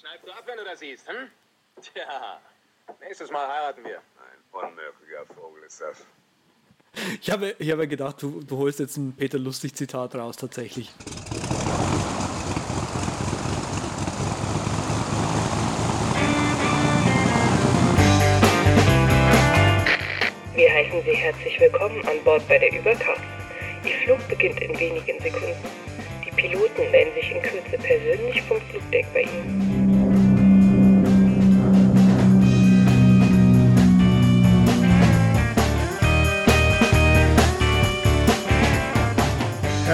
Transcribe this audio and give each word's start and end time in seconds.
schneidest 0.00 0.26
du 0.26 0.32
ab, 0.32 0.42
wenn 0.46 0.56
du 0.56 0.64
das 0.64 0.80
siehst, 0.80 1.08
hm? 1.08 1.28
Tja, 1.82 2.40
nächstes 3.00 3.30
Mal 3.30 3.46
heiraten 3.46 3.84
wir. 3.84 3.98
Ein 3.98 4.68
unmöglicher 4.68 5.26
Vogel 5.26 5.62
ist 5.64 5.80
das. 5.80 6.06
Ich 7.20 7.30
habe, 7.30 7.54
ich 7.58 7.70
habe 7.70 7.86
gedacht, 7.86 8.20
du, 8.22 8.40
du 8.40 8.56
holst 8.56 8.80
jetzt 8.80 8.96
ein 8.96 9.14
Peter 9.14 9.38
Lustig-Zitat 9.38 10.14
raus, 10.14 10.36
tatsächlich. 10.36 10.92
Wir 20.54 20.74
heißen 20.74 21.02
Sie 21.04 21.14
herzlich 21.14 21.60
willkommen 21.60 22.06
an 22.06 22.24
Bord 22.24 22.46
bei 22.48 22.58
der 22.58 22.72
Übercast. 22.72 23.20
Ihr 23.84 23.94
Flug 24.04 24.28
beginnt 24.28 24.60
in 24.60 24.78
wenigen 24.78 25.20
Sekunden. 25.20 25.56
Die 26.24 26.30
Piloten 26.32 26.90
melden 26.90 27.14
sich 27.14 27.30
in 27.30 27.42
Kürze 27.42 27.78
persönlich 27.78 28.42
vom 28.42 28.60
Flugdeck 28.62 29.06
bei 29.14 29.22
Ihnen. 29.22 29.89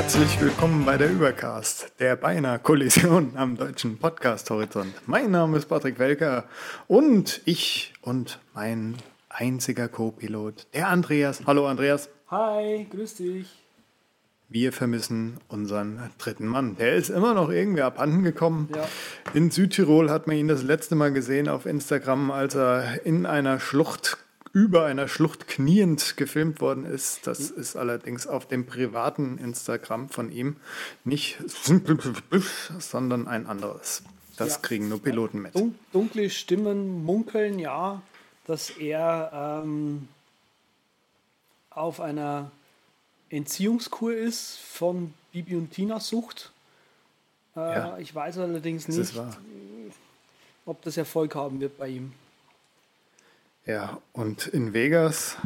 Herzlich 0.06 0.40
willkommen 0.40 0.84
bei 0.84 0.96
der 0.96 1.10
Übercast, 1.10 1.90
der 1.98 2.14
beinahe 2.14 2.60
Kollision 2.60 3.32
am 3.34 3.56
deutschen 3.56 3.98
Podcast-Horizont. 3.98 4.94
Mein 5.06 5.32
Name 5.32 5.58
ist 5.58 5.66
Patrick 5.66 5.98
Welker 5.98 6.44
und 6.86 7.40
ich 7.44 7.92
und 8.02 8.38
mein 8.54 8.94
einziger 9.28 9.88
Co-Pilot, 9.88 10.68
der 10.74 10.86
Andreas. 10.90 11.42
Hallo 11.44 11.66
Andreas. 11.66 12.08
Hi, 12.30 12.86
grüß 12.88 13.16
dich. 13.16 13.48
Wir 14.48 14.72
vermissen 14.72 15.38
unseren 15.48 15.98
dritten 16.18 16.46
Mann. 16.46 16.76
Der 16.76 16.94
ist 16.94 17.10
immer 17.10 17.34
noch 17.34 17.50
irgendwie 17.50 17.82
abhanden 17.82 18.22
gekommen. 18.22 18.68
Ja. 18.76 18.88
In 19.34 19.50
Südtirol 19.50 20.08
hat 20.08 20.28
man 20.28 20.36
ihn 20.36 20.46
das 20.46 20.62
letzte 20.62 20.94
Mal 20.94 21.12
gesehen 21.12 21.48
auf 21.48 21.66
Instagram, 21.66 22.30
als 22.30 22.54
er 22.54 23.04
in 23.04 23.26
einer 23.26 23.58
Schlucht 23.58 24.18
über 24.56 24.86
einer 24.86 25.06
Schlucht 25.06 25.48
kniend 25.48 26.16
gefilmt 26.16 26.62
worden 26.62 26.86
ist. 26.86 27.26
Das 27.26 27.50
ist 27.50 27.76
allerdings 27.76 28.26
auf 28.26 28.48
dem 28.48 28.64
privaten 28.64 29.36
Instagram 29.36 30.08
von 30.08 30.32
ihm 30.32 30.56
nicht 31.04 31.36
sondern 32.78 33.28
ein 33.28 33.46
anderes. 33.46 34.02
Das 34.38 34.54
Ja. 34.54 34.58
kriegen 34.62 34.88
nur 34.88 35.02
Piloten 35.02 35.42
mit. 35.42 35.54
Dun 35.54 35.74
dunkle 35.92 36.30
Stimmen 36.30 37.04
munkeln, 37.04 37.58
ja, 37.58 38.00
dass 38.46 38.70
er 38.70 39.62
ähm, 39.62 40.08
auf 41.68 42.00
einer 42.00 42.50
Entziehungskur 43.28 44.14
ist 44.14 44.56
von 44.58 45.12
Bibi 45.32 45.56
und 45.56 45.70
Tina 45.70 46.00
Sucht. 46.00 46.50
Äh, 47.54 47.60
Ja. 47.60 47.98
Ich 47.98 48.14
weiß 48.14 48.38
allerdings 48.38 48.88
nicht, 48.88 49.12
ob 50.64 50.80
das 50.80 50.96
Erfolg 50.96 51.34
haben 51.34 51.60
wird 51.60 51.76
bei 51.76 51.88
ihm. 51.88 52.14
Ja, 53.66 54.00
und 54.12 54.46
in 54.46 54.74
Vegas 54.74 55.36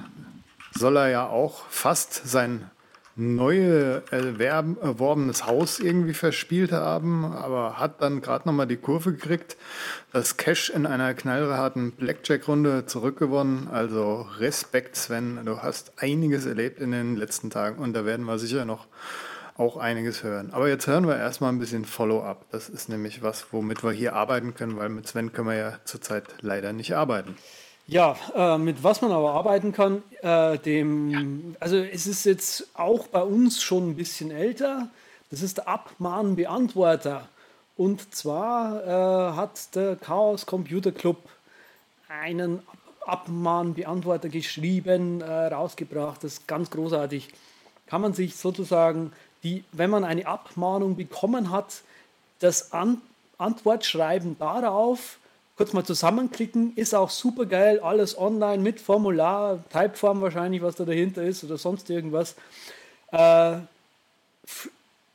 soll 0.72 0.98
er 0.98 1.08
ja 1.08 1.26
auch 1.26 1.64
fast 1.70 2.28
sein 2.28 2.70
neu 3.16 4.00
erwerben, 4.10 4.76
erworbenes 4.80 5.46
Haus 5.46 5.80
irgendwie 5.80 6.12
verspielt 6.12 6.70
haben, 6.70 7.24
aber 7.24 7.78
hat 7.78 8.02
dann 8.02 8.20
gerade 8.20 8.46
nochmal 8.46 8.66
die 8.66 8.76
Kurve 8.76 9.12
gekriegt, 9.12 9.56
das 10.12 10.36
Cash 10.36 10.68
in 10.68 10.84
einer 10.84 11.14
knallharten 11.14 11.92
Blackjack-Runde 11.92 12.84
zurückgewonnen. 12.84 13.68
Also 13.68 14.28
Respekt, 14.38 14.96
Sven, 14.96 15.40
du 15.46 15.62
hast 15.62 15.94
einiges 15.96 16.44
erlebt 16.44 16.78
in 16.78 16.92
den 16.92 17.16
letzten 17.16 17.48
Tagen 17.48 17.78
und 17.78 17.94
da 17.94 18.04
werden 18.04 18.26
wir 18.26 18.38
sicher 18.38 18.66
noch 18.66 18.86
auch 19.56 19.78
einiges 19.78 20.22
hören. 20.22 20.50
Aber 20.52 20.68
jetzt 20.68 20.86
hören 20.86 21.06
wir 21.06 21.16
erstmal 21.16 21.52
ein 21.52 21.58
bisschen 21.58 21.86
Follow-up. 21.86 22.46
Das 22.50 22.68
ist 22.68 22.90
nämlich 22.90 23.22
was, 23.22 23.46
womit 23.50 23.82
wir 23.82 23.92
hier 23.92 24.14
arbeiten 24.14 24.54
können, 24.54 24.76
weil 24.76 24.90
mit 24.90 25.08
Sven 25.08 25.32
können 25.32 25.48
wir 25.48 25.56
ja 25.56 25.78
zurzeit 25.84 26.24
leider 26.42 26.74
nicht 26.74 26.94
arbeiten. 26.94 27.36
Ja, 27.90 28.16
äh, 28.36 28.56
mit 28.56 28.84
was 28.84 29.02
man 29.02 29.10
aber 29.10 29.32
arbeiten 29.32 29.72
kann, 29.72 30.04
äh, 30.22 30.58
dem, 30.58 31.56
also 31.58 31.76
es 31.76 32.06
ist 32.06 32.24
jetzt 32.24 32.68
auch 32.74 33.08
bei 33.08 33.20
uns 33.20 33.60
schon 33.60 33.90
ein 33.90 33.96
bisschen 33.96 34.30
älter. 34.30 34.88
Das 35.32 35.42
ist 35.42 35.56
der 35.56 35.66
Abmahnbeantworter. 35.66 37.28
Und 37.76 38.14
zwar 38.14 38.86
äh, 38.86 39.36
hat 39.36 39.74
der 39.74 39.96
Chaos 39.96 40.46
Computer 40.46 40.92
Club 40.92 41.18
einen 42.08 42.62
Abmahnbeantworter 43.06 44.28
geschrieben, 44.28 45.20
äh, 45.20 45.46
rausgebracht. 45.46 46.22
Das 46.22 46.34
ist 46.34 46.46
ganz 46.46 46.70
großartig. 46.70 47.30
Kann 47.88 48.02
man 48.02 48.14
sich 48.14 48.36
sozusagen, 48.36 49.12
die, 49.42 49.64
wenn 49.72 49.90
man 49.90 50.04
eine 50.04 50.28
Abmahnung 50.28 50.94
bekommen 50.94 51.50
hat, 51.50 51.82
das 52.38 52.72
An 52.72 53.02
Antwortschreiben 53.36 54.38
darauf 54.38 55.18
kurz 55.60 55.74
mal 55.74 55.84
zusammenklicken, 55.84 56.72
ist 56.74 56.94
auch 56.94 57.10
super 57.10 57.44
geil, 57.44 57.80
alles 57.80 58.16
online 58.16 58.62
mit 58.62 58.80
Formular, 58.80 59.62
Typeform 59.68 60.22
wahrscheinlich, 60.22 60.62
was 60.62 60.76
da 60.76 60.86
dahinter 60.86 61.22
ist 61.22 61.44
oder 61.44 61.58
sonst 61.58 61.90
irgendwas. 61.90 62.34
Äh, 63.12 63.56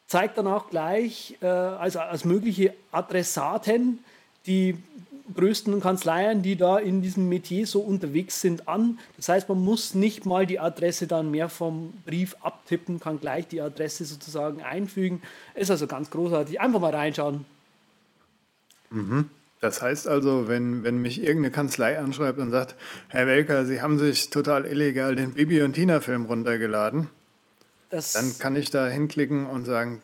zeigt 0.06 0.38
dann 0.38 0.46
auch 0.46 0.70
gleich 0.70 1.36
äh, 1.42 1.48
also 1.48 1.98
als 1.98 2.26
mögliche 2.26 2.76
Adressaten 2.92 4.04
die 4.46 4.78
größten 5.34 5.80
Kanzleien, 5.80 6.44
die 6.44 6.56
da 6.56 6.78
in 6.78 7.02
diesem 7.02 7.28
Metier 7.28 7.66
so 7.66 7.80
unterwegs 7.80 8.40
sind, 8.40 8.68
an. 8.68 9.00
Das 9.18 9.30
heißt, 9.30 9.50
man 9.50 9.60
muss 9.60 9.96
nicht 9.96 10.28
mal 10.28 10.46
die 10.46 10.60
Adresse 10.60 11.08
dann 11.08 11.32
mehr 11.32 11.50
vom 11.50 11.92
Brief 12.06 12.36
abtippen, 12.42 13.00
kann 13.00 13.20
gleich 13.20 13.48
die 13.48 13.62
Adresse 13.62 14.06
sozusagen 14.06 14.62
einfügen. 14.62 15.24
Ist 15.56 15.72
also 15.72 15.88
ganz 15.88 16.12
großartig. 16.12 16.62
Einfach 16.62 16.82
mal 16.82 16.94
reinschauen. 16.94 17.46
Das 19.62 19.82
heißt 19.82 20.08
also, 20.08 20.48
wenn, 20.48 20.84
wenn 20.84 20.98
mich 21.02 21.20
irgendeine 21.20 21.52
Kanzlei 21.52 21.98
anschreibt 21.98 22.40
und 22.40 22.52
sagt, 22.52 22.76
Herr 23.08 23.26
Welker, 23.26 23.66
Sie 23.66 23.82
haben 23.82 23.98
sich 23.98 24.30
total 24.30 24.66
illegal 24.66 25.16
den 25.16 25.34
Bibi 25.34 25.62
und 25.62 25.74
Tina-Film 25.74 26.26
runtergeladen, 26.26 27.10
Das, 27.90 28.14
dann 28.14 28.38
kann 28.38 28.56
ich 28.56 28.70
da 28.70 28.88
hinklicken 28.88 29.46
und 29.46 29.66
sagen, 29.66 30.02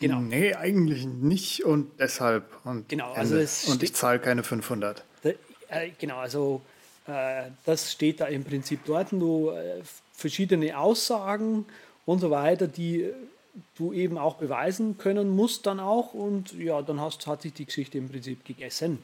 Genau. 0.00 0.20
nee, 0.20 0.54
eigentlich 0.54 1.04
nicht 1.04 1.64
und 1.64 1.90
deshalb. 1.98 2.44
Und, 2.64 2.88
Genau, 2.88 3.12
also 3.12 3.36
und 3.70 3.82
ich 3.82 3.94
zahle 3.94 4.18
keine 4.18 4.42
500. 4.42 5.04
Da, 5.22 5.30
äh, 5.68 5.90
genau, 5.98 6.16
also 6.16 6.62
äh, 7.06 7.50
das 7.66 7.92
steht 7.92 8.20
da 8.20 8.26
im 8.26 8.42
Prinzip 8.44 8.80
dort. 8.86 9.12
Du 9.12 9.50
äh, 9.50 9.82
verschiedene 10.14 10.78
Aussagen 10.78 11.66
und 12.06 12.20
so 12.20 12.30
weiter, 12.30 12.66
die 12.66 13.10
du 13.76 13.92
eben 13.92 14.18
auch 14.18 14.36
beweisen 14.36 14.98
können 14.98 15.30
musst 15.30 15.66
dann 15.66 15.80
auch 15.80 16.14
und 16.14 16.52
ja, 16.54 16.82
dann 16.82 17.00
hast, 17.00 17.26
hat 17.26 17.42
sich 17.42 17.52
die 17.52 17.66
Geschichte 17.66 17.98
im 17.98 18.08
Prinzip 18.08 18.44
gegessen. 18.44 19.02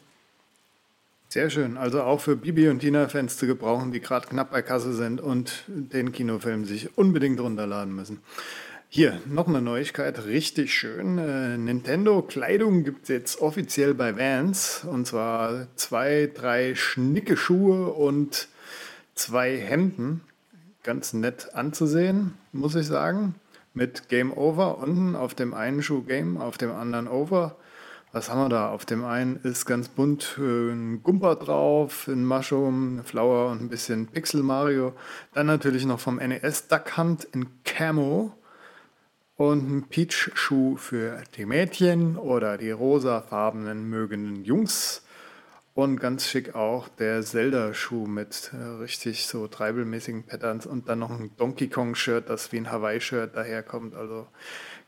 Sehr 1.29 1.51
schön. 1.51 1.77
Also 1.77 2.03
auch 2.03 2.21
für 2.21 2.37
Bibi 2.37 2.69
und 2.69 2.79
Tina-Fans 2.79 3.37
zu 3.37 3.47
gebrauchen, 3.47 3.91
die 3.91 4.01
gerade 4.01 4.29
knapp 4.29 4.53
bei 4.53 4.63
Kasse 4.63 4.93
sind 4.93 5.21
und 5.21 5.65
den 5.67 6.13
Kinofilm 6.13 6.65
sich 6.65 6.97
unbedingt 6.97 7.41
runterladen 7.41 7.95
müssen. 7.95 8.21
Hier, 8.89 9.21
noch 9.27 9.49
eine 9.49 9.61
Neuigkeit, 9.61 10.25
richtig 10.27 10.73
schön. 10.73 11.19
Äh, 11.19 11.59
Nintendo 11.59 12.23
Kleidung 12.23 12.85
gibt 12.85 13.03
es 13.03 13.09
jetzt 13.09 13.43
offiziell 13.43 13.95
bei 13.95 14.17
Vans. 14.17 14.85
Und 14.85 15.07
zwar 15.07 15.67
zwei, 15.75 16.31
drei 16.33 16.77
schnicke 16.77 17.37
Schuhe 17.37 17.89
und 17.93 18.49
zwei 19.15 19.59
Hemden. 19.59 20.21
Ganz 20.85 21.13
nett 21.13 21.55
anzusehen, 21.55 22.35
muss 22.53 22.77
ich 22.77 22.87
sagen. 22.87 23.35
Mit 23.77 24.09
Game 24.09 24.33
Over 24.33 24.79
unten 24.79 25.15
auf 25.15 25.35
dem 25.35 25.53
einen 25.53 25.83
Schuh 25.83 26.03
Game, 26.03 26.39
auf 26.39 26.57
dem 26.57 26.73
anderen 26.73 27.09
Over. 27.09 27.57
Was 28.11 28.31
haben 28.31 28.41
wir 28.41 28.49
da? 28.49 28.71
Auf 28.71 28.87
dem 28.87 29.05
einen 29.05 29.37
ist 29.43 29.67
ganz 29.67 29.91
bunt 29.91 30.39
äh, 30.39 30.71
ein 30.71 31.03
Gumper 31.03 31.37
drauf, 31.37 32.09
ein 32.09 32.25
Mushroom, 32.25 32.95
eine 32.95 33.05
Flower 33.05 33.51
und 33.51 33.61
ein 33.61 33.69
bisschen 33.69 34.07
Pixel 34.07 34.43
Mario. 34.43 34.95
Dann 35.35 35.45
natürlich 35.45 35.85
noch 35.85 36.01
vom 36.01 36.17
NES 36.17 36.69
Duck 36.69 36.97
Hunt 36.97 37.25
in 37.25 37.49
Camo 37.65 38.33
und 39.37 39.71
ein 39.71 39.83
Peach-Schuh 39.91 40.79
für 40.79 41.23
die 41.37 41.45
Mädchen 41.45 42.17
oder 42.17 42.57
die 42.57 42.71
rosafarbenen 42.71 43.91
mögenden 43.91 44.43
Jungs. 44.43 45.06
Und 45.77 46.01
ganz 46.01 46.27
schick 46.27 46.55
auch 46.55 46.89
der 46.89 47.21
Zelda-Schuh 47.21 48.07
mit 48.07 48.51
äh, 48.55 48.57
richtig 48.81 49.27
so 49.27 49.47
treibelmäßigen 49.47 50.25
Patterns 50.25 50.65
und 50.65 50.89
dann 50.89 51.01
noch 51.01 51.11
ein 51.11 51.37
Donkey 51.37 51.69
Kong-Shirt, 51.69 52.31
das 52.31 52.51
wie 52.51 52.57
ein 52.57 52.73
Hawaii-Shirt 52.73 53.37
daherkommt. 53.37 53.95
Also 53.95 54.27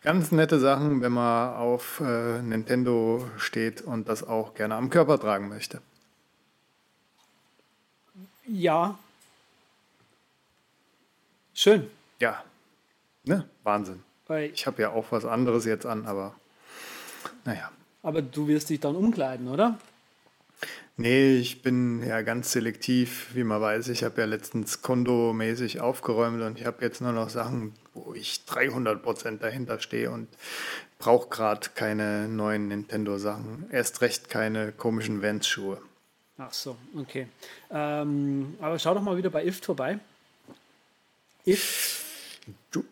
ganz 0.00 0.32
nette 0.32 0.58
Sachen, 0.58 1.02
wenn 1.02 1.12
man 1.12 1.54
auf 1.56 2.00
äh, 2.00 2.40
Nintendo 2.40 3.28
steht 3.36 3.82
und 3.82 4.08
das 4.08 4.26
auch 4.26 4.54
gerne 4.54 4.76
am 4.76 4.88
Körper 4.88 5.20
tragen 5.20 5.50
möchte. 5.50 5.82
Ja. 8.46 8.98
Schön. 11.52 11.90
Ja, 12.18 12.42
ne? 13.24 13.46
Wahnsinn. 13.62 14.02
Weil, 14.26 14.52
Ich 14.52 14.66
habe 14.66 14.80
ja 14.80 14.88
auch 14.88 15.12
was 15.12 15.26
anderes 15.26 15.66
jetzt 15.66 15.84
an, 15.84 16.06
aber 16.06 16.34
naja. 17.44 17.70
aber 18.02 18.22
du 18.22 18.48
wirst 18.48 18.70
dich 18.70 18.80
dann 18.80 18.96
umkleiden, 18.96 19.48
oder? 19.48 19.78
Nee, 20.96 21.36
ich 21.36 21.62
bin 21.62 22.04
ja 22.04 22.22
ganz 22.22 22.50
selektiv, 22.50 23.28
wie 23.34 23.44
man 23.44 23.60
weiß. 23.60 23.88
Ich 23.88 24.02
habe 24.02 24.20
ja 24.20 24.26
letztens 24.26 24.82
kondomäßig 24.82 25.80
aufgeräumt 25.80 26.42
und 26.42 26.58
ich 26.58 26.66
habe 26.66 26.84
jetzt 26.84 27.00
nur 27.00 27.12
noch 27.12 27.30
Sachen, 27.30 27.72
wo 27.94 28.14
ich 28.14 28.40
300% 28.48 29.38
dahinter 29.38 29.78
stehe 29.78 30.10
und 30.10 30.26
brauche 30.98 31.28
gerade 31.28 31.68
keine 31.74 32.26
neuen 32.26 32.66
Nintendo-Sachen. 32.66 33.68
Erst 33.70 34.00
recht 34.00 34.28
keine 34.28 34.72
komischen 34.72 35.22
Vans-Schuhe. 35.22 35.80
Ach 36.36 36.52
so, 36.52 36.76
okay. 36.96 37.28
Ähm, 37.70 38.56
aber 38.60 38.78
schau 38.80 38.94
doch 38.94 39.02
mal 39.02 39.16
wieder 39.16 39.30
bei 39.30 39.44
IFT 39.44 39.66
vorbei. 39.66 40.00
IFT. 41.44 41.98
Du, 42.70 42.84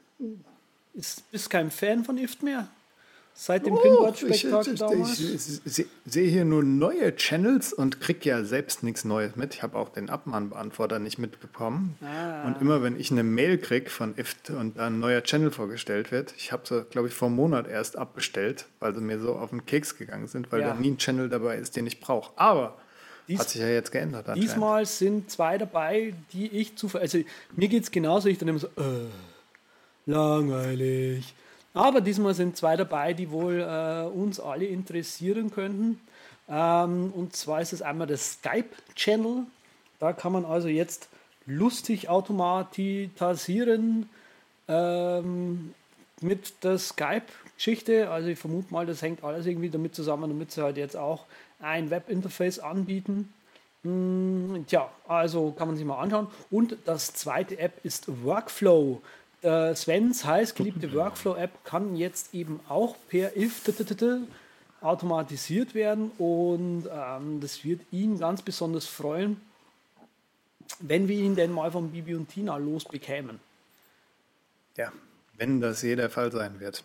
Ist, 0.95 1.31
bist 1.31 1.51
kein 1.51 1.71
Fan 1.71 2.05
von 2.05 2.19
IFT 2.19 2.43
mehr? 2.43 2.69
Seit 3.39 3.67
dem 3.67 3.75
Oh, 3.75 3.77
Pinboard-Spektakel 3.83 4.73
ich, 4.73 4.81
damals? 4.81 5.21
ich, 5.21 5.35
ich, 5.35 5.61
ich 5.67 5.73
se- 5.75 5.87
sehe 6.07 6.27
hier 6.31 6.47
nur 6.47 6.63
neue 6.63 7.15
Channels 7.17 7.75
und 7.75 8.01
krieg 8.01 8.25
ja 8.25 8.43
selbst 8.45 8.83
nichts 8.83 9.05
Neues 9.05 9.37
mit. 9.37 9.53
Ich 9.55 9.63
habe 9.63 9.77
auch 9.77 9.91
den 9.91 10.09
Abmahnbeantworter 10.09 10.99
nicht 10.99 11.19
mitbekommen. 11.19 11.97
Ah. 12.01 12.47
Und 12.47 12.63
immer 12.63 12.83
wenn 12.83 12.99
ich 12.99 13.11
eine 13.11 13.23
Mail 13.23 13.59
krieg 13.59 13.91
von 13.91 14.17
IFT 14.17 14.51
und 14.51 14.79
da 14.79 14.87
ein 14.87 15.01
neuer 15.01 15.23
Channel 15.23 15.51
vorgestellt 15.51 16.13
wird, 16.13 16.33
ich 16.39 16.51
habe 16.51 16.63
sie, 16.67 16.85
glaube 16.91 17.09
ich, 17.09 17.15
vor 17.15 17.29
einem 17.29 17.37
Monat 17.37 17.69
erst 17.69 17.97
abbestellt, 17.99 18.65
weil 18.81 18.95
sie 18.95 19.03
mir 19.03 19.21
so 19.21 19.35
auf 19.35 19.51
den 19.51 19.67
Keks 19.67 19.99
gegangen 19.99 20.29
sind, 20.29 20.51
weil 20.51 20.63
Ja. 20.63 20.69
da 20.69 20.75
nie 20.75 20.93
ein 20.93 20.99
Channel 20.99 21.29
dabei 21.29 21.59
ist, 21.59 21.77
den 21.77 21.87
ich 21.87 22.01
brauche. 22.01 22.33
Aber 22.37 22.79
Dies- 23.29 23.39
hat 23.39 23.51
sich 23.51 23.61
ja 23.61 23.69
jetzt 23.69 23.93
geändert. 23.93 24.35
Diesmal 24.35 24.87
sind 24.87 25.31
zwei 25.31 25.59
dabei, 25.59 26.15
die 26.33 26.47
ich 26.47 26.75
zufällig. 26.77 27.03
Also 27.03 27.19
mir 27.55 27.69
geht 27.69 27.83
es 27.83 27.91
genauso, 27.91 28.29
ich 28.31 28.39
dann 28.39 28.49
immer 28.49 28.61
so, 28.61 28.69
äh, 28.69 29.09
langweilig. 30.07 31.35
Aber 31.77 32.01
diesmal 32.01 32.33
sind 32.33 32.57
zwei 32.57 32.75
dabei, 32.75 33.13
die 33.13 33.31
wohl 33.31 33.61
äh, 33.61 34.09
uns 34.09 34.41
alle 34.41 34.65
interessieren 34.65 35.51
könnten. 35.51 36.01
Ähm, 36.49 37.13
und 37.15 37.37
zwar 37.37 37.61
ist 37.61 37.75
es 37.75 37.83
einmal 37.83 38.07
der 38.07 38.17
Skype-Channel. 38.17 39.43
Da 39.99 40.15
kann 40.15 40.33
man 40.33 40.47
also 40.47 40.69
jetzt 40.69 41.11
lustig 41.45 42.09
automatisieren 42.09 44.09
ähm, 44.69 45.75
mit 46.23 46.65
der 46.65 46.79
Skype-Geschichte. 46.79 48.09
Also 48.09 48.29
ich 48.29 48.39
vermute 48.39 48.73
mal, 48.73 48.87
das 48.87 49.03
hängt 49.03 49.23
alles 49.23 49.45
irgendwie 49.45 49.69
damit 49.69 49.95
zusammen, 49.95 50.31
damit 50.31 50.53
sie 50.53 50.63
halt 50.63 50.79
jetzt 50.79 50.97
auch 50.97 51.27
ein 51.61 51.91
Webinterface 51.91 52.59
anbieten. 52.59 53.35
Hm, 53.83 54.65
Tja, 54.67 54.91
also 55.07 55.51
kann 55.51 55.69
man 55.69 55.77
sich 55.77 55.85
mal 55.85 56.01
anschauen. 56.01 56.29
Und 56.51 56.79
das 56.87 57.13
zweite 57.13 57.59
App 57.59 57.85
ist 57.85 58.25
Workflow. 58.25 59.03
Der 59.43 59.77
Svens 59.77 60.25
heißgeliebte 60.25 60.93
Workflow-App 60.93 61.65
kann 61.65 61.97
jetzt 61.97 62.35
eben 62.35 62.61
auch 62.69 62.97
per 63.09 63.37
if 63.37 63.63
automatisiert 64.81 65.75
werden 65.75 66.11
und 66.19 66.89
ähm, 66.93 67.41
das 67.41 67.65
wird 67.65 67.81
ihn 67.91 68.19
ganz 68.19 68.43
besonders 68.43 68.87
freuen, 68.87 69.41
wenn 70.81 71.09
wir 71.09 71.17
ihn 71.17 71.35
denn 71.35 71.53
mal 71.53 71.71
von 71.71 71.91
Bibi 71.91 72.15
und 72.15 72.29
Tina 72.29 72.57
losbekämen. 72.57 73.41
Ja, 74.77 74.93
wenn 75.37 75.61
das 75.61 75.83
je 75.83 75.97
der 75.97 76.11
Fall 76.11 76.31
sein 76.33 76.61
wird. 76.61 76.85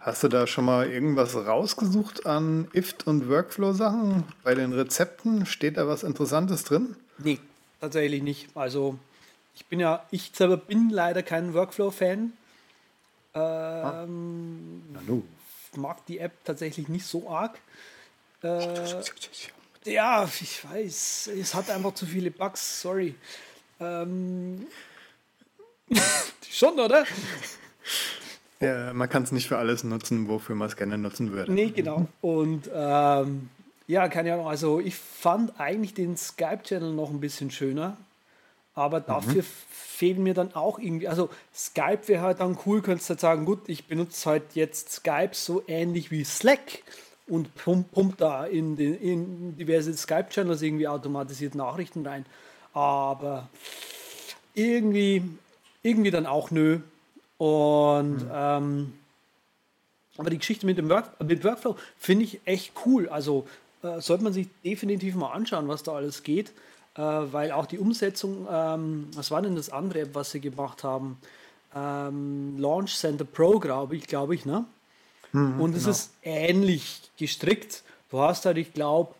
Hast 0.00 0.22
du 0.24 0.28
da 0.28 0.46
schon 0.46 0.64
mal 0.64 0.90
irgendwas 0.90 1.36
rausgesucht 1.36 2.26
an 2.26 2.68
IFT 2.72 3.06
und 3.06 3.28
Workflow-Sachen? 3.28 4.24
Bei 4.42 4.54
den 4.54 4.72
Rezepten 4.72 5.46
steht 5.46 5.76
da 5.76 5.86
was 5.86 6.02
Interessantes 6.02 6.64
drin? 6.64 6.96
Nee, 7.18 7.38
tatsächlich 7.80 8.22
nicht. 8.22 8.48
Also 8.56 8.98
ich 9.60 9.66
bin 9.66 9.78
ja, 9.78 10.02
ich 10.10 10.32
selber 10.34 10.56
bin 10.56 10.88
leider 10.88 11.22
kein 11.22 11.52
Workflow-Fan. 11.52 12.32
Ähm, 13.34 14.82
nu. 15.06 15.22
mag 15.76 16.04
die 16.06 16.18
App 16.18 16.32
tatsächlich 16.44 16.88
nicht 16.88 17.04
so 17.04 17.28
arg. 17.28 17.58
Äh, 18.42 18.74
ja, 19.84 20.28
ich 20.40 20.64
weiß, 20.64 21.30
es 21.38 21.54
hat 21.54 21.68
einfach 21.68 21.92
zu 21.92 22.06
viele 22.06 22.30
Bugs, 22.30 22.80
sorry. 22.80 23.14
Ähm, 23.78 24.66
schon, 26.50 26.80
oder? 26.80 27.04
Ja, 28.60 28.94
man 28.94 29.10
kann 29.10 29.24
es 29.24 29.30
nicht 29.30 29.46
für 29.46 29.58
alles 29.58 29.84
nutzen, 29.84 30.26
wofür 30.26 30.56
man 30.56 30.68
es 30.68 30.76
gerne 30.76 30.96
nutzen 30.96 31.32
würde. 31.32 31.52
Nee, 31.52 31.68
genau. 31.68 32.08
Und 32.22 32.70
ähm, 32.74 33.50
ja, 33.86 34.08
keine 34.08 34.32
Ahnung. 34.32 34.48
Also 34.48 34.80
ich 34.80 34.96
fand 34.96 35.60
eigentlich 35.60 35.92
den 35.92 36.16
Skype-Channel 36.16 36.94
noch 36.94 37.10
ein 37.10 37.20
bisschen 37.20 37.50
schöner. 37.50 37.98
Aber 38.74 39.00
dafür 39.00 39.42
fehlen 39.68 40.22
mir 40.22 40.34
dann 40.34 40.54
auch 40.54 40.78
irgendwie. 40.78 41.08
Also 41.08 41.28
Skype 41.54 42.06
wäre 42.06 42.22
halt 42.22 42.40
dann 42.40 42.56
cool, 42.64 42.82
könntest 42.82 43.10
du 43.10 43.12
halt 43.12 43.20
sagen, 43.20 43.44
gut, 43.44 43.68
ich 43.68 43.86
benutze 43.86 44.30
halt 44.30 44.54
jetzt 44.54 44.92
Skype 44.92 45.30
so 45.32 45.62
ähnlich 45.66 46.10
wie 46.10 46.24
Slack 46.24 46.82
und 47.26 47.54
pump, 47.54 47.92
pump 47.92 48.16
da 48.18 48.46
in, 48.46 48.76
den, 48.76 48.94
in 48.94 49.56
diverse 49.56 49.94
Skype-Channels 49.96 50.62
irgendwie 50.62 50.88
automatisiert 50.88 51.54
Nachrichten 51.54 52.06
rein. 52.06 52.24
Aber 52.72 53.48
irgendwie, 54.54 55.22
irgendwie 55.82 56.10
dann 56.10 56.26
auch 56.26 56.50
nö. 56.50 56.80
Und 57.38 58.26
ähm, 58.32 58.92
aber 60.16 60.30
die 60.30 60.38
Geschichte 60.38 60.66
mit 60.66 60.76
dem 60.76 60.88
Work, 60.90 61.18
mit 61.22 61.44
Workflow 61.44 61.76
finde 61.96 62.24
ich 62.24 62.40
echt 62.44 62.72
cool. 62.84 63.08
Also 63.08 63.46
äh, 63.82 64.00
sollte 64.00 64.24
man 64.24 64.32
sich 64.32 64.48
definitiv 64.64 65.14
mal 65.14 65.32
anschauen, 65.32 65.68
was 65.68 65.82
da 65.82 65.92
alles 65.92 66.22
geht. 66.22 66.52
Äh, 66.96 67.02
weil 67.02 67.52
auch 67.52 67.66
die 67.66 67.78
Umsetzung, 67.78 68.46
ähm, 68.50 69.08
was 69.14 69.30
war 69.30 69.42
denn 69.42 69.56
das 69.56 69.70
andere 69.70 70.00
App, 70.00 70.14
was 70.14 70.32
sie 70.32 70.40
gemacht 70.40 70.84
haben? 70.84 71.18
Ähm, 71.74 72.58
Launch 72.58 72.96
Center 72.96 73.24
Pro, 73.24 73.58
glaube 73.60 73.96
ich, 73.96 74.06
glaube 74.06 74.34
ich, 74.34 74.44
ne? 74.44 74.64
Und 75.60 75.76
es 75.76 75.86
ist 75.86 76.12
ähnlich 76.22 77.10
gestrickt. 77.16 77.84
Du 78.10 78.18
hast 78.18 78.46
halt, 78.46 78.58
ich 78.58 78.72
glaube, 78.72 79.14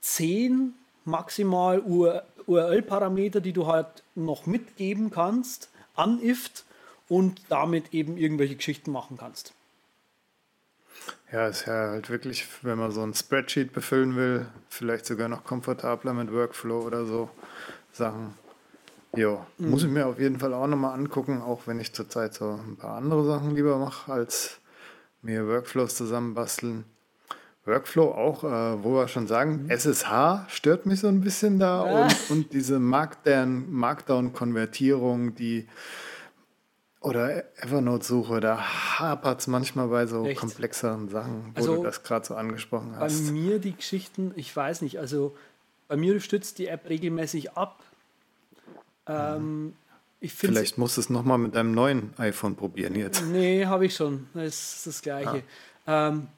zehn 0.00 0.72
maximal 1.04 1.80
URL-Parameter, 1.80 3.42
die 3.42 3.52
du 3.52 3.66
halt 3.66 4.02
noch 4.14 4.46
mitgeben 4.46 5.10
kannst 5.10 5.68
an 5.94 6.20
IFT 6.22 6.64
und 7.08 7.42
damit 7.50 7.92
eben 7.92 8.16
irgendwelche 8.16 8.56
Geschichten 8.56 8.90
machen 8.90 9.18
kannst. 9.18 9.52
Ja, 11.32 11.48
ist 11.48 11.66
ja 11.66 11.90
halt 11.90 12.10
wirklich, 12.10 12.46
wenn 12.62 12.78
man 12.78 12.92
so 12.92 13.02
ein 13.02 13.14
Spreadsheet 13.14 13.72
befüllen 13.72 14.14
will, 14.16 14.46
vielleicht 14.68 15.06
sogar 15.06 15.28
noch 15.28 15.44
komfortabler 15.44 16.12
mit 16.12 16.32
Workflow 16.32 16.80
oder 16.82 17.06
so 17.06 17.28
Sachen. 17.92 18.34
Jo, 19.16 19.44
muss 19.58 19.84
ich 19.84 19.90
mir 19.90 20.06
auf 20.06 20.18
jeden 20.18 20.40
Fall 20.40 20.52
auch 20.54 20.66
nochmal 20.66 20.94
angucken, 20.94 21.40
auch 21.40 21.66
wenn 21.66 21.78
ich 21.78 21.92
zurzeit 21.92 22.34
so 22.34 22.58
ein 22.64 22.76
paar 22.76 22.96
andere 22.96 23.24
Sachen 23.24 23.54
lieber 23.54 23.78
mache, 23.78 24.12
als 24.12 24.58
mir 25.22 25.46
Workflows 25.46 25.94
zusammenbasteln. 25.94 26.84
Workflow 27.64 28.10
auch, 28.10 28.44
äh, 28.44 28.82
wo 28.82 28.94
wir 28.94 29.08
schon 29.08 29.26
sagen, 29.26 29.70
SSH 29.70 30.48
stört 30.48 30.84
mich 30.84 31.00
so 31.00 31.08
ein 31.08 31.20
bisschen 31.22 31.58
da 31.58 31.80
und, 31.80 32.30
und 32.30 32.52
diese 32.52 32.76
Markdown- 32.78 33.70
Markdown-Konvertierung, 33.70 35.34
die 35.34 35.66
oder 37.04 37.44
Evernote-Suche, 37.62 38.40
da 38.40 38.98
hapert 38.98 39.40
es 39.40 39.46
manchmal 39.46 39.88
bei 39.88 40.06
so 40.06 40.24
Echt? 40.24 40.40
komplexeren 40.40 41.08
Sachen, 41.08 41.52
wo 41.54 41.58
Also, 41.58 41.76
du 41.76 41.82
das 41.82 42.02
gerade 42.02 42.24
so 42.26 42.34
angesprochen 42.34 42.92
Bei 42.92 43.04
hast. 43.04 43.30
mir 43.30 43.58
die 43.58 43.76
Geschichten, 43.76 44.32
ich 44.36 44.54
weiß 44.54 44.82
nicht, 44.82 44.98
also 44.98 45.36
bei 45.86 45.96
mir 45.96 46.18
stützt 46.20 46.58
die 46.58 46.66
App 46.66 46.88
regelmäßig 46.88 47.52
ab. 47.52 47.82
Ähm, 49.06 49.74
ich 50.20 50.32
Vielleicht 50.32 50.78
musst 50.78 50.96
du 50.96 51.02
es 51.02 51.10
nochmal 51.10 51.36
mit 51.36 51.54
deinem 51.54 51.72
neuen 51.72 52.14
iPhone 52.16 52.56
probieren 52.56 52.94
jetzt. 52.94 53.22
Nee, 53.22 53.66
habe 53.66 53.84
ich 53.84 53.94
schon. 53.94 54.26
Das 54.32 54.76
ist 54.76 54.86
das 54.86 55.02
Gleiche. 55.02 55.42
Ähm, 55.86 56.28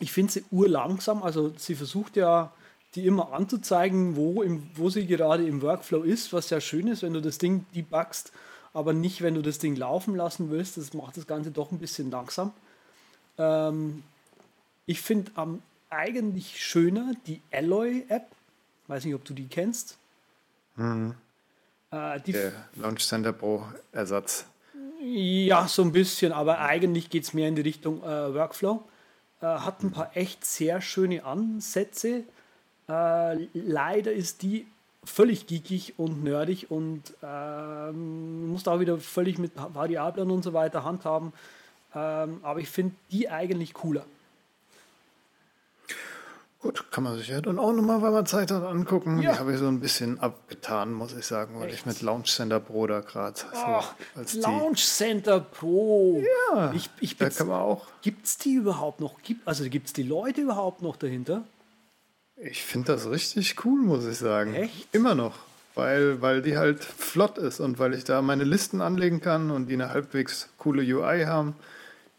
ich 0.00 0.10
finde 0.10 0.32
sie 0.32 0.44
urlangsam. 0.50 1.22
Also 1.22 1.52
sie 1.56 1.76
versucht 1.76 2.16
ja, 2.16 2.52
die 2.96 3.06
immer 3.06 3.32
anzuzeigen, 3.32 4.16
wo, 4.16 4.42
im, 4.42 4.68
wo 4.74 4.90
sie 4.90 5.06
gerade 5.06 5.46
im 5.46 5.62
Workflow 5.62 6.02
ist, 6.02 6.32
was 6.32 6.50
ja 6.50 6.60
schön 6.60 6.88
ist, 6.88 7.02
wenn 7.02 7.12
du 7.12 7.20
das 7.22 7.38
Ding 7.38 7.64
debuggst, 7.74 8.32
aber 8.78 8.92
nicht, 8.92 9.22
wenn 9.22 9.34
du 9.34 9.42
das 9.42 9.58
Ding 9.58 9.74
laufen 9.76 10.14
lassen 10.14 10.50
willst. 10.50 10.76
Das 10.76 10.94
macht 10.94 11.16
das 11.16 11.26
Ganze 11.26 11.50
doch 11.50 11.72
ein 11.72 11.78
bisschen 11.78 12.10
langsam. 12.10 12.52
Ähm, 13.36 14.04
ich 14.86 15.00
finde 15.00 15.32
am 15.34 15.62
eigentlich 15.90 16.62
schöner 16.62 17.12
die 17.26 17.40
Alloy-App. 17.50 18.26
Weiß 18.86 19.04
nicht, 19.04 19.14
ob 19.14 19.24
du 19.24 19.34
die 19.34 19.48
kennst. 19.48 19.98
Äh, 21.90 22.20
die 22.20 22.32
Der 22.32 22.52
Launch 22.76 23.06
Center 23.06 23.32
Pro 23.32 23.64
Ersatz. 23.92 24.46
Ja, 25.00 25.68
so 25.68 25.82
ein 25.82 25.92
bisschen, 25.92 26.32
aber 26.32 26.60
eigentlich 26.60 27.10
geht 27.10 27.24
es 27.24 27.34
mehr 27.34 27.48
in 27.48 27.56
die 27.56 27.62
Richtung 27.62 28.02
äh, 28.02 28.34
Workflow. 28.34 28.82
Äh, 29.40 29.46
hat 29.46 29.82
ein 29.82 29.90
paar 29.90 30.16
echt 30.16 30.44
sehr 30.44 30.80
schöne 30.80 31.24
Ansätze. 31.24 32.24
Äh, 32.88 33.48
leider 33.54 34.12
ist 34.12 34.42
die 34.42 34.66
völlig 35.08 35.46
geekig 35.46 35.94
und 35.98 36.22
nerdig 36.22 36.70
und 36.70 37.02
ähm, 37.22 38.50
muss 38.50 38.62
da 38.62 38.78
wieder 38.80 38.98
völlig 38.98 39.38
mit 39.38 39.52
Variablen 39.56 40.30
und 40.30 40.42
so 40.42 40.52
weiter 40.52 40.84
handhaben. 40.84 41.32
Ähm, 41.94 42.40
aber 42.42 42.60
ich 42.60 42.68
finde 42.68 42.94
die 43.10 43.28
eigentlich 43.28 43.74
cooler. 43.74 44.04
Gut, 46.60 46.90
kann 46.90 47.04
man 47.04 47.16
sich 47.16 47.28
ja 47.28 47.40
dann 47.40 47.60
auch 47.60 47.72
nochmal, 47.72 48.02
wenn 48.02 48.12
man 48.12 48.26
Zeit 48.26 48.50
hat, 48.50 48.64
angucken. 48.64 49.22
Ja. 49.22 49.32
Die 49.32 49.38
habe 49.38 49.52
ich 49.52 49.58
so 49.58 49.68
ein 49.68 49.78
bisschen 49.78 50.18
abgetan, 50.18 50.92
muss 50.92 51.16
ich 51.16 51.24
sagen, 51.24 51.60
weil 51.60 51.68
ich 51.68 51.76
Echt? 51.76 51.86
mit 51.86 52.02
Launch 52.02 52.34
Center 52.34 52.58
Pro 52.58 52.88
da 52.88 53.00
gerade 53.00 53.38
so 53.38 54.18
als 54.18 54.32
die. 54.32 54.40
Launch 54.40 54.84
Center 54.84 55.38
Pro. 55.38 56.20
Ja, 56.52 56.72
ich, 56.74 56.90
ich 57.00 57.16
da 57.16 57.30
kann 57.30 57.46
man 57.46 57.60
auch. 57.60 57.86
Gibt's 58.02 58.38
die 58.38 58.54
überhaupt 58.54 58.98
noch? 59.00 59.22
Gibt, 59.22 59.46
also 59.46 59.68
gibt 59.70 59.86
es 59.86 59.92
die 59.92 60.02
Leute 60.02 60.40
überhaupt 60.40 60.82
noch 60.82 60.96
dahinter? 60.96 61.44
Ich 62.42 62.62
finde 62.62 62.92
das 62.92 63.10
richtig 63.10 63.64
cool, 63.64 63.80
muss 63.80 64.06
ich 64.06 64.18
sagen. 64.18 64.54
Echt? 64.54 64.88
Immer 64.92 65.14
noch. 65.14 65.34
weil, 65.78 66.20
weil 66.20 66.42
die 66.42 66.58
halt 66.58 66.82
flott 66.82 67.38
ist 67.38 67.60
und 67.60 67.78
weil 67.78 67.94
ich 67.94 68.02
da 68.04 68.20
meine 68.20 68.44
Listen 68.44 68.80
anlegen 68.80 69.20
kann 69.20 69.50
und 69.52 69.68
die 69.68 69.74
eine 69.74 69.90
halbwegs 69.90 70.48
coole 70.58 70.82
UI 70.82 71.24
haben. 71.24 71.54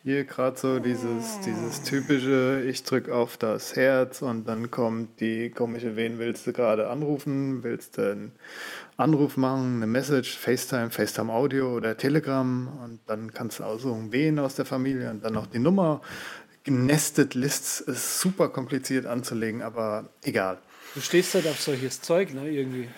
Hier 0.01 0.23
gerade 0.23 0.57
so 0.57 0.79
dieses, 0.79 1.41
dieses 1.41 1.83
typische, 1.83 2.63
ich 2.65 2.83
drücke 2.83 3.13
auf 3.13 3.35
das 3.35 3.75
Herz 3.75 4.21
und 4.21 4.47
dann 4.47 4.71
kommt 4.71 5.19
die 5.19 5.49
komische, 5.49 5.97
wen 5.97 6.19
willst 6.19 6.47
du 6.47 6.53
gerade 6.53 6.89
anrufen? 6.89 7.63
Willst 7.63 7.97
du 7.97 8.11
einen 8.13 8.31
Anruf 8.95 9.35
machen, 9.35 9.77
eine 9.77 9.87
Message, 9.87 10.37
FaceTime, 10.37 10.89
FaceTime 10.89 11.31
Audio 11.31 11.75
oder 11.75 11.97
Telegram 11.97 12.69
und 12.85 13.01
dann 13.07 13.33
kannst 13.33 13.59
du 13.59 13.65
aussuchen, 13.65 14.13
wen 14.13 14.39
aus 14.39 14.55
der 14.55 14.65
Familie 14.65 15.09
und 15.11 15.21
dann 15.23 15.33
noch 15.33 15.47
die 15.47 15.59
Nummer. 15.59 15.99
Nested 16.69 17.33
Lists 17.33 17.79
ist 17.81 18.19
super 18.21 18.49
kompliziert 18.49 19.05
anzulegen, 19.05 19.61
aber 19.61 20.09
egal. 20.23 20.57
Du 20.95 21.01
stehst 21.01 21.33
halt 21.35 21.47
auf 21.47 21.59
solches 21.59 22.01
Zeug, 22.01 22.33
ne, 22.33 22.49
irgendwie. 22.49 22.89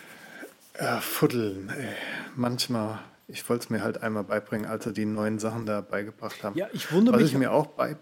Ja, 0.79 1.01
Fuddeln, 1.01 1.69
ey. 1.69 1.89
Manchmal 2.35 2.99
ich 3.31 3.47
wollte 3.49 3.63
es 3.63 3.69
mir 3.69 3.81
halt 3.81 4.03
einmal 4.03 4.23
beibringen, 4.23 4.69
als 4.69 4.83
sie 4.83 4.93
die 4.93 5.05
neuen 5.05 5.39
Sachen 5.39 5.65
da 5.65 5.81
beigebracht 5.81 6.43
haben. 6.43 6.57
Ja, 6.57 6.67
ich 6.73 6.91
wundere 6.91 7.15
was 7.15 7.21
mich. 7.23 7.31
ich 7.31 7.37
mir 7.37 7.51
auch 7.51 7.67
bei. 7.67 7.95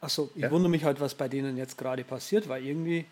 Achso, 0.00 0.30
ich 0.34 0.42
Ja. 0.42 0.50
wundere 0.50 0.70
mich 0.70 0.82
halt, 0.84 1.00
was 1.00 1.14
bei 1.14 1.28
denen 1.28 1.56
jetzt 1.56 1.78
gerade 1.78 2.02
passiert, 2.02 2.48
weil 2.48 2.64
irgendwie 2.64 3.06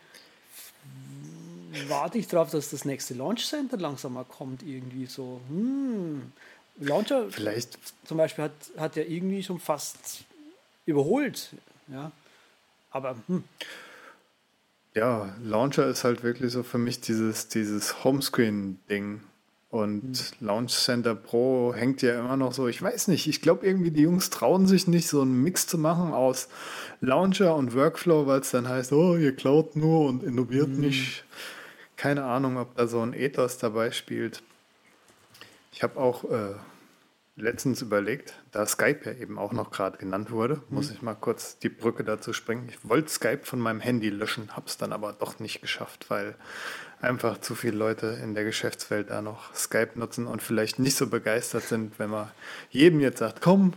warte 1.86 2.18
ich 2.18 2.26
darauf, 2.26 2.50
dass 2.50 2.70
das 2.70 2.84
nächste 2.84 3.14
Launch 3.14 3.46
Center 3.46 3.76
langsam 3.76 4.14
mal 4.14 4.24
kommt, 4.24 4.62
irgendwie 4.64 5.06
so. 5.06 5.40
Hm. 5.48 6.32
Launcher 6.80 7.30
Vielleicht, 7.30 7.78
zum 8.04 8.16
Beispiel 8.16 8.44
hat, 8.44 8.52
hat 8.76 8.96
ja 8.96 9.04
irgendwie 9.04 9.42
schon 9.42 9.60
fast 9.60 10.24
überholt. 10.86 11.50
Ja. 11.92 12.12
Aber 12.90 13.16
hm, 13.26 13.44
ja, 14.94 15.34
Launcher 15.42 15.86
ist 15.86 16.04
halt 16.04 16.22
wirklich 16.22 16.52
so 16.52 16.62
für 16.62 16.78
mich 16.78 17.00
dieses, 17.00 17.48
dieses 17.48 18.04
Homescreen-Ding. 18.04 19.20
Und 19.70 20.32
Launch 20.40 20.72
Center 20.72 21.14
Pro 21.14 21.72
hängt 21.72 22.02
ja 22.02 22.18
immer 22.18 22.36
noch 22.36 22.52
so, 22.52 22.66
ich 22.66 22.82
weiß 22.82 23.06
nicht, 23.06 23.28
ich 23.28 23.40
glaube 23.40 23.64
irgendwie 23.64 23.92
die 23.92 24.02
Jungs 24.02 24.28
trauen 24.28 24.66
sich 24.66 24.88
nicht, 24.88 25.06
so 25.06 25.20
einen 25.22 25.44
Mix 25.44 25.68
zu 25.68 25.78
machen 25.78 26.12
aus 26.12 26.48
Launcher 27.00 27.54
und 27.54 27.72
Workflow, 27.72 28.26
weil 28.26 28.40
es 28.40 28.50
dann 28.50 28.68
heißt, 28.68 28.92
oh, 28.92 29.16
ihr 29.16 29.34
klaut 29.36 29.76
nur 29.76 30.08
und 30.08 30.24
innoviert 30.24 30.70
nicht. 30.70 31.24
Keine 31.96 32.24
Ahnung, 32.24 32.56
ob 32.56 32.74
da 32.74 32.88
so 32.88 33.00
ein 33.00 33.12
Ethos 33.12 33.58
dabei 33.58 33.92
spielt. 33.92 34.42
Ich 35.72 35.84
habe 35.84 36.00
auch 36.00 36.24
äh, 36.24 36.54
letztens 37.40 37.82
überlegt, 37.82 38.34
da 38.52 38.66
Skype 38.66 39.00
ja 39.04 39.12
eben 39.12 39.38
auch 39.38 39.52
noch 39.52 39.70
gerade 39.70 39.98
genannt 39.98 40.30
wurde, 40.30 40.62
muss 40.68 40.90
ich 40.90 41.02
mal 41.02 41.14
kurz 41.14 41.58
die 41.58 41.68
Brücke 41.68 42.04
dazu 42.04 42.32
springen. 42.32 42.68
Ich 42.68 42.88
wollte 42.88 43.10
Skype 43.10 43.40
von 43.44 43.58
meinem 43.58 43.80
Handy 43.80 44.10
löschen, 44.10 44.54
habe 44.54 44.66
es 44.66 44.76
dann 44.76 44.92
aber 44.92 45.12
doch 45.12 45.38
nicht 45.40 45.60
geschafft, 45.60 46.06
weil 46.08 46.34
einfach 47.00 47.38
zu 47.38 47.54
viele 47.54 47.76
Leute 47.76 48.18
in 48.22 48.34
der 48.34 48.44
Geschäftswelt 48.44 49.10
da 49.10 49.22
noch 49.22 49.54
Skype 49.54 49.92
nutzen 49.94 50.26
und 50.26 50.42
vielleicht 50.42 50.78
nicht 50.78 50.96
so 50.96 51.08
begeistert 51.08 51.64
sind, 51.64 51.98
wenn 51.98 52.10
man 52.10 52.30
jedem 52.70 53.00
jetzt 53.00 53.18
sagt, 53.18 53.40
komm, 53.40 53.72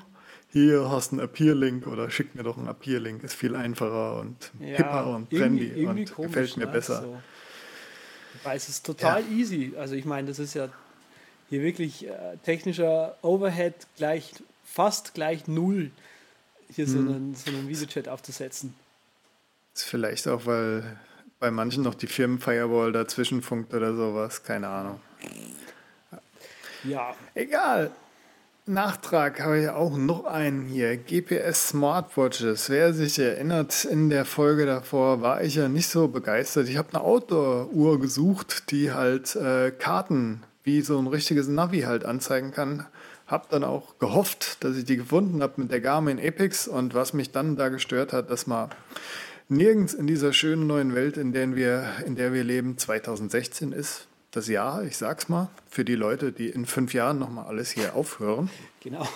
hier 0.51 0.89
hast 0.91 1.11
du 1.11 1.15
einen 1.15 1.25
Appear-Link 1.25 1.87
oder 1.87 2.11
schick 2.11 2.35
mir 2.35 2.43
doch 2.43 2.57
einen 2.57 2.67
Appear-Link, 2.67 3.23
ist 3.23 3.33
viel 3.33 3.55
einfacher 3.55 4.19
und 4.19 4.51
ja, 4.59 4.77
hipper 4.77 5.07
und 5.07 5.33
irgendwie- 5.33 5.69
trendy 5.69 5.81
irgendwie 5.81 6.01
und 6.01 6.13
komisch, 6.13 6.31
gefällt 6.31 6.57
mir 6.57 6.65
ne? 6.65 6.71
besser. 6.71 7.01
So. 7.01 7.17
Weil 8.43 8.57
es 8.57 8.69
ist 8.69 8.85
total 8.85 9.23
easy. 9.31 9.73
Also 9.77 9.95
ich 9.95 10.05
meine, 10.05 10.27
das 10.27 10.37
ist 10.39 10.53
ja 10.53 10.69
hier 11.53 11.61
wirklich 11.61 12.07
äh, 12.07 12.37
technischer 12.43 13.15
Overhead 13.21 13.75
gleich 13.97 14.33
fast 14.65 15.13
gleich 15.13 15.47
null, 15.47 15.91
hier 16.67 16.87
so, 16.87 16.97
einen, 16.97 17.35
so 17.35 17.51
einen 17.51 17.67
Videochat 17.67 18.07
aufzusetzen. 18.07 18.73
Ist 19.75 19.83
vielleicht 19.83 20.27
auch, 20.27 20.47
weil 20.47 20.97
bei 21.39 21.51
manchen 21.51 21.83
noch 21.83 21.93
die 21.93 22.07
Firmenfirewall 22.07 22.91
dazwischen 22.91 23.43
funkt 23.43 23.71
oder 23.71 23.95
sowas, 23.95 24.41
keine 24.41 24.67
Ahnung. 24.67 24.99
Ja, 26.83 27.15
Egal. 27.35 27.91
Nachtrag 28.65 29.39
habe 29.39 29.61
ich 29.61 29.69
auch 29.69 29.95
noch 29.95 30.25
einen 30.25 30.65
hier. 30.65 30.97
GPS 30.97 31.67
Smartwatches. 31.67 32.71
Wer 32.71 32.93
sich 32.93 33.19
erinnert, 33.19 33.85
in 33.85 34.09
der 34.09 34.25
Folge 34.25 34.65
davor 34.65 35.21
war 35.21 35.43
ich 35.43 35.55
ja 35.55 35.67
nicht 35.67 35.87
so 35.87 36.07
begeistert. 36.07 36.67
Ich 36.67 36.77
habe 36.77 36.89
eine 36.93 37.03
Outdoor-Uhr 37.03 37.99
gesucht, 37.99 38.71
die 38.71 38.91
halt 38.91 39.35
äh, 39.35 39.69
Karten 39.69 40.41
wie 40.63 40.81
so 40.81 40.97
ein 40.97 41.07
richtiges 41.07 41.47
Navi 41.47 41.81
halt 41.81 42.05
anzeigen 42.05 42.51
kann. 42.51 42.85
Hab 43.27 43.49
dann 43.49 43.63
auch 43.63 43.99
gehofft, 43.99 44.63
dass 44.63 44.77
ich 44.77 44.85
die 44.85 44.97
gefunden 44.97 45.41
habe 45.41 45.61
mit 45.61 45.71
der 45.71 45.81
Garmin 45.81 46.19
Epix 46.19 46.67
und 46.67 46.93
was 46.93 47.13
mich 47.13 47.31
dann 47.31 47.55
da 47.55 47.69
gestört 47.69 48.13
hat, 48.13 48.29
dass 48.29 48.47
man 48.47 48.69
nirgends 49.49 49.93
in 49.93 50.07
dieser 50.07 50.33
schönen 50.33 50.67
neuen 50.67 50.95
Welt, 50.95 51.17
in 51.17 51.33
der 51.33 51.55
wir, 51.55 51.85
in 52.05 52.15
der 52.15 52.33
wir 52.33 52.43
leben, 52.43 52.77
2016 52.77 53.71
ist. 53.71 54.07
Das 54.31 54.47
Jahr, 54.47 54.83
ich 54.83 54.97
sag's 54.97 55.29
mal, 55.29 55.49
für 55.69 55.85
die 55.85 55.95
Leute, 55.95 56.31
die 56.31 56.49
in 56.49 56.65
fünf 56.65 56.93
Jahren 56.93 57.19
nochmal 57.19 57.45
alles 57.45 57.71
hier 57.71 57.95
aufhören. 57.95 58.49
genau. 58.81 59.07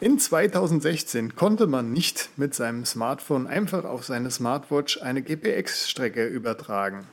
In 0.00 0.18
2016 0.18 1.36
konnte 1.36 1.68
man 1.68 1.92
nicht 1.92 2.30
mit 2.36 2.54
seinem 2.54 2.84
Smartphone 2.84 3.46
einfach 3.46 3.84
auf 3.84 4.04
seine 4.04 4.32
Smartwatch 4.32 5.00
eine 5.00 5.22
GPX-Strecke 5.22 6.26
übertragen. 6.26 7.06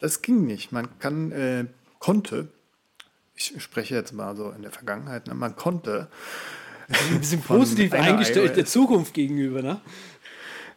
Das 0.00 0.20
ging 0.20 0.44
nicht. 0.44 0.72
Man 0.72 0.88
kann, 0.98 1.30
äh, 1.30 1.66
konnte, 2.00 2.48
ich 3.50 3.62
spreche 3.62 3.94
jetzt 3.96 4.12
mal 4.12 4.36
so 4.36 4.50
in 4.50 4.62
der 4.62 4.70
Vergangenheit, 4.70 5.26
ne, 5.26 5.34
man 5.34 5.56
konnte 5.56 6.08
Ein 7.10 7.18
bisschen 7.18 7.40
positiv 7.42 7.92
eingestellt 7.92 8.56
der. 8.56 8.64
Zukunft 8.66 9.14
gegenüber, 9.14 9.62
ne? 9.62 9.80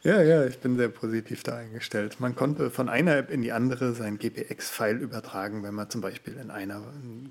Ja, 0.03 0.21
ja, 0.21 0.45
ich 0.45 0.59
bin 0.59 0.77
sehr 0.77 0.89
positiv 0.89 1.41
da 1.43 1.55
eingestellt. 1.57 2.19
Man 2.19 2.35
konnte 2.35 2.69
von 2.69 2.89
einer 2.89 3.17
App 3.17 3.31
in 3.31 3.41
die 3.41 3.51
andere 3.51 3.93
sein 3.93 4.19
GPX-File 4.19 4.97
übertragen, 4.97 5.63
wenn 5.63 5.73
man 5.73 5.89
zum 5.89 6.01
Beispiel 6.01 6.35
in 6.37 6.51
einer 6.51 6.81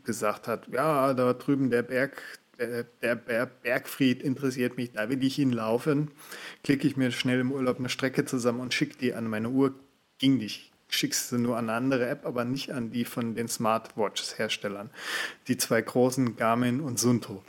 gesagt 0.03 0.49
hat, 0.49 0.67
ja, 0.73 1.15
da 1.15 1.33
drüben 1.35 1.71
der 1.71 1.83
Berg, 1.83 2.21
der, 2.59 2.83
der 3.01 3.15
Ber- 3.15 3.47
Bergfried 3.47 4.23
interessiert 4.25 4.77
mich, 4.77 4.91
da 4.93 5.09
will 5.09 5.23
ich 5.23 5.37
hinlaufen. 5.37 6.11
Klicke 6.65 6.89
ich 6.89 6.97
mir 6.97 7.13
schnell 7.13 7.39
im 7.39 7.53
Urlaub 7.53 7.79
eine 7.79 7.89
Strecke 7.89 8.25
zusammen 8.25 8.59
und 8.61 8.75
schicke 8.75 8.99
die 8.99 9.15
an 9.15 9.29
meine 9.29 9.51
Uhr. 9.51 9.75
Ging 10.19 10.37
nicht. 10.39 10.73
Schickst 10.89 11.33
du 11.33 11.39
nur 11.39 11.57
an 11.57 11.69
eine 11.69 11.77
andere 11.77 12.09
App, 12.09 12.25
aber 12.27 12.45
nicht 12.45 12.73
an 12.73 12.91
die 12.91 13.05
von 13.05 13.35
den 13.35 13.49
Smartwatches-Herstellern. 13.49 14.91
Die 15.49 15.57
zwei 15.57 15.83
großen 15.83 16.37
Garmin 16.37 16.81
und 16.81 16.99
Sunto. 16.99 17.43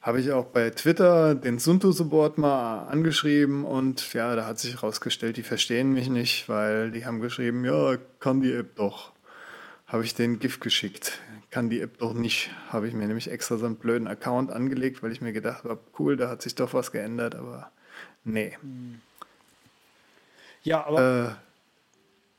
Habe 0.00 0.20
ich 0.20 0.32
auch 0.32 0.46
bei 0.46 0.70
Twitter 0.70 1.36
den 1.36 1.60
Sunto-Support 1.60 2.36
mal 2.36 2.88
angeschrieben 2.88 3.64
und 3.64 4.12
ja, 4.14 4.34
da 4.34 4.46
hat 4.46 4.58
sich 4.58 4.74
herausgestellt, 4.74 5.36
die 5.36 5.44
verstehen 5.44 5.92
mich 5.92 6.08
nicht, 6.08 6.48
weil 6.48 6.90
die 6.90 7.06
haben 7.06 7.20
geschrieben, 7.20 7.64
ja, 7.64 7.96
kann 8.18 8.40
die 8.40 8.52
App 8.52 8.74
doch. 8.74 9.12
Habe 9.86 10.04
ich 10.04 10.14
den 10.14 10.40
GIF 10.40 10.58
geschickt. 10.58 11.20
Kann 11.50 11.68
die 11.68 11.80
App 11.80 11.98
doch 11.98 12.14
nicht. 12.14 12.50
Habe 12.70 12.88
ich 12.88 12.94
mir 12.94 13.06
nämlich 13.06 13.30
extra 13.30 13.58
so 13.58 13.66
einen 13.66 13.76
blöden 13.76 14.08
Account 14.08 14.50
angelegt, 14.50 15.02
weil 15.02 15.12
ich 15.12 15.20
mir 15.20 15.32
gedacht 15.32 15.64
habe, 15.64 15.78
cool, 15.98 16.16
da 16.16 16.28
hat 16.28 16.42
sich 16.42 16.54
doch 16.54 16.74
was 16.74 16.90
geändert, 16.90 17.34
aber 17.34 17.70
nee. 18.24 18.56
Ja, 20.64 20.84
aber 20.86 21.36
Äh, 21.38 21.51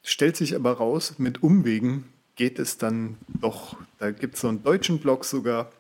stellt 0.04 0.38
sich 0.38 0.56
aber 0.56 0.74
raus, 0.74 1.16
mit 1.18 1.42
Umwegen 1.42 2.06
geht 2.36 2.60
es 2.60 2.78
dann 2.78 3.18
doch. 3.28 3.78
Da 4.00 4.12
gibt 4.12 4.36
es 4.36 4.42
so 4.42 4.50
einen 4.50 4.64
deutschen 4.64 5.00
Blog 5.00 5.26
sogar, 5.26 5.72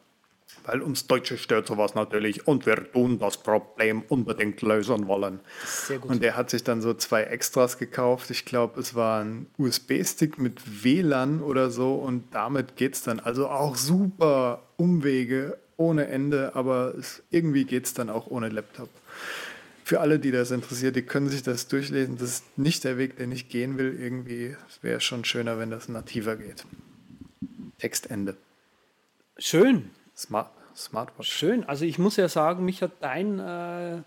weil 0.65 0.81
uns 0.81 1.07
Deutsche 1.07 1.37
stört 1.37 1.67
sowas 1.67 1.95
natürlich 1.95 2.47
und 2.47 2.65
wir 2.65 2.91
tun 2.91 3.19
das 3.19 3.37
Problem 3.37 4.03
unbedingt 4.07 4.61
lösen 4.61 5.07
wollen. 5.07 5.39
sehr 5.65 5.99
gut. 5.99 6.11
Und 6.11 6.23
der 6.23 6.37
hat 6.37 6.49
sich 6.49 6.63
dann 6.63 6.81
so 6.81 6.93
zwei 6.93 7.23
Extras 7.23 7.77
gekauft. 7.77 8.29
Ich 8.29 8.45
glaube, 8.45 8.79
es 8.79 8.95
war 8.95 9.23
ein 9.23 9.47
USB-Stick 9.57 10.37
mit 10.37 10.83
WLAN 10.83 11.41
oder 11.41 11.69
so 11.69 11.95
und 11.95 12.33
damit 12.33 12.75
geht 12.75 12.95
es 12.95 13.03
dann 13.03 13.19
also 13.19 13.49
auch 13.49 13.75
super 13.75 14.61
Umwege 14.77 15.57
ohne 15.75 16.07
Ende, 16.07 16.55
aber 16.55 16.93
es, 16.95 17.23
irgendwie 17.29 17.65
geht 17.65 17.85
es 17.85 17.93
dann 17.93 18.09
auch 18.09 18.27
ohne 18.27 18.49
Laptop. 18.49 18.89
Für 19.83 19.99
alle, 19.99 20.19
die 20.19 20.31
das 20.31 20.51
interessiert, 20.51 20.95
die 20.95 21.01
können 21.01 21.29
sich 21.29 21.43
das 21.43 21.67
durchlesen. 21.67 22.17
Das 22.17 22.29
ist 22.29 22.57
nicht 22.57 22.83
der 22.83 22.97
Weg, 22.97 23.17
den 23.17 23.31
ich 23.31 23.49
gehen 23.49 23.77
will. 23.77 23.97
Irgendwie 23.99 24.55
wäre 24.81 24.97
es 24.97 25.03
schon 25.03 25.25
schöner, 25.25 25.59
wenn 25.59 25.69
das 25.69 25.89
nativer 25.89 26.35
geht. 26.35 26.65
Textende. 27.79 28.37
schön. 29.37 29.91
Smart, 30.15 30.51
Smartwatch. 30.75 31.29
Schön. 31.29 31.63
Also 31.63 31.85
ich 31.85 31.97
muss 31.97 32.15
ja 32.17 32.29
sagen, 32.29 32.63
mich 32.63 32.81
hat 32.81 32.91
dein, 33.01 33.39
äh, 33.39 34.01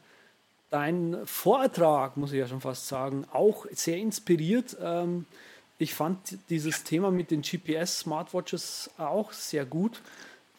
dein 0.70 1.18
Vortrag, 1.24 2.16
muss 2.16 2.32
ich 2.32 2.38
ja 2.38 2.46
schon 2.46 2.60
fast 2.60 2.88
sagen, 2.88 3.26
auch 3.32 3.66
sehr 3.72 3.98
inspiriert. 3.98 4.76
Ähm, 4.80 5.26
ich 5.78 5.94
fand 5.94 6.38
dieses 6.48 6.84
Thema 6.84 7.10
mit 7.10 7.30
den 7.30 7.42
GPS-Smartwatches 7.42 8.90
auch 8.96 9.32
sehr 9.32 9.66
gut, 9.66 10.00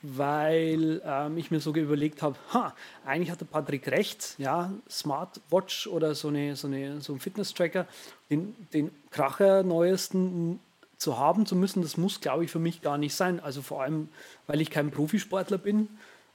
weil 0.02 1.02
ähm, 1.06 1.38
ich 1.38 1.52
mir 1.52 1.60
sogar 1.60 1.84
überlegt 1.84 2.22
habe, 2.22 2.36
ha, 2.54 2.74
eigentlich 3.06 3.32
hatte 3.32 3.46
Patrick 3.46 3.88
recht, 3.88 4.36
ja, 4.38 4.72
Smartwatch 4.90 5.88
oder 5.88 6.16
so, 6.16 6.28
eine, 6.28 6.56
so, 6.56 6.68
eine, 6.68 7.02
so 7.02 7.14
ein 7.14 7.20
Fitness-Tracker, 7.20 7.88
den, 8.30 8.56
den 8.74 8.92
Kracher 9.12 9.64
neuesten 9.64 10.60
zu 10.98 11.18
haben 11.18 11.46
zu 11.46 11.56
müssen, 11.56 11.82
das 11.82 11.98
muss, 11.98 12.22
glaube 12.22 12.44
ich, 12.44 12.52
für 12.52 12.60
mich 12.60 12.82
gar 12.82 12.98
nicht 12.98 13.16
sein. 13.16 13.40
Also 13.40 13.62
vor 13.62 13.84
allem, 13.84 14.10
weil 14.48 14.62
ich 14.62 14.70
kein 14.70 14.92
Profisportler 14.92 15.58
bin 15.58 15.90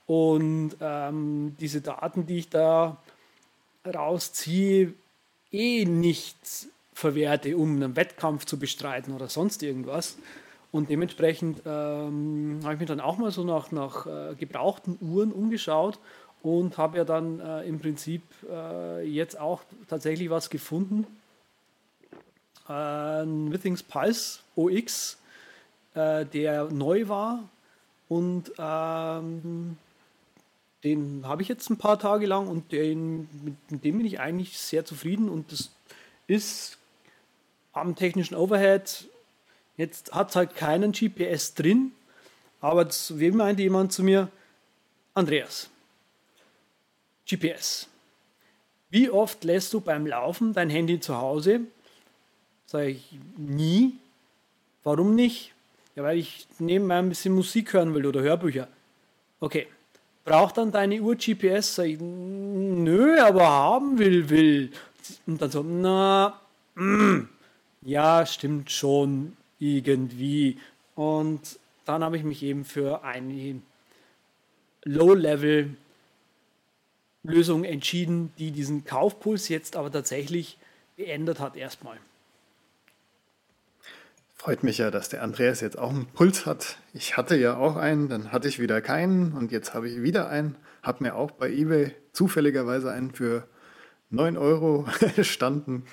und 0.06 0.76
ähm, 0.80 1.56
diese 1.60 1.80
Daten, 1.80 2.26
die 2.26 2.38
ich 2.38 2.48
da 2.48 2.96
rausziehe, 3.84 4.94
eh 5.50 5.84
nicht 5.84 6.36
verwerte, 6.94 7.56
um 7.56 7.76
einen 7.76 7.96
Wettkampf 7.96 8.44
zu 8.44 8.58
bestreiten 8.58 9.14
oder 9.14 9.28
sonst 9.28 9.62
irgendwas. 9.62 10.16
Und 10.72 10.88
dementsprechend 10.88 11.62
ähm, 11.66 12.60
habe 12.64 12.74
ich 12.74 12.80
mir 12.80 12.86
dann 12.86 13.00
auch 13.00 13.18
mal 13.18 13.30
so 13.30 13.44
nach, 13.44 13.70
nach 13.70 14.06
äh, 14.06 14.34
gebrauchten 14.34 14.98
Uhren 15.00 15.30
umgeschaut 15.30 15.98
und 16.42 16.78
habe 16.78 16.96
ja 16.96 17.04
dann 17.04 17.40
äh, 17.40 17.62
im 17.62 17.78
Prinzip 17.78 18.22
äh, 18.50 19.06
jetzt 19.06 19.38
auch 19.38 19.62
tatsächlich 19.88 20.30
was 20.30 20.50
gefunden. 20.50 21.06
Ein 22.66 23.52
Withings 23.52 23.82
Pulse 23.82 24.40
OX, 24.56 25.18
äh, 25.94 26.24
der 26.24 26.64
neu 26.70 27.06
war 27.06 27.40
und 28.08 28.52
ähm, 28.58 29.76
den 30.84 31.22
habe 31.26 31.42
ich 31.42 31.48
jetzt 31.48 31.70
ein 31.70 31.78
paar 31.78 31.98
Tage 31.98 32.26
lang 32.26 32.48
und 32.48 32.72
den, 32.72 33.28
mit 33.68 33.84
dem 33.84 33.98
bin 33.98 34.06
ich 34.06 34.20
eigentlich 34.20 34.58
sehr 34.58 34.84
zufrieden 34.84 35.28
und 35.28 35.52
das 35.52 35.70
ist 36.26 36.78
am 37.72 37.94
technischen 37.94 38.34
Overhead. 38.34 39.08
Jetzt 39.76 40.12
hat 40.12 40.30
es 40.30 40.36
halt 40.36 40.54
keinen 40.54 40.92
GPS 40.92 41.54
drin, 41.54 41.92
aber 42.60 42.84
das, 42.84 43.18
wie 43.18 43.30
meinte 43.30 43.62
jemand 43.62 43.92
zu 43.92 44.02
mir, 44.02 44.28
Andreas, 45.14 45.70
GPS. 47.28 47.88
Wie 48.90 49.08
oft 49.10 49.44
lässt 49.44 49.72
du 49.72 49.80
beim 49.80 50.06
Laufen 50.06 50.52
dein 50.52 50.68
Handy 50.68 51.00
zu 51.00 51.16
Hause? 51.16 51.60
Sage 52.66 52.90
ich, 52.90 53.18
nie. 53.36 53.94
Warum 54.84 55.14
nicht? 55.14 55.52
Ja, 55.94 56.02
weil 56.02 56.18
ich 56.18 56.46
nebenbei 56.58 56.98
ein 56.98 57.08
bisschen 57.08 57.34
Musik 57.34 57.72
hören 57.72 57.94
will 57.94 58.06
oder 58.06 58.20
Hörbücher. 58.20 58.68
Okay. 59.40 59.66
Braucht 60.24 60.56
dann 60.56 60.70
deine 60.70 61.00
Uhr 61.00 61.16
GPS? 61.16 61.74
Sag 61.74 61.86
ich, 61.86 61.98
nö, 62.00 63.20
aber 63.20 63.48
haben 63.48 63.98
will, 63.98 64.30
will. 64.30 64.70
Und 65.26 65.42
dann 65.42 65.50
so, 65.50 65.62
na, 65.62 66.40
mm, 66.74 67.28
ja, 67.82 68.24
stimmt 68.24 68.70
schon 68.70 69.36
irgendwie. 69.62 70.58
Und 70.94 71.58
dann 71.84 72.02
habe 72.02 72.16
ich 72.16 72.24
mich 72.24 72.42
eben 72.42 72.64
für 72.64 73.04
eine 73.04 73.60
Low-Level 74.84 75.76
Lösung 77.24 77.62
entschieden, 77.62 78.32
die 78.38 78.50
diesen 78.50 78.84
Kaufpuls 78.84 79.48
jetzt 79.48 79.76
aber 79.76 79.92
tatsächlich 79.92 80.58
beendet 80.96 81.38
hat 81.38 81.56
erstmal. 81.56 81.96
Freut 84.34 84.64
mich 84.64 84.78
ja, 84.78 84.90
dass 84.90 85.08
der 85.08 85.22
Andreas 85.22 85.60
jetzt 85.60 85.78
auch 85.78 85.90
einen 85.90 86.06
Puls 86.06 86.46
hat. 86.46 86.78
Ich 86.92 87.16
hatte 87.16 87.36
ja 87.36 87.56
auch 87.56 87.76
einen, 87.76 88.08
dann 88.08 88.32
hatte 88.32 88.48
ich 88.48 88.58
wieder 88.58 88.80
keinen 88.80 89.34
und 89.34 89.52
jetzt 89.52 89.72
habe 89.72 89.88
ich 89.88 90.02
wieder 90.02 90.28
einen. 90.28 90.56
Habe 90.82 91.04
mir 91.04 91.14
auch 91.14 91.30
bei 91.30 91.48
eBay 91.48 91.94
zufälligerweise 92.10 92.90
einen 92.90 93.12
für 93.12 93.46
9 94.10 94.36
Euro 94.36 94.88
standen, 95.22 95.84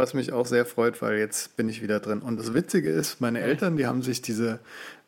was 0.00 0.14
mich 0.14 0.32
auch 0.32 0.46
sehr 0.46 0.64
freut, 0.64 1.00
weil 1.02 1.18
jetzt 1.18 1.56
bin 1.56 1.68
ich 1.68 1.82
wieder 1.82 2.00
drin. 2.00 2.20
Und 2.20 2.38
das 2.38 2.54
Witzige 2.54 2.90
ist, 2.90 3.20
meine 3.20 3.40
Eltern, 3.40 3.76
die 3.76 3.86
haben 3.86 4.02
sich 4.02 4.22
diese 4.22 4.58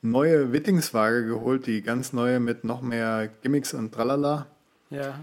neue 0.03 0.53
Wittingswaage 0.53 1.27
geholt, 1.27 1.67
die 1.67 1.83
ganz 1.83 2.13
neue 2.13 2.41
mit 2.41 2.65
noch 2.65 2.83
mehr 2.83 3.31
Gimmicks 3.43 3.73
und 3.75 3.93
Tralala. 3.93 4.47
Ja. 4.91 5.19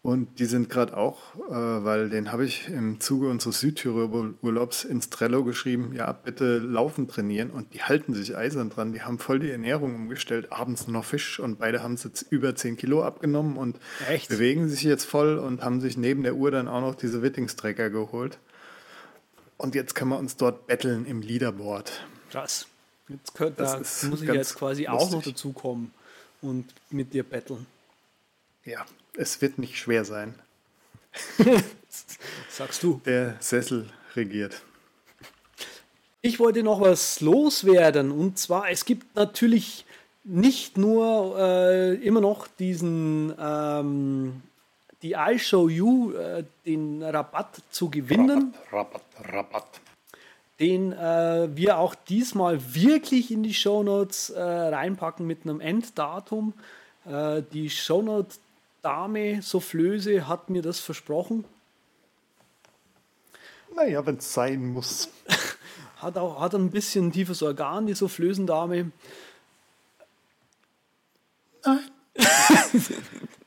Und 0.00 0.40
die 0.40 0.46
sind 0.46 0.68
gerade 0.68 0.96
auch, 0.96 1.36
äh, 1.48 1.52
weil 1.52 2.10
den 2.10 2.32
habe 2.32 2.44
ich 2.44 2.68
im 2.68 2.98
Zuge 2.98 3.28
unseres 3.28 3.60
Südtirol-Urlaubs 3.60 4.82
ins 4.82 5.10
Trello 5.10 5.44
geschrieben, 5.44 5.92
ja, 5.94 6.10
bitte 6.10 6.58
laufen 6.58 7.06
trainieren. 7.06 7.50
Und 7.50 7.72
die 7.72 7.82
halten 7.82 8.12
sich 8.12 8.36
eisern 8.36 8.68
dran. 8.68 8.92
Die 8.92 9.02
haben 9.02 9.20
voll 9.20 9.38
die 9.38 9.50
Ernährung 9.50 9.94
umgestellt, 9.94 10.50
abends 10.50 10.88
nur 10.88 10.94
noch 10.94 11.04
Fisch 11.04 11.38
und 11.38 11.60
beide 11.60 11.84
haben 11.84 11.94
jetzt 12.02 12.22
über 12.30 12.56
10 12.56 12.76
Kilo 12.76 13.04
abgenommen 13.04 13.56
und 13.56 13.78
Echt? 14.10 14.28
bewegen 14.28 14.68
sich 14.68 14.82
jetzt 14.82 15.04
voll 15.04 15.38
und 15.38 15.62
haben 15.62 15.80
sich 15.80 15.96
neben 15.96 16.24
der 16.24 16.34
Uhr 16.34 16.50
dann 16.50 16.66
auch 16.66 16.80
noch 16.80 16.96
diese 16.96 17.22
Wittingstrecker 17.22 17.88
geholt. 17.90 18.38
Und 19.62 19.76
jetzt 19.76 19.94
können 19.94 20.10
wir 20.10 20.18
uns 20.18 20.36
dort 20.36 20.66
betteln 20.66 21.06
im 21.06 21.22
Leaderboard. 21.22 22.04
Krass. 22.30 22.66
Jetzt 23.06 23.32
könnt, 23.34 23.60
da 23.60 23.78
muss 23.78 24.02
ich 24.02 24.22
jetzt 24.22 24.56
quasi 24.56 24.88
auch 24.88 25.04
noch 25.04 25.12
lustig. 25.12 25.34
dazukommen 25.34 25.94
und 26.40 26.66
mit 26.90 27.12
dir 27.12 27.22
betteln. 27.22 27.64
Ja, 28.64 28.84
es 29.16 29.40
wird 29.40 29.58
nicht 29.58 29.78
schwer 29.78 30.04
sein. 30.04 30.34
Sagst 32.50 32.82
du. 32.82 33.00
Der 33.04 33.36
Sessel 33.38 33.88
regiert. 34.16 34.62
Ich 36.22 36.40
wollte 36.40 36.64
noch 36.64 36.80
was 36.80 37.20
loswerden 37.20 38.10
und 38.10 38.38
zwar, 38.38 38.68
es 38.68 38.84
gibt 38.84 39.14
natürlich 39.14 39.84
nicht 40.24 40.76
nur 40.76 41.38
äh, 41.38 41.94
immer 41.94 42.20
noch 42.20 42.48
diesen 42.48 43.32
ähm, 43.38 44.42
die 45.02 45.12
I 45.12 45.38
Show 45.38 45.68
You, 45.68 46.12
äh, 46.12 46.44
den 46.64 47.02
Rabatt 47.02 47.60
zu 47.70 47.90
gewinnen, 47.90 48.54
Rabatt, 48.70 49.02
Rabatt. 49.24 49.80
den 50.60 50.92
äh, 50.92 51.48
wir 51.54 51.78
auch 51.78 51.94
diesmal 51.94 52.74
wirklich 52.74 53.30
in 53.30 53.42
die 53.42 53.54
Shownotes 53.54 54.30
äh, 54.30 54.40
reinpacken 54.40 55.26
mit 55.26 55.42
einem 55.42 55.60
Enddatum. 55.60 56.54
Äh, 57.04 57.42
die 57.52 57.68
Shownote 57.68 58.36
Dame 58.82 59.42
Soufflöse 59.42 60.26
hat 60.26 60.50
mir 60.50 60.62
das 60.62 60.80
versprochen. 60.80 61.44
Naja, 63.74 64.04
wenn 64.04 64.16
es 64.16 64.32
sein 64.32 64.66
muss. 64.66 65.08
Hat 65.96 66.18
auch 66.18 66.40
hat 66.40 66.52
ein 66.56 66.72
bisschen 66.72 67.06
ein 67.06 67.12
tiefes 67.12 67.44
Organ, 67.44 67.86
die 67.86 67.94
Soufflösendame. 67.94 68.90
Nein. 71.64 71.90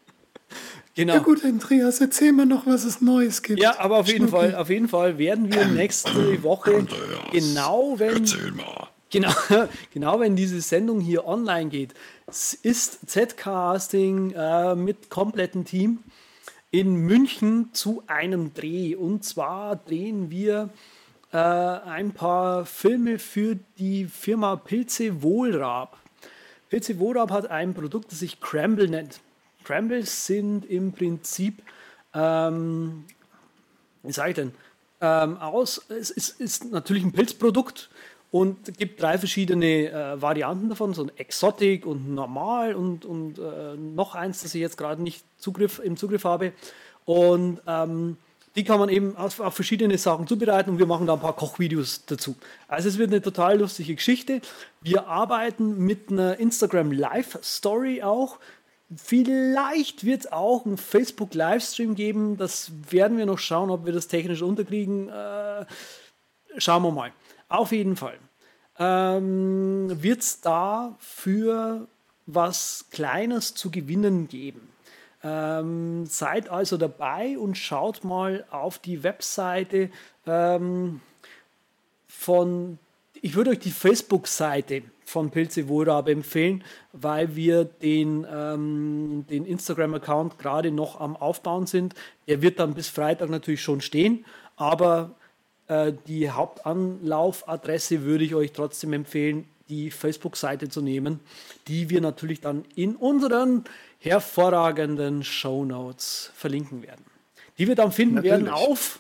Genau. 0.96 1.16
Ja 1.16 1.20
gut, 1.20 1.44
Andreas, 1.44 2.00
erzähl 2.00 2.32
mir 2.32 2.46
noch, 2.46 2.66
was 2.66 2.86
es 2.86 3.02
Neues 3.02 3.42
gibt. 3.42 3.60
Ja, 3.60 3.80
aber 3.80 3.98
auf 3.98 4.08
jeden. 4.08 4.30
Fall, 4.30 4.56
auf 4.56 4.70
jeden 4.70 4.88
Fall 4.88 5.18
werden 5.18 5.54
wir 5.54 5.66
nächste 5.66 6.42
Woche 6.42 6.88
genau 7.32 7.96
wenn 7.98 8.26
genau, 9.12 9.32
genau 9.94 10.20
wenn 10.22 10.38
diese 10.38 10.62
Sendung 10.62 11.02
hier 11.02 11.28
online 11.28 11.70
geht, 11.70 11.94
ist 12.28 13.10
Z-Casting 13.10 14.32
äh, 14.32 14.76
mit 14.76 15.10
komplettem 15.10 15.66
Team 15.66 16.00
in 16.72 16.96
München 16.96 17.70
zu 17.74 18.04
einem 18.08 18.54
Dreh. 18.54 18.96
Und 18.96 19.26
zwar 19.26 19.76
drehen 19.76 20.30
wir 20.30 20.70
äh, 21.34 21.38
ein 21.38 22.12
paar 22.12 22.66
Filme 22.66 23.20
für 23.20 23.58
die 23.78 24.06
Firma 24.06 24.56
Pilze 24.56 25.22
Wohlrab. 25.22 25.98
Pilze 26.70 27.00
Wohlrab 27.00 27.32
hat 27.32 27.52
ein 27.52 27.74
Produkt, 27.74 28.12
das 28.12 28.20
sich 28.20 28.40
Cramble 28.40 28.88
nennt. 28.88 29.20
Crambles 29.65 30.25
sind 30.25 30.65
im 30.65 30.93
Prinzip 30.93 31.62
ähm, 32.15 33.04
wie 34.06 34.13
sage 34.13 34.30
ich 34.30 34.36
denn, 34.36 34.51
ähm, 35.01 35.38
aus, 35.38 35.82
es 35.89 36.10
ist, 36.10 36.39
ist 36.39 36.71
natürlich 36.71 37.04
ein 37.04 37.12
Pilzprodukt 37.12 37.89
und 38.32 38.78
gibt 38.78 39.01
drei 39.01 39.17
verschiedene 39.17 39.91
äh, 39.91 40.21
Varianten 40.21 40.69
davon, 40.69 40.93
so 40.93 41.04
ein 41.04 41.12
Exotic 41.17 41.86
und 41.86 42.13
normal 42.13 42.73
und, 42.73 43.06
und 43.06 43.38
äh, 43.38 43.75
noch 43.75 44.15
eins, 44.15 44.41
das 44.41 44.56
ich 44.56 44.62
jetzt 44.62 44.78
gerade 44.78 45.01
nicht 45.01 45.25
Zugriff, 45.38 45.80
im 45.80 45.97
Zugriff 45.97 46.23
habe. 46.23 46.54
Und 47.04 47.62
ähm, 47.67 48.17
die 48.56 48.63
kann 48.63 48.80
man 48.80 48.88
eben 48.88 49.17
auf, 49.17 49.41
auf 49.41 49.54
verschiedene 49.54 49.97
Sachen 49.97 50.28
zubereiten 50.28 50.69
und 50.69 50.80
wir 50.80 50.86
machen 50.86 51.08
da 51.08 51.13
ein 51.13 51.19
paar 51.19 51.36
Kochvideos 51.36 52.06
dazu. 52.06 52.36
Also 52.69 52.88
es 52.88 52.97
wird 52.97 53.12
eine 53.12 53.21
total 53.21 53.60
lustige 53.60 53.95
Geschichte. 53.95 54.41
Wir 54.82 55.08
arbeiten 55.08 55.78
mit 55.78 56.10
einer 56.10 56.39
Instagram 56.39 56.93
Live 56.93 57.38
Story 57.43 58.01
auch. 58.01 58.39
Vielleicht 58.95 60.06
wird 60.06 60.21
es 60.21 60.32
auch 60.32 60.65
einen 60.65 60.78
Facebook 60.78 61.34
Livestream 61.34 61.95
geben. 61.95 62.38
Das 62.38 62.71
werden 62.89 63.17
wir 63.17 63.26
noch 63.26 63.39
schauen, 63.39 63.71
ob 63.71 63.86
wir 63.86 63.93
das 63.93 64.08
technisch 64.08 64.41
unterkriegen. 64.41 65.10
Äh, 65.10 65.65
schauen 66.58 66.84
wir 66.84 66.91
mal. 66.91 67.12
Auf 67.50 67.71
jeden 67.71 67.95
Fall 67.95 68.17
ähm, 68.78 69.88
wird 70.02 70.21
es 70.21 70.41
da 70.41 70.95
für 71.00 71.88
was 72.26 72.86
Kleines 72.91 73.56
zu 73.56 73.71
gewinnen 73.71 74.28
geben. 74.28 74.69
Ähm, 75.24 76.06
seid 76.06 76.50
also 76.50 76.78
dabei 76.78 77.38
und 77.38 77.58
schaut 77.58 78.04
mal 78.04 78.45
auf 78.52 78.78
die 78.78 79.04
Webseite 79.04 79.89
ähm, 80.28 81.02
von, 82.08 82.78
ich 83.21 83.36
würde 83.36 83.52
euch 83.52 83.60
die 83.60 83.71
Facebook-Seite 83.71 84.84
von 85.06 85.30
Pilze 85.32 85.68
Wohlrabe 85.68 86.12
empfehlen, 86.12 86.63
weil 86.91 87.36
wir 87.36 87.63
den, 87.63 88.26
ähm, 88.30 89.26
den 89.30 89.46
Instagram-Account 89.46 90.38
gerade 90.39 90.72
noch 90.72 91.00
am 91.00 91.15
Aufbauen 91.15 91.68
sind. 91.68 91.94
Der 92.28 92.41
wird 92.41 92.60
dann 92.60 92.74
bis 92.74 92.89
Freitag 92.89 93.30
natürlich 93.30 93.62
schon 93.62 93.82
stehen, 93.82 94.26
aber 94.56 95.15
äh, 95.68 95.94
die 96.08 96.30
Hauptanlaufadresse 96.30 98.04
würde 98.04 98.26
ich 98.26 98.36
euch 98.36 98.52
trotzdem 98.52 98.94
empfehlen, 98.94 99.46
die 99.70 99.89
Facebook-Seite 99.89 100.70
zu 100.70 100.82
nehmen, 100.82 101.20
die 101.68 101.89
wir 101.89 102.02
natürlich 102.02 102.41
dann 102.41 102.65
in 102.76 102.96
unseren 102.96 103.63
hervorragenden 104.00 105.24
Show 105.24 105.65
Notes 105.65 106.32
verlinken 106.36 106.84
werden. 106.84 107.06
Die 107.58 107.68
wir 107.68 107.76
dann 107.76 107.91
finden 107.91 108.22
werden 108.22 108.46
Natürlich. 108.46 108.70
auf 108.70 109.00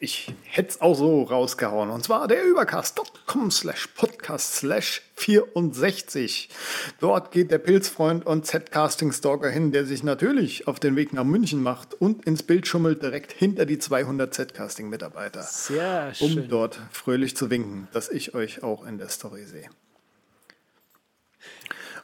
ich 0.00 0.32
hätte 0.44 0.70
es 0.70 0.80
auch 0.80 0.94
so 0.94 1.22
rausgehauen. 1.22 1.90
Und 1.90 2.04
zwar 2.04 2.28
der 2.28 2.44
übercast.com 2.44 3.50
slash 3.50 3.88
podcast 3.88 4.54
slash 4.54 5.02
64. 5.16 6.48
Dort 7.00 7.32
geht 7.32 7.50
der 7.50 7.58
Pilzfreund 7.58 8.24
und 8.24 8.46
Z-Casting-Stalker 8.46 9.50
hin, 9.50 9.72
der 9.72 9.84
sich 9.84 10.04
natürlich 10.04 10.68
auf 10.68 10.78
den 10.78 10.94
Weg 10.94 11.12
nach 11.12 11.24
München 11.24 11.62
macht 11.62 11.94
und 11.94 12.24
ins 12.26 12.44
Bild 12.44 12.68
schummelt 12.68 13.02
direkt 13.02 13.32
hinter 13.32 13.66
die 13.66 13.78
200 13.78 14.32
Z-Casting-Mitarbeiter. 14.32 15.42
Sehr 15.42 16.14
schön. 16.14 16.38
Um 16.38 16.48
dort 16.48 16.78
fröhlich 16.92 17.36
zu 17.36 17.50
winken, 17.50 17.88
dass 17.92 18.08
ich 18.08 18.34
euch 18.34 18.62
auch 18.62 18.86
in 18.86 18.98
der 18.98 19.08
Story 19.08 19.44
sehe. 19.44 19.68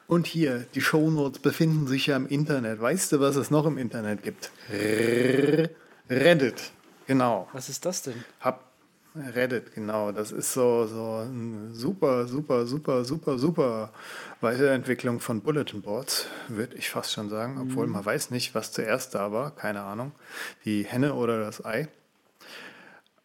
Und 0.07 0.27
hier, 0.27 0.67
die 0.75 0.81
Shownotes 0.81 1.41
befinden 1.41 1.87
sich 1.87 2.09
ja 2.09 2.17
im 2.17 2.27
Internet. 2.27 2.81
Weißt 2.81 3.13
du, 3.13 3.21
was 3.21 3.37
es 3.37 3.51
noch 3.51 3.67
im 3.67 3.79
Internet 3.79 4.23
gibt? 4.23 4.51
Reddit. 6.11 6.73
Genau. 7.07 7.49
Was 7.53 7.69
ist 7.69 7.85
das 7.85 8.03
denn? 8.03 8.25
Hab 8.41 8.65
Reddit, 9.17 9.75
genau. 9.75 10.11
Das 10.11 10.33
ist 10.33 10.53
so, 10.53 10.87
so 10.87 11.25
eine 11.25 11.73
super, 11.73 12.27
super, 12.27 12.67
super, 12.67 13.05
super, 13.05 13.39
super 13.39 13.93
Weiterentwicklung 14.41 15.21
von 15.21 15.41
Bulletin 15.41 15.83
Boards, 15.83 16.27
würde 16.49 16.77
ich 16.77 16.91
fast 16.91 17.13
schon 17.13 17.29
sagen. 17.29 17.61
Obwohl 17.61 17.87
man 17.87 18.05
weiß 18.05 18.31
nicht, 18.31 18.57
was 18.57 18.73
zuerst 18.73 19.15
da 19.15 19.31
war. 19.31 19.53
Keine 19.55 19.83
Ahnung. 19.83 20.13
Die 20.65 20.85
Henne 20.85 21.15
oder 21.15 21.39
das 21.39 21.65
Ei. 21.65 21.89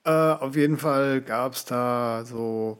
Äh, 0.06 0.12
auf 0.12 0.56
jeden 0.56 0.78
Fall 0.78 1.22
gab 1.22 1.54
es 1.54 1.66
da 1.66 2.24
so, 2.24 2.80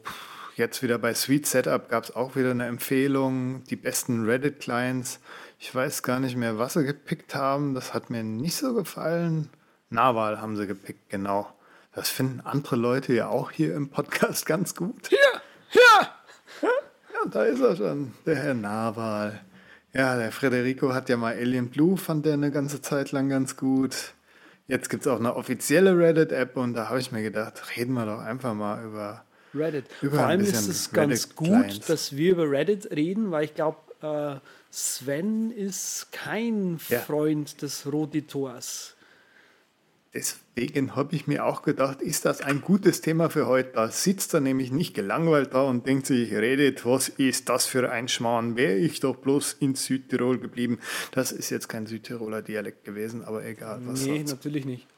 jetzt 0.54 0.82
wieder 0.82 0.98
bei 0.98 1.12
Sweet 1.12 1.46
Setup 1.46 1.88
gab 1.88 2.04
es 2.04 2.14
auch 2.14 2.36
wieder 2.36 2.52
eine 2.52 2.66
Empfehlung, 2.66 3.64
die 3.64 3.76
besten 3.76 4.24
Reddit-Clients. 4.24 5.18
Ich 5.58 5.74
weiß 5.74 6.04
gar 6.04 6.20
nicht 6.20 6.36
mehr, 6.36 6.58
was 6.58 6.74
sie 6.74 6.84
gepickt 6.84 7.34
haben. 7.34 7.74
Das 7.74 7.92
hat 7.92 8.08
mir 8.08 8.22
nicht 8.22 8.56
so 8.56 8.72
gefallen. 8.72 9.50
Nawal 9.90 10.40
haben 10.40 10.56
sie 10.56 10.66
gepickt, 10.66 11.10
genau. 11.10 11.52
Das 11.94 12.08
finden 12.08 12.40
andere 12.40 12.76
Leute 12.76 13.12
ja 13.12 13.28
auch 13.28 13.50
hier 13.50 13.74
im 13.74 13.90
Podcast 13.90 14.46
ganz 14.46 14.74
gut. 14.76 15.08
Hier, 15.08 15.18
hier! 15.68 16.08
Ja, 16.62 17.28
da 17.30 17.42
ist 17.44 17.60
er 17.60 17.76
schon, 17.76 18.14
der 18.24 18.36
Herr 18.36 18.54
Nawal. 18.54 19.40
Ja, 19.92 20.16
der 20.16 20.30
Federico 20.30 20.94
hat 20.94 21.08
ja 21.08 21.16
mal 21.16 21.34
Alien 21.34 21.68
Blue, 21.70 21.96
fand 21.96 22.24
der 22.24 22.34
eine 22.34 22.52
ganze 22.52 22.80
Zeit 22.80 23.10
lang 23.10 23.28
ganz 23.28 23.56
gut. 23.56 24.14
Jetzt 24.68 24.88
gibt 24.88 25.04
es 25.04 25.08
auch 25.08 25.18
eine 25.18 25.34
offizielle 25.34 25.98
Reddit-App 25.98 26.56
und 26.56 26.74
da 26.74 26.88
habe 26.88 27.00
ich 27.00 27.10
mir 27.10 27.22
gedacht, 27.22 27.60
reden 27.76 27.94
wir 27.94 28.06
doch 28.06 28.20
einfach 28.20 28.54
mal 28.54 28.84
über. 28.84 29.24
Reddit. 29.52 29.86
Über 30.00 30.18
Vor 30.18 30.26
allem 30.26 30.42
ist 30.42 30.68
es 30.68 30.92
ganz 30.92 31.34
gut, 31.34 31.88
dass 31.88 32.16
wir 32.16 32.30
über 32.30 32.48
Reddit 32.48 32.88
reden, 32.92 33.32
weil 33.32 33.46
ich 33.46 33.54
glaube, 33.56 33.78
äh, 34.00 34.36
Sven 34.70 35.50
ist 35.50 36.12
kein 36.12 36.78
Ja. 36.88 37.00
Freund 37.00 37.60
des 37.62 37.84
Roditors. 37.92 38.94
Deswegen 40.12 40.96
habe 40.96 41.14
ich 41.14 41.28
mir 41.28 41.44
auch 41.44 41.62
gedacht, 41.62 42.02
ist 42.02 42.24
das 42.24 42.40
ein 42.40 42.62
gutes 42.62 43.00
Thema 43.00 43.30
für 43.30 43.46
heute? 43.46 43.70
Da 43.74 43.88
sitzt 43.90 44.34
er 44.34 44.40
nämlich 44.40 44.72
nicht 44.72 44.92
gelangweilt 44.92 45.54
da 45.54 45.62
und 45.62 45.86
denkt 45.86 46.06
sich, 46.06 46.32
redet, 46.32 46.84
was 46.84 47.08
ist 47.08 47.48
das 47.48 47.66
für 47.66 47.92
ein 47.92 48.08
Schmarrn? 48.08 48.56
Wäre 48.56 48.74
ich 48.76 48.98
doch 48.98 49.14
bloß 49.14 49.58
in 49.60 49.76
Südtirol 49.76 50.40
geblieben. 50.40 50.80
Das 51.12 51.30
ist 51.30 51.50
jetzt 51.50 51.68
kein 51.68 51.86
Südtiroler 51.86 52.42
Dialekt 52.42 52.84
gewesen, 52.84 53.22
aber 53.22 53.44
egal. 53.44 53.80
Was 53.84 54.04
nee, 54.04 54.18
soll's. 54.18 54.32
natürlich 54.32 54.64
nicht. 54.64 54.88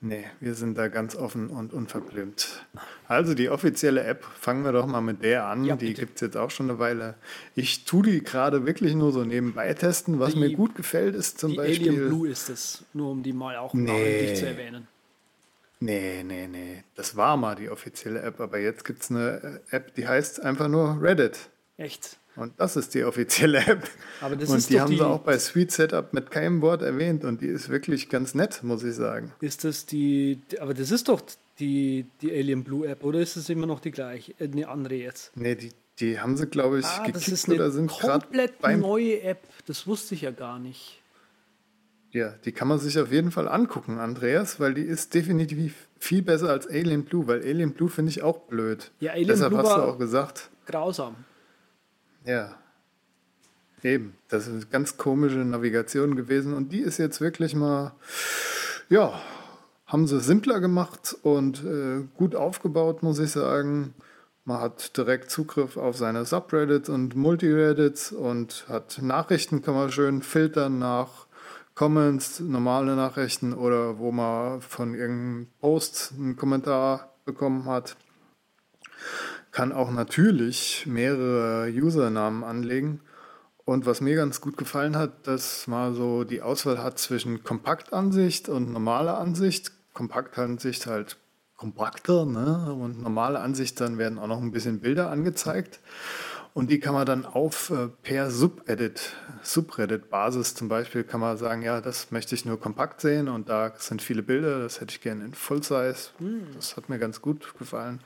Nee, 0.00 0.24
wir 0.38 0.54
sind 0.54 0.78
da 0.78 0.86
ganz 0.86 1.16
offen 1.16 1.50
und 1.50 1.72
unverblümt. 1.72 2.64
Also 3.08 3.34
die 3.34 3.48
offizielle 3.48 4.04
App, 4.04 4.22
fangen 4.38 4.62
wir 4.64 4.70
doch 4.70 4.86
mal 4.86 5.00
mit 5.00 5.24
der 5.24 5.46
an. 5.46 5.64
Ja, 5.64 5.74
die 5.74 5.92
gibt 5.94 6.14
es 6.16 6.20
jetzt 6.20 6.36
auch 6.36 6.50
schon 6.52 6.70
eine 6.70 6.78
Weile. 6.78 7.16
Ich 7.56 7.84
tue 7.84 8.04
die 8.04 8.22
gerade 8.22 8.64
wirklich 8.64 8.94
nur 8.94 9.10
so 9.10 9.24
nebenbei 9.24 9.74
testen. 9.74 10.20
Was 10.20 10.34
Die- 10.34 10.38
mir 10.38 10.52
gut 10.52 10.76
gefällt, 10.76 11.16
ist 11.16 11.38
zum 11.40 11.50
Die 11.50 11.56
Beispiel. 11.56 11.88
Alien 11.88 12.08
Blue 12.08 12.28
ist 12.28 12.48
es, 12.48 12.84
nur 12.92 13.10
um 13.10 13.24
die 13.24 13.32
mal 13.32 13.56
auch 13.56 13.74
Nee. 13.74 14.34
zu 14.34 14.46
erwähnen. 14.46 14.86
Nee, 15.80 16.22
nee, 16.24 16.46
nee. 16.46 16.84
Das 16.94 17.16
war 17.16 17.36
mal 17.36 17.56
die 17.56 17.68
offizielle 17.68 18.20
App, 18.22 18.40
aber 18.40 18.58
jetzt 18.58 18.84
gibt 18.84 19.02
es 19.02 19.10
eine 19.10 19.60
äh, 19.70 19.76
App, 19.76 19.94
die 19.96 20.06
heißt 20.06 20.40
einfach 20.40 20.68
nur 20.68 21.00
Reddit. 21.02 21.50
Echt. 21.76 22.18
Und 22.38 22.52
das 22.58 22.76
ist 22.76 22.94
die 22.94 23.04
offizielle 23.04 23.58
App. 23.66 23.88
Aber 24.20 24.36
das 24.36 24.48
und 24.50 24.58
ist 24.58 24.70
die 24.70 24.80
haben 24.80 24.90
die- 24.90 24.96
sie 24.98 25.04
auch 25.04 25.20
bei 25.20 25.38
Sweet 25.38 25.72
Setup 25.72 26.12
mit 26.12 26.30
keinem 26.30 26.60
Wort 26.62 26.82
erwähnt 26.82 27.24
und 27.24 27.40
die 27.40 27.46
ist 27.48 27.68
wirklich 27.68 28.08
ganz 28.08 28.34
nett, 28.34 28.62
muss 28.62 28.82
ich 28.84 28.94
sagen. 28.94 29.32
Ist 29.40 29.64
das 29.64 29.86
die, 29.86 30.38
aber 30.60 30.72
das 30.74 30.90
ist 30.90 31.08
doch 31.08 31.20
die, 31.58 32.06
die 32.22 32.30
Alien 32.32 32.62
Blue 32.64 32.86
App, 32.86 33.02
oder 33.04 33.18
ist 33.18 33.36
es 33.36 33.48
immer 33.48 33.66
noch 33.66 33.80
die 33.80 33.90
gleiche, 33.90 34.32
äh, 34.38 34.44
eine 34.44 34.68
andere 34.68 34.94
jetzt? 34.94 35.32
Nee, 35.36 35.56
die, 35.56 35.72
die 35.98 36.20
haben 36.20 36.36
sie, 36.36 36.46
glaube 36.46 36.78
ich, 36.78 36.86
Ah, 36.86 36.98
das 36.98 37.06
gekickt 37.06 37.28
ist 37.28 37.46
eine 37.46 37.54
oder 37.56 37.70
sind 37.72 37.90
komplett 37.90 38.62
neue 38.78 39.20
App. 39.22 39.40
Das 39.66 39.86
wusste 39.88 40.14
ich 40.14 40.20
ja 40.22 40.30
gar 40.30 40.60
nicht. 40.60 41.00
Ja, 42.12 42.34
die 42.44 42.52
kann 42.52 42.68
man 42.68 42.78
sich 42.78 42.98
auf 42.98 43.12
jeden 43.12 43.30
Fall 43.32 43.48
angucken, 43.48 43.98
Andreas, 43.98 44.58
weil 44.60 44.72
die 44.74 44.82
ist 44.82 45.12
definitiv 45.14 45.88
viel 45.98 46.22
besser 46.22 46.48
als 46.48 46.66
Alien 46.66 47.04
Blue, 47.04 47.26
weil 47.26 47.42
Alien 47.42 47.72
Blue 47.72 47.90
finde 47.90 48.10
ich 48.10 48.22
auch 48.22 48.38
blöd. 48.42 48.92
Ja, 49.00 49.12
Alien 49.12 49.28
Deshalb 49.28 49.50
Blue 49.50 49.62
hast 49.62 49.76
du 49.76 49.82
auch 49.82 49.98
gesagt, 49.98 50.48
Grausam. 50.66 51.16
Ja. 52.24 52.54
Eben, 53.82 54.14
das 54.28 54.48
ist 54.48 54.54
eine 54.54 54.66
ganz 54.66 54.96
komische 54.96 55.38
Navigation 55.38 56.16
gewesen 56.16 56.52
und 56.52 56.72
die 56.72 56.80
ist 56.80 56.98
jetzt 56.98 57.20
wirklich 57.20 57.54
mal, 57.54 57.92
ja, 58.88 59.20
haben 59.86 60.06
sie 60.06 60.20
simpler 60.20 60.60
gemacht 60.60 61.16
und 61.22 61.64
äh, 61.64 62.04
gut 62.16 62.34
aufgebaut, 62.34 63.02
muss 63.02 63.18
ich 63.18 63.30
sagen. 63.30 63.94
Man 64.44 64.60
hat 64.60 64.96
direkt 64.96 65.30
Zugriff 65.30 65.76
auf 65.76 65.96
seine 65.96 66.24
Subreddits 66.24 66.88
und 66.88 67.14
Multireddits 67.14 68.12
und 68.12 68.66
hat 68.68 68.98
Nachrichten, 69.00 69.62
kann 69.62 69.74
man 69.74 69.92
schön 69.92 70.22
filtern 70.22 70.78
nach 70.78 71.26
Comments, 71.74 72.40
normale 72.40 72.96
Nachrichten 72.96 73.52
oder 73.52 73.98
wo 73.98 74.10
man 74.10 74.60
von 74.60 74.94
irgendeinem 74.94 75.46
Post 75.60 76.12
einen 76.18 76.34
Kommentar 76.34 77.12
bekommen 77.24 77.66
hat. 77.66 77.96
Kann 79.50 79.72
auch 79.72 79.90
natürlich 79.90 80.84
mehrere 80.86 81.70
Usernamen 81.70 82.44
anlegen. 82.44 83.00
Und 83.64 83.84
was 83.84 84.00
mir 84.00 84.16
ganz 84.16 84.40
gut 84.40 84.56
gefallen 84.56 84.96
hat, 84.96 85.26
dass 85.26 85.66
man 85.66 85.94
so 85.94 86.24
die 86.24 86.40
Auswahl 86.40 86.82
hat 86.82 86.98
zwischen 86.98 87.44
Kompaktansicht 87.44 88.48
und 88.48 88.72
normaler 88.72 89.18
Ansicht. 89.18 89.72
Kompaktansicht 89.92 90.86
halt 90.86 91.18
kompakter, 91.56 92.24
ne? 92.24 92.72
Und 92.72 93.02
normale 93.02 93.40
Ansicht, 93.40 93.80
dann 93.80 93.98
werden 93.98 94.18
auch 94.18 94.28
noch 94.28 94.40
ein 94.40 94.52
bisschen 94.52 94.80
Bilder 94.80 95.10
angezeigt. 95.10 95.80
Und 96.54 96.70
die 96.70 96.80
kann 96.80 96.94
man 96.94 97.04
dann 97.04 97.26
auf 97.26 97.70
äh, 97.70 97.88
per 98.02 98.30
Subedit, 98.30 99.12
Subreddit-Basis 99.42 100.54
zum 100.54 100.68
Beispiel, 100.68 101.04
kann 101.04 101.20
man 101.20 101.36
sagen, 101.36 101.62
ja, 101.62 101.80
das 101.80 102.10
möchte 102.10 102.34
ich 102.34 102.44
nur 102.44 102.58
kompakt 102.58 103.00
sehen 103.00 103.28
und 103.28 103.48
da 103.48 103.72
sind 103.76 104.02
viele 104.02 104.22
Bilder, 104.22 104.60
das 104.60 104.80
hätte 104.80 104.92
ich 104.92 105.00
gerne 105.00 105.24
in 105.24 105.34
Full 105.34 105.62
Size. 105.62 106.10
Das 106.56 106.76
hat 106.76 106.88
mir 106.88 106.98
ganz 106.98 107.20
gut 107.20 107.54
gefallen. 107.58 108.00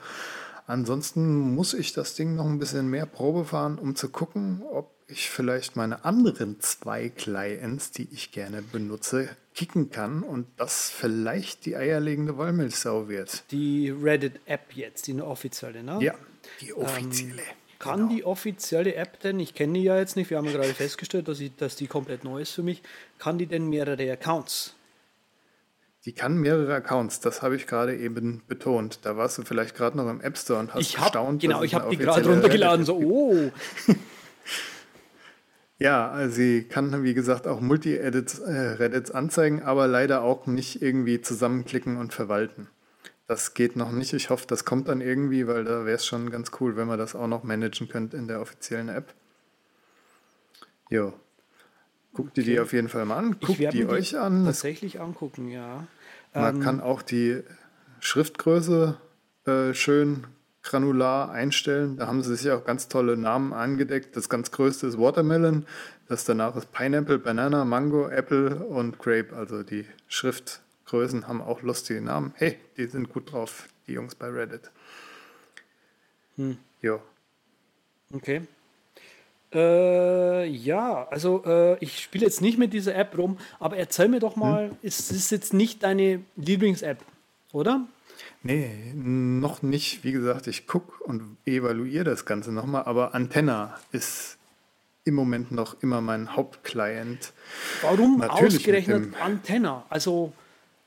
Ansonsten 0.65 1.55
muss 1.55 1.73
ich 1.73 1.93
das 1.93 2.15
Ding 2.15 2.35
noch 2.35 2.45
ein 2.45 2.59
bisschen 2.59 2.89
mehr 2.89 3.05
Probe 3.05 3.45
fahren, 3.45 3.77
um 3.77 3.95
zu 3.95 4.09
gucken, 4.09 4.61
ob 4.71 4.91
ich 5.07 5.29
vielleicht 5.29 5.75
meine 5.75 6.05
anderen 6.05 6.59
zwei 6.61 7.09
Clients, 7.09 7.91
die 7.91 8.07
ich 8.11 8.31
gerne 8.31 8.61
benutze, 8.61 9.29
kicken 9.53 9.89
kann 9.91 10.23
und 10.23 10.47
das 10.57 10.89
vielleicht 10.89 11.65
die 11.65 11.75
eierlegende 11.75 12.37
Wollmilchsau 12.37 13.07
wird. 13.09 13.43
Die 13.51 13.89
Reddit-App 13.91 14.73
jetzt, 14.73 15.07
die 15.07 15.11
eine 15.11 15.25
offizielle, 15.25 15.83
ne? 15.83 15.99
Ja, 16.01 16.15
die 16.61 16.73
offizielle. 16.73 17.43
Kann 17.79 17.99
Genau. 17.99 18.13
die 18.13 18.23
offizielle 18.23 18.95
App 18.95 19.19
denn, 19.19 19.41
ich 19.41 19.53
kenne 19.53 19.73
die 19.73 19.83
ja 19.83 19.97
jetzt 19.97 20.15
nicht, 20.15 20.29
wir 20.29 20.37
haben 20.37 20.45
ja 20.45 20.53
gerade 20.53 20.73
festgestellt, 20.73 21.27
dass, 21.27 21.41
ich, 21.41 21.53
dass 21.57 21.75
die 21.75 21.87
komplett 21.87 22.23
neu 22.23 22.41
ist 22.41 22.51
für 22.51 22.63
mich, 22.63 22.81
kann 23.19 23.37
die 23.37 23.45
denn 23.45 23.67
mehrere 23.67 24.09
Accounts? 24.09 24.73
Die 26.05 26.13
kann 26.13 26.37
mehrere 26.37 26.73
Accounts, 26.73 27.21
das 27.21 27.41
habe 27.41 27.55
ich 27.55 27.65
gerade 27.65 27.95
eben 27.95 28.43
betont. 28.47 28.99
Da 29.03 29.15
warst 29.15 29.37
du 29.37 29.43
vielleicht 29.43 29.75
gerade 29.75 29.95
noch 29.95 30.09
im 30.09 30.19
App 30.19 30.37
Store 30.37 30.59
und 30.59 30.73
hast 30.73 30.81
Ich 30.81 30.97
habe 30.97 31.05
gestaunt. 31.05 31.41
genau, 31.41 31.63
ich 31.63 31.75
habe 31.75 31.89
die 31.89 31.97
gerade 31.97 32.27
runtergeladen, 32.27 32.85
so, 32.85 32.97
oh, 32.97 33.51
Ja, 35.79 36.09
also 36.09 36.35
sie 36.35 36.63
kann, 36.63 37.03
wie 37.03 37.13
gesagt, 37.13 37.47
auch 37.47 37.59
Multi-Edits, 37.59 38.39
äh, 38.39 38.51
Reddits 38.51 39.11
anzeigen, 39.11 39.63
aber 39.63 39.87
leider 39.87 40.21
auch 40.21 40.45
nicht 40.45 40.81
irgendwie 40.81 41.19
zusammenklicken 41.19 41.97
und 41.97 42.13
verwalten. 42.13 42.69
Das 43.27 43.53
geht 43.53 43.75
noch 43.75 43.91
nicht. 43.91 44.13
Ich 44.13 44.29
hoffe, 44.29 44.45
das 44.47 44.65
kommt 44.65 44.87
dann 44.87 45.01
irgendwie, 45.01 45.47
weil 45.47 45.63
da 45.63 45.85
wäre 45.85 45.95
es 45.95 46.05
schon 46.05 46.29
ganz 46.29 46.51
cool, 46.59 46.77
wenn 46.77 46.87
man 46.87 46.99
das 46.99 47.15
auch 47.15 47.27
noch 47.27 47.43
managen 47.43 47.89
könnte 47.89 48.15
in 48.17 48.27
der 48.27 48.41
offiziellen 48.41 48.89
App. 48.89 49.13
Jo. 50.89 51.13
Guckt 52.13 52.37
ihr 52.37 52.43
die 52.43 52.59
auf 52.59 52.73
jeden 52.73 52.89
Fall 52.89 53.05
mal 53.05 53.17
an. 53.17 53.39
Guckt 53.39 53.59
die 53.73 53.85
euch 53.85 54.17
an. 54.17 54.45
Tatsächlich 54.45 55.01
angucken, 55.01 55.49
ja. 55.49 55.87
Man 56.33 56.55
Ähm, 56.55 56.61
kann 56.61 56.81
auch 56.81 57.01
die 57.01 57.41
Schriftgröße 57.99 58.97
äh, 59.45 59.73
schön 59.73 60.27
granular 60.61 61.31
einstellen. 61.31 61.97
Da 61.97 62.07
haben 62.07 62.23
sie 62.23 62.35
sich 62.35 62.49
auch 62.51 62.63
ganz 62.65 62.87
tolle 62.87 63.17
Namen 63.17 63.53
angedeckt. 63.53 64.15
Das 64.15 64.29
ganz 64.29 64.51
größte 64.51 64.87
ist 64.87 64.97
Watermelon, 64.97 65.65
das 66.07 66.23
danach 66.25 66.55
ist 66.55 66.71
Pineapple, 66.71 67.19
Banana, 67.19 67.65
Mango, 67.65 68.07
Apple 68.07 68.55
und 68.55 68.99
Grape. 68.99 69.35
Also 69.35 69.63
die 69.63 69.85
Schriftgrößen 70.07 71.27
haben 71.27 71.41
auch 71.41 71.61
lustige 71.63 72.01
Namen. 72.01 72.33
Hey, 72.35 72.57
die 72.77 72.85
sind 72.87 73.09
gut 73.09 73.31
drauf, 73.31 73.67
die 73.87 73.93
Jungs 73.93 74.15
bei 74.15 74.29
Reddit. 74.29 74.71
Hm. 76.35 76.57
Jo. 76.81 77.01
Okay. 78.11 78.41
Äh, 79.53 80.47
ja, 80.47 81.07
also 81.09 81.43
äh, 81.45 81.77
ich 81.79 81.99
spiele 81.99 82.25
jetzt 82.25 82.41
nicht 82.41 82.57
mit 82.57 82.73
dieser 82.73 82.95
App 82.95 83.17
rum, 83.17 83.37
aber 83.59 83.77
erzähl 83.77 84.07
mir 84.07 84.19
doch 84.19 84.35
mal, 84.35 84.69
Hm? 84.69 84.77
ist 84.81 85.11
es 85.11 85.29
jetzt 85.29 85.53
nicht 85.53 85.83
deine 85.83 86.21
Lieblings-App? 86.35 86.99
oder? 87.53 87.85
Nee, 88.41 88.91
noch 88.95 89.61
nicht. 89.61 90.03
Wie 90.03 90.11
gesagt, 90.11 90.47
ich 90.47 90.67
gucke 90.67 91.03
und 91.03 91.37
evaluiere 91.45 92.03
das 92.03 92.25
Ganze 92.25 92.51
nochmal, 92.51 92.83
aber 92.85 93.15
Antenna 93.15 93.79
ist 93.91 94.37
im 95.05 95.13
Moment 95.15 95.51
noch 95.51 95.81
immer 95.81 96.01
mein 96.01 96.35
Hauptclient. 96.35 97.31
Warum 97.81 98.17
Natürlich 98.19 98.55
ausgerechnet 98.57 99.13
Antenna? 99.21 99.85
Also 99.89 100.33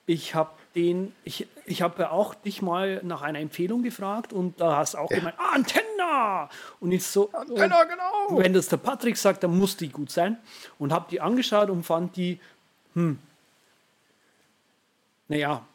ich 0.07 0.35
habe 0.35 0.51
den, 0.77 1.15
ich, 1.25 1.49
ich 1.65 1.83
habe 1.83 2.03
ja 2.03 2.11
auch 2.11 2.35
dich 2.35 2.63
mal 2.63 3.01
nach 3.03 3.23
einer 3.23 3.41
Empfehlung 3.41 3.83
gefragt 3.83 4.33
und 4.33 4.61
da 4.61 4.77
hast 4.77 4.95
auch 4.95 5.09
gemeint, 5.09 5.37
ah, 5.39 5.55
Antenna! 5.55 6.51
Und 6.79 6.93
ich 6.93 7.05
so, 7.05 7.31
Antenna, 7.33 7.85
genau! 7.85 8.39
wenn 8.39 8.53
das 8.53 8.69
der 8.69 8.77
Patrick 8.77 9.17
sagt, 9.17 9.43
dann 9.43 9.59
muss 9.59 9.77
die 9.77 9.89
gut 9.89 10.11
sein. 10.11 10.39
Und 10.79 10.93
habe 10.93 11.07
die 11.11 11.21
angeschaut 11.21 11.71
und 11.71 11.83
fand 11.83 12.15
die, 12.17 12.39
hm, 12.95 13.19
naja, 15.29 15.67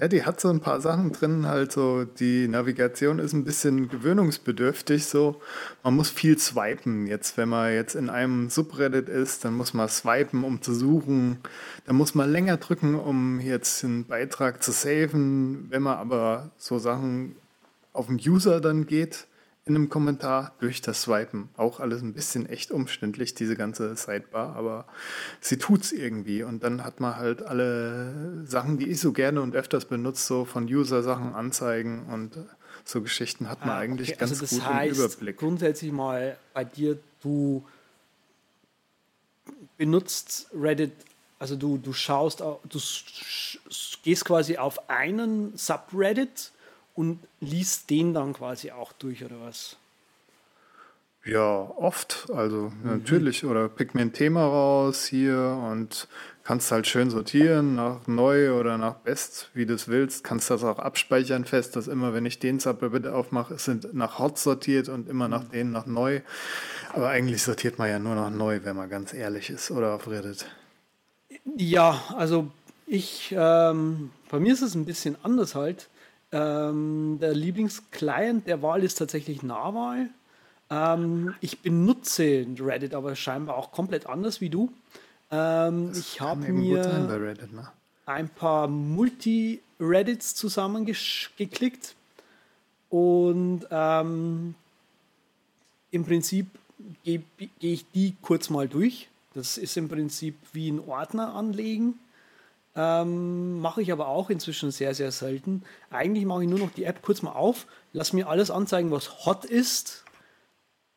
Ja, 0.00 0.08
die 0.08 0.24
hat 0.24 0.40
so 0.40 0.48
ein 0.48 0.60
paar 0.60 0.80
Sachen 0.80 1.12
drin, 1.12 1.46
halt 1.46 1.72
so, 1.72 2.04
die 2.04 2.48
Navigation 2.48 3.18
ist 3.18 3.34
ein 3.34 3.44
bisschen 3.44 3.90
gewöhnungsbedürftig, 3.90 5.04
so, 5.04 5.42
man 5.82 5.94
muss 5.94 6.08
viel 6.08 6.38
swipen 6.38 7.06
jetzt, 7.06 7.36
wenn 7.36 7.50
man 7.50 7.74
jetzt 7.74 7.96
in 7.96 8.08
einem 8.08 8.48
Subreddit 8.48 9.10
ist, 9.10 9.44
dann 9.44 9.52
muss 9.54 9.74
man 9.74 9.90
swipen, 9.90 10.42
um 10.42 10.62
zu 10.62 10.72
suchen, 10.72 11.40
dann 11.84 11.96
muss 11.96 12.14
man 12.14 12.32
länger 12.32 12.56
drücken, 12.56 12.94
um 12.94 13.40
jetzt 13.40 13.84
einen 13.84 14.06
Beitrag 14.06 14.62
zu 14.62 14.72
saven, 14.72 15.66
wenn 15.68 15.82
man 15.82 15.98
aber 15.98 16.50
so 16.56 16.78
Sachen 16.78 17.36
auf 17.92 18.06
den 18.06 18.16
User 18.16 18.62
dann 18.62 18.86
geht, 18.86 19.26
in 19.70 19.76
einem 19.76 19.88
Kommentar 19.88 20.52
durch 20.58 20.80
das 20.82 21.02
Swipen. 21.02 21.48
Auch 21.56 21.78
alles 21.78 22.02
ein 22.02 22.12
bisschen 22.12 22.46
echt 22.48 22.72
umständlich, 22.72 23.34
diese 23.34 23.54
ganze 23.56 23.94
Sidebar, 23.94 24.56
aber 24.56 24.84
sie 25.40 25.58
tut's 25.58 25.92
irgendwie. 25.92 26.42
Und 26.42 26.64
dann 26.64 26.82
hat 26.82 26.98
man 26.98 27.16
halt 27.16 27.42
alle 27.42 28.44
Sachen, 28.46 28.78
die 28.78 28.88
ich 28.88 29.00
so 29.00 29.12
gerne 29.12 29.40
und 29.42 29.54
öfters 29.54 29.84
benutze, 29.84 30.26
so 30.26 30.44
von 30.44 30.64
User-Sachen 30.64 31.34
anzeigen 31.34 32.06
und 32.06 32.36
so 32.84 33.00
Geschichten 33.00 33.48
hat 33.48 33.60
man 33.60 33.70
Ah, 33.70 33.78
eigentlich 33.78 34.08
okay, 34.10 34.18
ganz 34.18 34.30
also 34.32 34.42
das 34.42 34.50
gut 34.50 34.66
heißt, 34.66 34.98
im 34.98 35.04
Überblick. 35.04 35.36
grundsätzlich 35.38 35.92
mal 35.92 36.36
bei 36.52 36.64
dir, 36.64 36.98
du 37.22 37.64
benutzt 39.76 40.48
Reddit, 40.54 40.92
also 41.38 41.56
du, 41.56 41.78
du 41.78 41.92
schaust, 41.92 42.42
au- 42.42 42.60
du 42.68 42.78
gehst 44.02 44.24
quasi 44.24 44.56
auf 44.56 44.88
einen 44.90 45.56
Subreddit 45.56 46.50
und 47.00 47.18
liest 47.40 47.88
den 47.88 48.12
dann 48.12 48.34
quasi 48.34 48.70
auch 48.70 48.92
durch, 48.92 49.24
oder 49.24 49.40
was? 49.40 49.76
Ja, 51.24 51.70
oft. 51.76 52.28
Also 52.32 52.72
Mhm. 52.82 52.90
natürlich. 52.90 53.44
Oder 53.44 53.68
pick 53.68 53.94
mir 53.94 54.02
ein 54.02 54.12
Thema 54.12 54.44
raus 54.44 55.04
hier 55.06 55.58
und 55.70 56.08
kannst 56.44 56.72
halt 56.72 56.86
schön 56.86 57.10
sortieren 57.10 57.74
nach 57.74 58.06
neu 58.06 58.58
oder 58.58 58.78
nach 58.78 58.94
best, 58.94 59.50
wie 59.52 59.66
du 59.66 59.74
es 59.74 59.88
willst. 59.88 60.24
Kannst 60.24 60.48
das 60.50 60.64
auch 60.64 60.78
abspeichern 60.78 61.44
fest, 61.44 61.76
dass 61.76 61.88
immer, 61.88 62.14
wenn 62.14 62.24
ich 62.26 62.38
den 62.38 62.58
Subreddit 62.58 63.06
aufmache, 63.06 63.54
es 63.54 63.64
sind 63.66 63.92
nach 63.94 64.18
hot 64.18 64.38
sortiert 64.38 64.88
und 64.88 65.08
immer 65.08 65.28
nach 65.28 65.44
Mhm. 65.44 65.50
denen 65.50 65.72
nach 65.72 65.86
neu. 65.86 66.20
Aber 66.94 67.08
eigentlich 67.10 67.42
sortiert 67.42 67.78
man 67.78 67.88
ja 67.90 67.98
nur 67.98 68.14
nach 68.14 68.30
neu, 68.30 68.60
wenn 68.64 68.76
man 68.76 68.88
ganz 68.88 69.12
ehrlich 69.12 69.50
ist. 69.50 69.70
Oder 69.70 69.94
auf 69.94 70.08
Reddit. 70.08 70.46
Ja, 71.56 72.02
also 72.16 72.50
ich, 72.86 73.34
ähm, 73.36 74.10
bei 74.30 74.40
mir 74.40 74.54
ist 74.54 74.62
es 74.62 74.74
ein 74.74 74.86
bisschen 74.86 75.16
anders 75.22 75.54
halt. 75.54 75.89
Ähm, 76.32 77.18
der 77.20 77.34
Lieblingsclient 77.34 78.46
der 78.46 78.62
Wahl 78.62 78.84
ist 78.84 78.96
tatsächlich 78.96 79.42
Narwal. 79.42 80.10
Ähm, 80.70 81.34
ich 81.40 81.60
benutze 81.60 82.46
Reddit 82.58 82.94
aber 82.94 83.16
scheinbar 83.16 83.56
auch 83.56 83.72
komplett 83.72 84.06
anders 84.06 84.40
wie 84.40 84.48
du. 84.48 84.72
Ähm, 85.30 85.92
ich 85.94 86.20
habe 86.20 86.52
mir 86.52 86.84
Reddit, 87.10 87.52
ne? 87.52 87.68
ein 88.06 88.28
paar 88.28 88.68
Multi-Reddits 88.68 90.34
zusammengeklickt 90.34 91.94
und 92.88 93.66
ähm, 93.70 94.54
im 95.90 96.04
Prinzip 96.04 96.46
gehe 97.04 97.22
geh 97.36 97.72
ich 97.72 97.90
die 97.90 98.14
kurz 98.22 98.50
mal 98.50 98.68
durch. 98.68 99.08
Das 99.34 99.58
ist 99.58 99.76
im 99.76 99.88
Prinzip 99.88 100.36
wie 100.52 100.70
ein 100.70 100.80
Ordner 100.80 101.34
anlegen. 101.34 101.98
Ähm, 102.82 103.60
mache 103.60 103.82
ich 103.82 103.92
aber 103.92 104.08
auch 104.08 104.30
inzwischen 104.30 104.70
sehr, 104.70 104.94
sehr 104.94 105.12
selten. 105.12 105.64
Eigentlich 105.90 106.24
mache 106.24 106.44
ich 106.44 106.48
nur 106.48 106.58
noch 106.58 106.70
die 106.70 106.84
App 106.84 107.02
kurz 107.02 107.20
mal 107.20 107.32
auf, 107.32 107.66
lass 107.92 108.14
mir 108.14 108.26
alles 108.26 108.50
anzeigen, 108.50 108.90
was 108.90 109.26
hot 109.26 109.44
ist. 109.44 110.02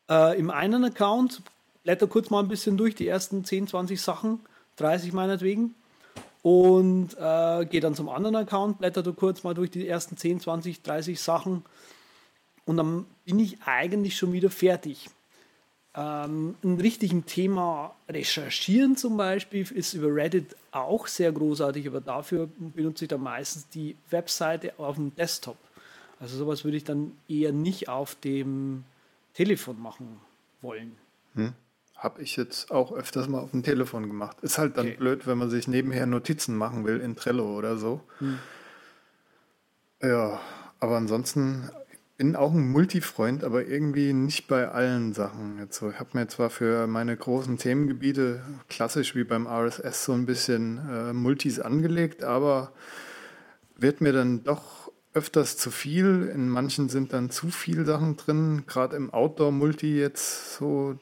Äh, 0.08 0.38
Im 0.38 0.50
einen 0.50 0.82
Account 0.84 1.42
blätter 1.82 2.06
kurz 2.06 2.30
mal 2.30 2.40
ein 2.40 2.48
bisschen 2.48 2.78
durch, 2.78 2.94
die 2.94 3.06
ersten 3.06 3.44
10, 3.44 3.68
20 3.68 4.00
Sachen, 4.00 4.40
30 4.76 5.12
meinetwegen. 5.12 5.74
Und 6.40 7.18
äh, 7.18 7.66
gehe 7.66 7.80
dann 7.80 7.94
zum 7.94 8.08
anderen 8.08 8.36
Account, 8.36 8.78
blätter 8.78 9.02
da 9.02 9.10
kurz 9.10 9.42
mal 9.44 9.52
durch 9.52 9.70
die 9.70 9.86
ersten 9.86 10.16
10, 10.16 10.40
20, 10.40 10.80
30 10.82 11.20
Sachen. 11.20 11.66
Und 12.64 12.78
dann 12.78 13.04
bin 13.26 13.38
ich 13.40 13.62
eigentlich 13.66 14.16
schon 14.16 14.32
wieder 14.32 14.48
fertig. 14.48 15.10
Ähm, 15.94 16.54
ein 16.64 16.80
richtigen 16.80 17.26
Thema 17.26 17.94
recherchieren 18.08 18.96
zum 18.96 19.18
Beispiel 19.18 19.70
ist 19.70 19.92
über 19.92 20.14
Reddit 20.14 20.56
auch 20.74 21.06
sehr 21.06 21.32
großartig, 21.32 21.86
aber 21.86 22.00
dafür 22.00 22.48
benutze 22.58 23.04
ich 23.04 23.08
dann 23.08 23.22
meistens 23.22 23.68
die 23.68 23.96
Webseite 24.10 24.72
auf 24.78 24.96
dem 24.96 25.14
Desktop. 25.14 25.56
Also 26.20 26.36
sowas 26.36 26.64
würde 26.64 26.76
ich 26.76 26.84
dann 26.84 27.12
eher 27.28 27.52
nicht 27.52 27.88
auf 27.88 28.14
dem 28.16 28.84
Telefon 29.34 29.80
machen 29.80 30.20
wollen. 30.62 30.96
Habe 31.96 32.22
ich 32.22 32.36
jetzt 32.36 32.70
auch 32.70 32.92
öfters 32.92 33.28
mal 33.28 33.40
auf 33.40 33.50
dem 33.50 33.62
Telefon 33.62 34.06
gemacht. 34.08 34.36
Ist 34.42 34.58
halt 34.58 34.76
dann 34.76 34.86
Okay. 34.88 34.96
blöd, 34.96 35.26
wenn 35.26 35.38
man 35.38 35.50
sich 35.50 35.68
nebenher 35.68 36.06
Notizen 36.06 36.56
machen 36.56 36.84
will 36.84 37.00
in 37.00 37.16
Trello 37.16 37.56
oder 37.56 37.76
so. 37.76 38.00
Ja, 40.02 40.40
aber 40.80 40.96
ansonsten 40.96 41.70
bin 42.16 42.36
auch 42.36 42.52
ein 42.52 42.70
Multifreund, 42.70 43.42
aber 43.42 43.66
irgendwie 43.66 44.12
nicht 44.12 44.46
bei 44.46 44.68
allen 44.68 45.12
Sachen. 45.14 45.58
Jetzt 45.58 45.78
so, 45.78 45.90
ich 45.90 45.98
habe 45.98 46.10
mir 46.12 46.28
zwar 46.28 46.50
für 46.50 46.86
meine 46.86 47.16
großen 47.16 47.58
Themengebiete 47.58 48.40
klassisch 48.68 49.14
wie 49.16 49.24
beim 49.24 49.46
RSS 49.46 50.04
so 50.04 50.12
ein 50.12 50.26
bisschen 50.26 50.78
äh, 50.88 51.12
Multis 51.12 51.58
angelegt, 51.58 52.22
aber 52.22 52.72
wird 53.76 54.00
mir 54.00 54.12
dann 54.12 54.44
doch 54.44 54.92
öfters 55.12 55.56
zu 55.56 55.70
viel. 55.70 56.30
In 56.32 56.48
manchen 56.48 56.88
sind 56.88 57.12
dann 57.12 57.30
zu 57.30 57.48
viel 57.48 57.84
Sachen 57.84 58.16
drin, 58.16 58.64
gerade 58.66 58.96
im 58.96 59.12
Outdoor-Multi 59.12 59.98
jetzt 59.98 60.56
so. 60.56 60.98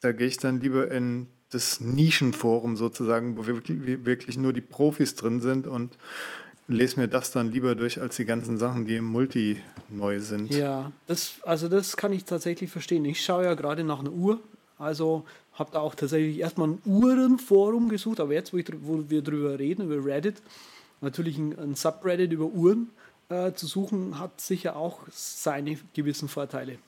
Da 0.00 0.12
gehe 0.12 0.28
ich 0.28 0.38
dann 0.38 0.60
lieber 0.60 0.90
in 0.90 1.26
das 1.50 1.80
Nischenforum 1.80 2.76
sozusagen, 2.76 3.36
wo 3.36 3.46
wirklich, 3.46 4.04
wirklich 4.04 4.36
nur 4.38 4.52
die 4.52 4.60
Profis 4.60 5.14
drin 5.14 5.40
sind 5.40 5.66
und 5.66 5.96
lese 6.68 7.00
mir 7.00 7.08
das 7.08 7.32
dann 7.32 7.50
lieber 7.50 7.74
durch 7.74 8.00
als 8.00 8.16
die 8.16 8.24
ganzen 8.24 8.58
Sachen, 8.58 8.86
die 8.86 8.96
im 8.96 9.06
Multi 9.06 9.60
neu 9.88 10.20
sind. 10.20 10.54
Ja, 10.54 10.92
das, 11.06 11.36
also 11.42 11.68
das 11.68 11.96
kann 11.96 12.12
ich 12.12 12.24
tatsächlich 12.24 12.70
verstehen. 12.70 13.04
Ich 13.04 13.24
schaue 13.24 13.44
ja 13.44 13.54
gerade 13.54 13.82
nach 13.82 14.00
einer 14.00 14.12
Uhr. 14.12 14.40
Also 14.78 15.24
habe 15.54 15.70
da 15.72 15.80
auch 15.80 15.94
tatsächlich 15.94 16.38
erstmal 16.38 16.68
ein 16.68 16.82
Uhrenforum 16.84 17.88
gesucht, 17.88 18.20
aber 18.20 18.32
jetzt, 18.32 18.52
wo, 18.52 18.58
ich, 18.58 18.66
wo 18.82 19.10
wir 19.10 19.22
drüber 19.22 19.58
reden, 19.58 19.90
über 19.90 20.04
Reddit, 20.04 20.40
natürlich 21.00 21.36
ein, 21.36 21.58
ein 21.58 21.74
Subreddit 21.74 22.30
über 22.32 22.44
Uhren 22.44 22.90
äh, 23.28 23.52
zu 23.52 23.66
suchen, 23.66 24.20
hat 24.20 24.40
sicher 24.40 24.76
auch 24.76 25.00
seine 25.10 25.78
gewissen 25.94 26.28
Vorteile. 26.28 26.78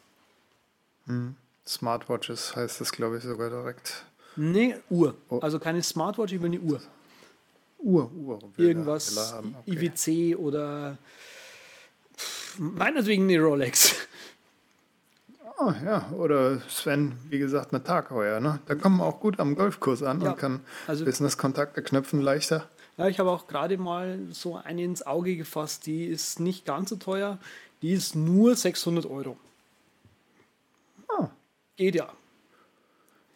Smartwatches 1.67 2.55
heißt 2.55 2.81
das, 2.81 2.93
glaube 2.93 3.19
ich, 3.19 3.25
sogar 3.25 3.51
direkt. 3.51 4.05
Nee, 4.37 4.77
Uhr. 4.89 5.15
Oh. 5.29 5.41
Also 5.41 5.59
keine 5.59 5.83
Smartwatch, 5.83 6.33
ich 6.33 6.41
will 6.41 6.51
eine 6.51 6.61
Uhr. 6.61 6.81
Uhr, 7.83 8.11
Uhr. 8.13 8.41
will 8.43 8.49
er- 8.57 8.69
Irgendwas, 8.71 9.35
okay. 9.35 9.55
IWC 9.67 10.37
oder 10.37 10.99
meinetwegen 12.59 13.25
eine 13.25 13.39
Rolex. 13.41 13.95
Ah, 15.59 15.75
ja, 15.85 16.11
oder 16.13 16.61
Sven, 16.71 17.13
wie 17.29 17.39
gesagt, 17.39 17.73
eine 17.75 17.83
Tagheuer. 17.85 18.41
Ne? 18.41 18.61
Da 18.67 18.75
kommt 18.75 18.97
man 18.99 19.07
auch 19.07 19.21
gut 19.21 19.39
am 19.41 19.55
Golfkurs 19.57 20.03
an 20.03 20.21
Ja, 20.23 20.31
und 20.33 20.39
kann 20.39 20.61
also- 20.87 21.05
Business-Kontakte 21.05 21.83
knüpfen 21.83 22.21
leichter. 22.23 22.69
Ja, 22.97 23.09
ich 23.09 23.19
habe 23.19 23.31
auch 23.31 23.47
gerade 23.47 23.77
mal 23.79 24.19
so 24.31 24.57
eine 24.57 24.83
ins 24.85 25.07
Auge 25.07 25.37
gefasst, 25.37 25.87
die 25.87 26.05
ist 26.07 26.39
nicht 26.41 26.65
ganz 26.67 26.91
so 26.91 26.97
teuer. 26.97 27.39
Die 27.83 27.93
ist 27.93 28.15
nur 28.15 28.55
600 28.57 29.07
Euro. 29.07 29.39
Ah. 31.09 31.29
Geht 31.77 31.95
ja. 31.95 32.13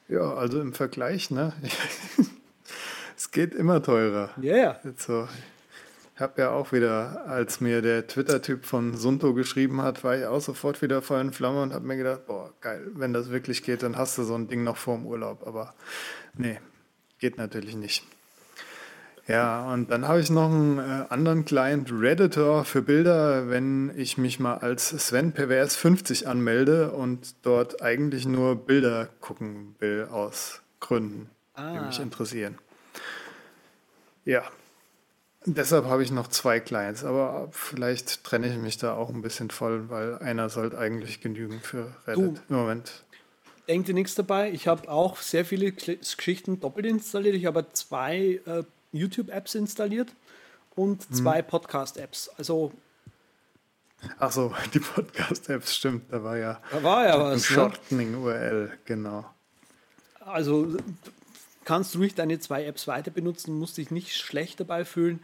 Ja, 0.09 0.35
also 0.35 0.61
im 0.61 0.75
Vergleich, 0.75 1.31
ne? 1.31 1.53
es 3.16 3.31
geht 3.31 3.55
immer 3.55 3.83
teurer. 3.83 4.31
Ja, 4.40 4.57
ja. 4.57 4.81
Jetzt 4.85 5.05
so. 5.07 5.29
Ich 6.16 6.20
habe 6.20 6.40
ja 6.42 6.50
auch 6.50 6.70
wieder, 6.70 7.24
als 7.27 7.61
mir 7.61 7.83
der 7.83 8.07
Twitter-Typ 8.07 8.64
von 8.64 8.96
Sunto 8.96 9.35
geschrieben 9.35 9.83
hat, 9.83 10.05
war 10.05 10.16
ich 10.16 10.24
auch 10.27 10.40
sofort 10.40 10.81
wieder 10.81 11.03
voll 11.03 11.20
in 11.20 11.33
Flamme 11.33 11.61
und 11.62 11.72
habe 11.74 11.85
mir 11.85 11.96
gedacht, 11.96 12.27
boah, 12.27 12.53
geil, 12.61 12.87
wenn 12.94 13.12
das 13.12 13.31
wirklich 13.31 13.64
geht, 13.64 13.83
dann 13.83 13.96
hast 13.96 14.16
du 14.16 14.22
so 14.22 14.35
ein 14.37 14.46
Ding 14.46 14.62
noch 14.62 14.77
vorm 14.77 15.07
Urlaub. 15.07 15.44
Aber 15.44 15.74
nee, 16.35 16.61
geht 17.18 17.37
natürlich 17.37 17.74
nicht. 17.74 18.05
Ja, 19.27 19.72
und 19.72 19.90
dann 19.90 20.07
habe 20.07 20.20
ich 20.20 20.31
noch 20.31 20.50
einen 20.50 20.79
äh, 20.79 21.07
anderen 21.09 21.46
Client, 21.46 21.90
Redditor 21.90 22.64
für 22.66 22.83
Bilder, 22.83 23.48
wenn 23.48 23.90
ich 23.96 24.18
mich 24.18 24.38
mal 24.38 24.59
als 24.59 24.90
Sven 24.90 25.33
Pervers 25.33 25.74
50 25.77 26.29
anmelde 26.29 26.90
und 26.92 27.35
dort 27.42 27.81
eigentlich 27.83 28.27
nur 28.27 28.55
Bilder 28.66 29.09
gucken 29.20 29.74
will 29.79 30.07
aus 30.12 30.61
Gründen, 30.79 31.31
die 31.57 31.62
Ah. 31.62 31.87
mich 31.87 32.00
interessieren. 32.00 32.59
Ja, 34.25 34.43
Deshalb 35.47 35.85
habe 35.85 36.03
ich 36.03 36.11
noch 36.11 36.29
zwei 36.29 36.59
Clients, 36.59 37.05
aber 37.05 37.49
vielleicht 37.53 38.25
trenne 38.25 38.47
ich 38.51 38.57
mich 38.57 38.79
da 38.79 38.95
auch 38.95 39.11
ein 39.11 39.21
bisschen 39.21 39.51
voll, 39.51 39.91
weil 39.91 40.17
einer 40.21 40.49
sollte 40.49 40.79
eigentlich 40.79 41.21
genügen 41.21 41.61
für 41.61 41.95
Reddit 42.07 42.39
Du. 42.39 42.41
im 42.49 42.57
Moment. 42.57 43.05
Denkt 43.69 43.89
ihr 43.89 43.95
nichts 43.95 44.15
dabei? 44.15 44.51
Ich 44.53 44.69
habe 44.69 44.89
auch 44.89 45.19
sehr 45.19 45.45
viele 45.45 45.71
Geschichten 45.73 46.61
doppelt 46.61 46.87
installiert. 46.87 47.35
Ich 47.35 47.45
habe 47.45 47.67
zwei 47.75 48.41
äh, 48.47 48.63
YouTube-Apps 48.93 49.55
installiert 49.55 50.15
und 50.77 51.11
Mhm. 51.11 51.15
zwei 51.15 51.43
Podcast-Apps. 51.43 52.31
Also 52.39 52.73
Ach 54.19 54.33
so, 54.33 54.55
die 54.73 54.81
Podcast-Apps, 54.81 55.77
stimmt, 55.77 56.11
da 56.11 56.23
war 56.25 56.39
ja 56.39 56.59
da 56.71 56.83
war 56.83 57.07
ja 57.07 57.21
was. 57.21 57.35
Ne? 57.51 57.55
Shortening-URL, 57.55 58.79
genau. 58.87 59.27
Also 60.21 60.75
kannst 61.64 61.96
ruhig 61.96 62.14
deine 62.14 62.38
zwei 62.38 62.64
Apps 62.64 62.87
weiter 62.87 63.11
benutzen, 63.11 63.59
musst 63.59 63.77
dich 63.77 63.90
nicht 63.90 64.16
schlecht 64.16 64.61
dabei 64.61 64.85
fühlen. 64.85 65.20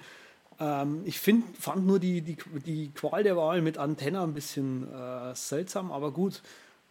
Ähm, 0.59 1.03
ich 1.05 1.19
find, 1.19 1.57
fand 1.57 1.87
nur 1.87 1.99
die, 1.99 2.21
die, 2.21 2.37
die 2.67 2.91
Qual 2.95 3.23
der 3.23 3.37
Wahl 3.37 3.63
mit 3.63 3.79
Antenna 3.79 4.23
ein 4.23 4.35
bisschen 4.35 4.93
äh, 4.93 5.35
seltsam, 5.35 5.91
aber 5.93 6.13
gut. 6.13 6.43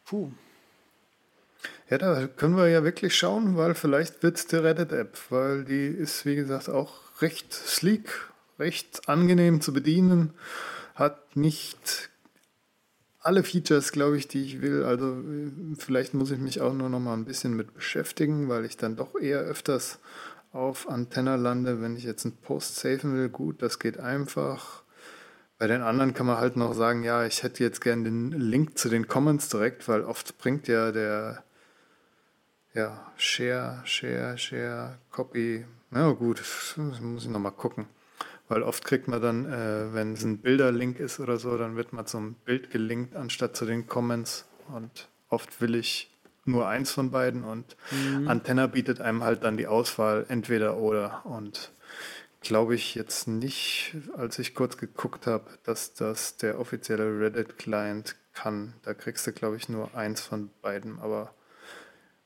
Puh. 0.06 0.32
Ja, 1.90 1.98
da 1.98 2.28
können 2.28 2.56
wir 2.56 2.70
ja 2.70 2.84
wirklich 2.84 3.16
schauen, 3.16 3.58
weil 3.58 3.76
vielleicht 3.76 4.24
wird 4.24 4.38
es 4.38 4.48
die 4.48 4.56
Reddit-App, 4.56 5.18
weil 5.30 5.66
die 5.66 5.88
ist, 5.88 6.26
wie 6.26 6.36
gesagt, 6.36 6.70
auch 6.70 6.94
recht 7.22 7.54
sleek, 7.54 8.10
recht 8.60 9.10
angenehm 9.10 9.60
zu 9.60 9.74
bedienen, 9.74 10.34
hat 10.96 11.36
nicht 11.36 12.10
alle 13.22 13.44
Features, 13.44 13.92
glaube 13.92 14.18
ich, 14.18 14.28
die 14.28 14.44
ich 14.44 14.62
will. 14.62 14.84
Also 14.84 15.18
vielleicht 15.78 16.14
muss 16.14 16.32
ich 16.32 16.40
mich 16.40 16.62
auch 16.62 16.74
nur 16.74 16.90
noch 16.90 17.00
mal 17.00 17.14
ein 17.14 17.26
bisschen 17.26 17.56
mit 17.56 17.74
beschäftigen, 17.74 18.50
weil 18.50 18.66
ich 18.66 18.78
dann 18.78 18.96
doch 18.96 19.20
eher 19.20 19.40
öfters 19.40 20.00
auf 20.52 20.90
Antenna 20.90 21.36
lande, 21.36 21.82
wenn 21.82 21.96
ich 21.96 22.04
jetzt 22.04 22.26
einen 22.26 22.38
Post 22.38 22.78
safen 22.78 23.16
will. 23.16 23.30
Gut, 23.30 23.62
das 23.62 23.80
geht 23.80 24.00
einfach. 24.00 24.84
Bei 25.58 25.68
den 25.68 25.82
anderen 25.82 26.14
kann 26.14 26.26
man 26.26 26.38
halt 26.38 26.56
noch 26.56 26.74
sagen, 26.74 27.04
ja, 27.04 27.26
ich 27.26 27.44
hätte 27.44 27.64
jetzt 27.64 27.82
gern 27.82 28.06
den 28.06 28.32
Link 28.32 28.78
zu 28.78 28.88
den 28.88 29.08
Comments 29.08 29.48
direkt, 29.50 29.88
weil 29.90 30.04
oft 30.04 30.38
bringt 30.38 30.68
ja 30.70 30.92
der 30.92 31.44
ja, 32.74 33.12
Share, 33.18 33.82
Share, 33.84 34.38
Share, 34.38 34.98
Copy. 35.12 35.66
Na 35.92 36.12
gut, 36.12 36.40
das 36.40 36.78
muss 36.78 37.24
ich 37.24 37.30
nochmal 37.30 37.52
gucken. 37.52 37.88
Weil 38.50 38.64
oft 38.64 38.84
kriegt 38.84 39.08
man 39.08 39.22
dann, 39.22 39.46
äh, 39.46 39.94
wenn 39.94 40.14
es 40.14 40.24
ein 40.24 40.40
Bilderlink 40.40 41.00
ist 41.00 41.20
oder 41.20 41.38
so, 41.38 41.58
dann 41.58 41.76
wird 41.76 41.94
man 41.94 42.06
zum 42.06 42.34
Bild 42.34 42.72
gelinkt 42.72 43.16
anstatt 43.16 43.56
zu 43.56 43.66
den 43.66 43.88
Comments. 43.88 44.46
Und 44.68 45.08
oft 45.30 45.62
will 45.62 45.76
ich 45.76 46.12
nur 46.46 46.68
eins 46.68 46.92
von 46.92 47.12
beiden 47.12 47.44
und 47.44 47.78
Antenna 48.26 48.66
bietet 48.66 49.02
einem 49.02 49.24
halt 49.24 49.44
dann 49.44 49.56
die 49.56 49.68
Auswahl 49.68 50.26
entweder 50.30 50.78
oder. 50.78 51.26
Und 51.26 51.72
glaube 52.42 52.76
ich 52.76 52.96
jetzt 52.96 53.28
nicht, 53.28 53.96
als 54.16 54.40
ich 54.40 54.56
kurz 54.56 54.78
geguckt 54.78 55.28
habe, 55.28 55.46
dass 55.64 55.94
das 55.94 56.38
der 56.38 56.60
offizielle 56.60 57.20
Reddit-Client 57.20 58.16
kann. 58.34 58.74
Da 58.84 58.94
kriegst 58.94 59.28
du, 59.28 59.34
glaube 59.34 59.58
ich, 59.58 59.70
nur 59.70 59.94
eins 59.96 60.22
von 60.22 60.50
beiden. 60.62 61.00
Aber 61.00 61.34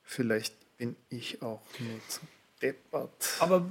vielleicht 0.03 0.55
bin 0.77 0.95
ich 1.09 1.41
auch 1.41 1.62
nur 1.79 1.99
zu 2.07 2.21
deppert. 2.63 3.36
Aber 3.39 3.65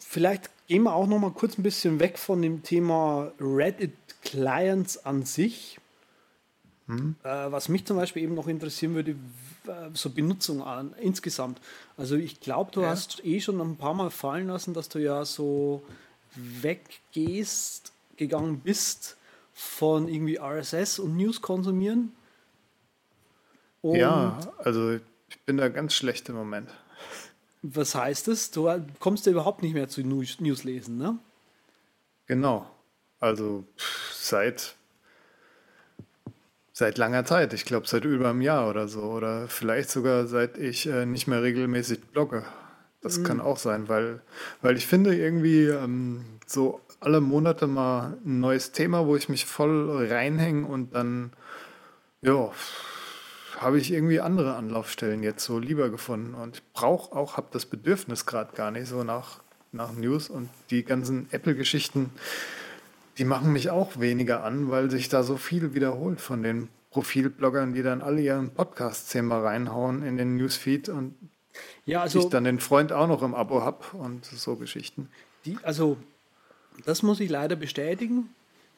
vielleicht 0.00 0.50
gehen 0.66 0.82
wir 0.84 0.94
auch 0.94 1.06
noch 1.06 1.18
mal 1.18 1.30
kurz 1.30 1.56
ein 1.58 1.62
bisschen 1.62 2.00
weg 2.00 2.18
von 2.18 2.42
dem 2.42 2.62
Thema 2.62 3.30
Reddit 3.40 3.92
Clients 4.22 5.04
an 5.04 5.24
sich. 5.24 5.78
Äh, 6.88 6.94
was 7.22 7.68
mich 7.68 7.84
zum 7.84 7.98
Beispiel 7.98 8.22
eben 8.22 8.34
noch 8.34 8.48
interessieren 8.48 8.94
würde, 8.94 9.10
äh, 9.66 9.90
so 9.92 10.08
Benutzung 10.08 10.62
an, 10.62 10.94
insgesamt. 10.98 11.60
Also 11.98 12.16
ich 12.16 12.40
glaube, 12.40 12.70
du 12.72 12.80
Ja. 12.80 12.88
hast 12.88 13.22
eh 13.26 13.40
schon 13.40 13.60
ein 13.60 13.76
paar 13.76 13.92
Mal 13.92 14.10
fallen 14.10 14.46
lassen, 14.48 14.72
dass 14.72 14.88
du 14.88 14.98
ja 14.98 15.26
so 15.26 15.82
weggehst, 16.34 17.92
gegangen 18.16 18.60
bist 18.60 19.16
von 19.52 20.08
irgendwie 20.08 20.38
RSS 20.38 20.98
und 20.98 21.16
News 21.16 21.42
konsumieren. 21.42 22.12
Und 23.82 23.96
Ja, 23.96 24.38
also 24.58 24.92
ich 24.94 25.38
bin 25.44 25.58
da 25.58 25.68
ganz 25.68 25.92
schlecht 25.94 26.28
im 26.30 26.36
Moment. 26.36 26.70
Was 27.74 27.94
heißt 27.94 28.28
das? 28.28 28.50
Du 28.50 28.70
kommst 29.00 29.26
ja 29.26 29.32
überhaupt 29.32 29.62
nicht 29.62 29.74
mehr 29.74 29.88
zu 29.88 30.02
News, 30.02 30.40
News 30.40 30.64
lesen, 30.64 30.96
ne? 30.98 31.18
Genau. 32.26 32.70
Also 33.20 33.64
seit 34.12 34.76
seit 36.72 36.96
langer 36.96 37.24
Zeit. 37.24 37.52
Ich 37.52 37.64
glaube 37.64 37.88
seit 37.88 38.04
über 38.04 38.30
einem 38.30 38.40
Jahr 38.40 38.68
oder 38.70 38.86
so. 38.86 39.02
Oder 39.02 39.48
vielleicht 39.48 39.90
sogar 39.90 40.26
seit 40.26 40.56
ich 40.58 40.86
äh, 40.86 41.06
nicht 41.06 41.26
mehr 41.26 41.42
regelmäßig 41.42 42.00
blogge. 42.12 42.44
Das 43.00 43.22
kann 43.22 43.40
auch 43.40 43.58
sein, 43.58 43.88
weil, 43.88 44.20
weil 44.60 44.76
ich 44.76 44.86
finde 44.86 45.16
irgendwie 45.16 45.66
ähm, 45.66 46.24
so 46.46 46.80
alle 46.98 47.20
Monate 47.20 47.68
mal 47.68 48.18
ein 48.24 48.40
neues 48.40 48.72
Thema, 48.72 49.06
wo 49.06 49.14
ich 49.14 49.28
mich 49.28 49.44
voll 49.46 50.08
reinhänge 50.08 50.66
und 50.66 50.94
dann 50.94 51.32
ja, 52.20 52.50
habe 53.58 53.78
ich 53.78 53.92
irgendwie 53.92 54.20
andere 54.20 54.54
Anlaufstellen 54.54 55.22
jetzt 55.22 55.44
so 55.44 55.58
lieber 55.58 55.90
gefunden 55.90 56.34
und 56.34 56.56
ich 56.56 56.62
brauche 56.72 57.14
auch, 57.14 57.36
habe 57.36 57.48
das 57.50 57.66
Bedürfnis 57.66 58.24
gerade 58.24 58.54
gar 58.54 58.70
nicht 58.70 58.86
so 58.86 59.02
nach, 59.02 59.40
nach 59.72 59.92
News 59.92 60.30
und 60.30 60.48
die 60.70 60.84
ganzen 60.84 61.28
Apple-Geschichten, 61.32 62.10
die 63.18 63.24
machen 63.24 63.52
mich 63.52 63.70
auch 63.70 63.98
weniger 63.98 64.44
an, 64.44 64.70
weil 64.70 64.90
sich 64.90 65.08
da 65.08 65.22
so 65.24 65.36
viel 65.36 65.74
wiederholt 65.74 66.20
von 66.20 66.42
den 66.42 66.68
Profilbloggern, 66.90 67.74
die 67.74 67.82
dann 67.82 68.00
alle 68.00 68.20
ihren 68.20 68.50
Podcasts 68.50 69.08
zehnmal 69.08 69.44
reinhauen 69.44 70.02
in 70.02 70.16
den 70.16 70.36
Newsfeed 70.36 70.88
und 70.88 71.14
Ja, 71.84 71.98
ich 72.06 72.14
also 72.14 72.28
dann 72.28 72.44
den 72.44 72.60
Freund 72.60 72.92
auch 72.92 73.08
noch 73.08 73.22
im 73.22 73.34
Abo 73.34 73.62
habe 73.62 73.84
und 73.94 74.24
so 74.24 74.56
Geschichten. 74.56 75.08
Die, 75.44 75.58
also, 75.62 75.96
das 76.86 77.02
muss 77.02 77.20
ich 77.20 77.28
leider 77.28 77.56
bestätigen. 77.56 78.30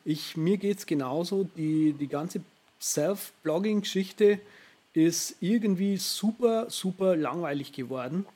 Ich, 0.04 0.36
mir 0.36 0.56
geht 0.56 0.78
es 0.78 0.86
genauso. 0.86 1.44
Die, 1.56 1.92
die 1.92 2.08
ganze 2.08 2.40
Self-Blogging-Geschichte 2.80 4.40
ist 4.92 5.36
irgendwie 5.40 5.96
super, 5.96 6.68
super 6.70 7.16
langweilig 7.16 7.72
geworden. 7.72 8.26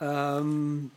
Ähm, 0.00 0.90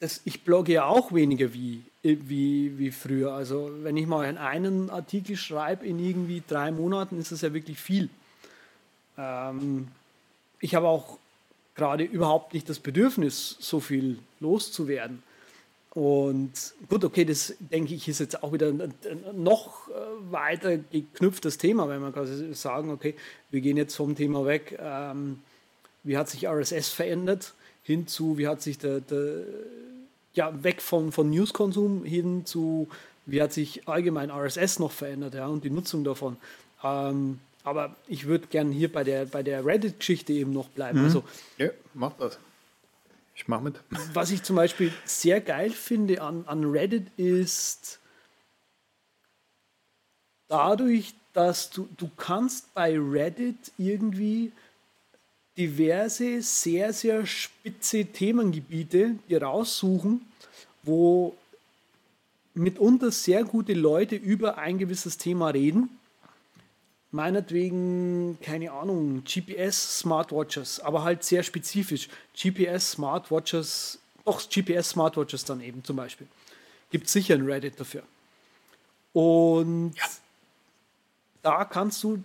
das, 0.00 0.20
ich 0.24 0.42
blogge 0.42 0.72
ja 0.72 0.84
auch 0.86 1.12
weniger 1.12 1.54
wie, 1.54 1.82
wie, 2.02 2.78
wie 2.78 2.90
früher. 2.90 3.32
Also, 3.32 3.70
wenn 3.82 3.96
ich 3.96 4.06
mal 4.06 4.36
einen 4.36 4.90
Artikel 4.90 5.36
schreibe 5.36 5.86
in 5.86 5.98
irgendwie 5.98 6.42
drei 6.46 6.72
Monaten, 6.72 7.18
ist 7.18 7.32
das 7.32 7.42
ja 7.42 7.54
wirklich 7.54 7.78
viel. 7.78 8.10
Ähm, 9.16 9.88
ich 10.60 10.74
habe 10.74 10.88
auch 10.88 11.18
gerade 11.74 12.04
überhaupt 12.04 12.54
nicht 12.54 12.68
das 12.68 12.78
Bedürfnis, 12.78 13.56
so 13.60 13.80
viel 13.80 14.18
loszuwerden. 14.40 15.22
Und 15.94 16.52
gut, 16.88 17.04
okay, 17.04 17.26
das 17.26 17.54
denke 17.58 17.94
ich 17.94 18.08
ist 18.08 18.20
jetzt 18.20 18.42
auch 18.42 18.52
wieder 18.54 18.68
ein, 18.68 18.80
ein 18.80 19.42
noch 19.42 19.88
äh, 19.88 19.92
weiter 20.30 20.78
geknüpftes 20.78 21.58
Thema, 21.58 21.86
wenn 21.88 22.00
man 22.00 22.14
quasi 22.14 22.54
sagen, 22.54 22.90
okay, 22.90 23.14
wir 23.50 23.60
gehen 23.60 23.76
jetzt 23.76 23.94
vom 23.94 24.16
Thema 24.16 24.46
weg, 24.46 24.78
ähm, 24.80 25.40
wie 26.02 26.16
hat 26.16 26.30
sich 26.30 26.48
RSS 26.48 26.88
verändert, 26.88 27.52
hin 27.82 28.06
zu, 28.06 28.38
wie 28.38 28.48
hat 28.48 28.62
sich 28.62 28.78
der, 28.78 29.00
der 29.00 29.44
ja, 30.32 30.64
weg 30.64 30.80
von, 30.80 31.12
von 31.12 31.28
Newskonsum 31.28 32.04
hin 32.04 32.46
zu, 32.46 32.88
wie 33.26 33.42
hat 33.42 33.52
sich 33.52 33.86
allgemein 33.86 34.30
RSS 34.30 34.78
noch 34.78 34.92
verändert, 34.92 35.34
ja, 35.34 35.46
und 35.46 35.62
die 35.62 35.70
Nutzung 35.70 36.04
davon. 36.04 36.38
Ähm, 36.82 37.38
aber 37.64 37.96
ich 38.08 38.26
würde 38.26 38.46
gern 38.46 38.72
hier 38.72 38.90
bei 38.90 39.04
der, 39.04 39.26
bei 39.26 39.42
der 39.42 39.64
Reddit-Geschichte 39.64 40.32
eben 40.32 40.54
noch 40.54 40.68
bleiben. 40.68 41.04
Also, 41.04 41.22
Ja, 41.58 41.68
mach 41.92 42.14
das. 42.14 42.38
Ich 43.34 43.48
mach 43.48 43.60
mit. 43.60 43.80
was 44.12 44.30
ich 44.30 44.42
zum 44.42 44.56
Beispiel 44.56 44.92
sehr 45.04 45.40
geil 45.40 45.70
finde 45.70 46.22
an, 46.22 46.44
an 46.46 46.64
Reddit 46.64 47.06
ist 47.16 47.98
dadurch, 50.48 51.14
dass 51.32 51.70
du, 51.70 51.88
du 51.96 52.10
kannst 52.16 52.72
bei 52.74 52.98
Reddit 52.98 53.72
irgendwie 53.78 54.52
diverse, 55.56 56.42
sehr, 56.42 56.92
sehr 56.92 57.26
spitze 57.26 58.04
Themengebiete 58.04 59.16
dir 59.28 59.42
raussuchen, 59.42 60.20
wo 60.82 61.34
mitunter 62.54 63.10
sehr 63.10 63.44
gute 63.44 63.72
Leute 63.72 64.16
über 64.16 64.58
ein 64.58 64.78
gewisses 64.78 65.16
Thema 65.16 65.48
reden. 65.48 65.88
Meinetwegen, 67.14 68.38
keine 68.40 68.72
Ahnung, 68.72 69.22
GPS 69.24 69.98
Smartwatches, 69.98 70.80
aber 70.80 71.04
halt 71.04 71.22
sehr 71.24 71.42
spezifisch. 71.42 72.08
GPS 72.34 72.92
Smartwatches, 72.92 73.98
doch 74.24 74.40
GPS 74.48 74.90
Smartwatches 74.90 75.44
dann 75.44 75.60
eben 75.60 75.84
zum 75.84 75.96
Beispiel. 75.96 76.26
Gibt 76.90 77.08
sicher 77.08 77.34
ein 77.34 77.44
Reddit 77.44 77.78
dafür. 77.78 78.02
Und 79.12 79.94
da 81.42 81.66
kannst 81.66 82.02
du 82.02 82.24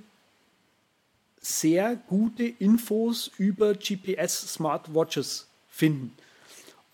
sehr 1.41 1.95
gute 1.95 2.43
Infos 2.45 3.30
über 3.38 3.74
GPS 3.74 4.53
Smartwatches 4.53 5.47
finden. 5.70 6.16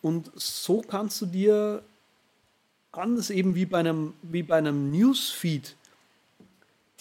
Und 0.01 0.31
so 0.35 0.81
kannst 0.81 1.21
du 1.21 1.27
dir 1.27 1.83
anders 2.91 3.29
eben 3.29 3.53
wie 3.53 3.65
bei 3.65 3.79
einem, 3.79 4.13
wie 4.23 4.43
bei 4.43 4.57
einem 4.57 4.91
Newsfeed 4.91 5.75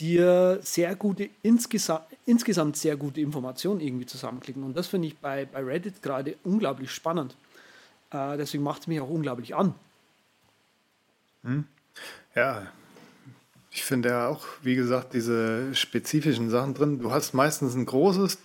dir 0.00 0.58
sehr 0.62 0.94
gute, 0.96 1.28
insgesa 1.42 2.06
insgesamt 2.26 2.76
sehr 2.76 2.96
gute 2.96 3.20
Informationen 3.20 3.80
irgendwie 3.80 4.06
zusammenklicken. 4.06 4.62
Und 4.62 4.76
das 4.76 4.86
finde 4.86 5.08
ich 5.08 5.18
bei, 5.18 5.44
bei 5.44 5.62
Reddit 5.62 6.02
gerade 6.02 6.36
unglaublich 6.44 6.90
spannend. 6.90 7.36
Äh, 8.10 8.36
deswegen 8.36 8.62
macht 8.62 8.82
es 8.82 8.86
mich 8.86 9.00
auch 9.00 9.08
unglaublich 9.10 9.54
an. 9.54 9.74
Ja, 12.34 12.66
ich 13.70 13.84
finde 13.84 14.10
ja 14.10 14.28
auch, 14.28 14.44
wie 14.62 14.74
gesagt, 14.74 15.14
diese 15.14 15.74
spezifischen 15.74 16.50
Sachen 16.50 16.74
drin. 16.74 17.00
Du 17.00 17.10
hast 17.10 17.32
meistens 17.32 17.74
ein 17.74 17.86
großes, 17.86 18.38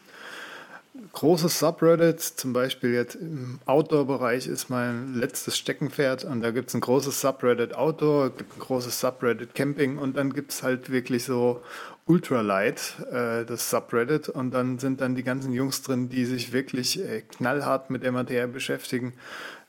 großes 1.14 1.60
Subreddit, 1.60 2.22
zum 2.22 2.54
Beispiel 2.54 2.94
jetzt 2.94 3.16
im 3.16 3.60
Outdoor-Bereich 3.66 4.48
ist 4.48 4.70
mein 4.70 5.14
letztes 5.14 5.58
Steckenpferd 5.58 6.24
und 6.24 6.42
da 6.42 6.52
gibt 6.52 6.70
es 6.70 6.76
ein 6.76 6.82
großes 6.82 7.20
Subreddit 7.22 7.76
Outdoor, 7.76 8.30
gibt 8.32 8.56
ein 8.58 8.60
großes 8.60 9.00
Subreddit 9.00 9.56
Camping 9.56 9.98
und 9.98 10.18
dann 10.18 10.34
gibt 10.34 10.52
es 10.52 10.64
halt 10.64 10.90
wirklich 10.90 11.24
so 11.26 11.62
Ultralight, 12.06 12.96
äh, 13.12 13.46
das 13.46 13.70
Subreddit 13.70 14.30
und 14.30 14.52
dann 14.52 14.80
sind 14.80 15.02
dann 15.02 15.16
die 15.16 15.24
ganzen 15.24 15.52
Jungs 15.54 15.82
drin, 15.82 16.10
die 16.10 16.26
sich 16.26 16.54
wirklich 16.54 17.00
äh, 17.00 17.22
knallhart 17.22 17.90
mit 17.90 18.10
Materie 18.10 18.48
beschäftigen. 18.48 19.14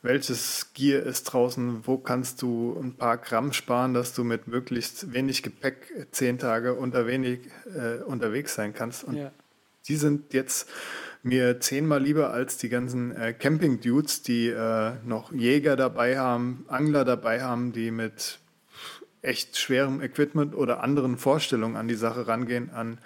Welches 0.01 0.67
Gear 0.73 1.03
ist 1.03 1.23
draußen? 1.25 1.85
Wo 1.85 1.97
kannst 1.97 2.41
du 2.41 2.79
ein 2.81 2.95
paar 2.95 3.17
Gramm 3.17 3.51
sparen, 3.51 3.93
dass 3.93 4.13
du 4.13 4.23
mit 4.23 4.47
möglichst 4.47 5.11
wenig 5.11 5.43
Gepäck 5.43 5.91
äh, 5.97 6.05
zehn 6.11 6.39
Tage 6.39 6.73
unter 6.75 7.05
wenig, 7.05 7.41
äh, 7.75 8.01
unterwegs 8.03 8.55
sein 8.55 8.73
kannst? 8.73 9.03
Und 9.03 9.15
Ja. 9.15 9.31
die 9.89 9.97
sind 9.97 10.33
jetzt 10.33 10.69
mir 11.21 11.59
zehnmal 11.59 12.01
lieber 12.01 12.31
als 12.31 12.57
die 12.57 12.69
ganzen 12.69 13.15
äh, 13.15 13.33
Camping-Dudes, 13.33 14.23
die 14.23 14.47
äh, 14.47 14.93
noch 15.05 15.31
Jäger 15.31 15.75
dabei 15.75 16.17
haben, 16.17 16.65
Angler 16.67 17.05
dabei 17.05 17.41
haben, 17.41 17.71
die 17.71 17.91
mit 17.91 18.39
echt 19.21 19.57
schwerem 19.57 20.01
Equipment 20.01 20.55
oder 20.55 20.81
anderen 20.81 21.17
Vorstellungen 21.17 21.75
an 21.75 21.87
die 21.87 21.95
Sache 21.95 22.27
rangehen, 22.27 22.69
an 22.69 22.99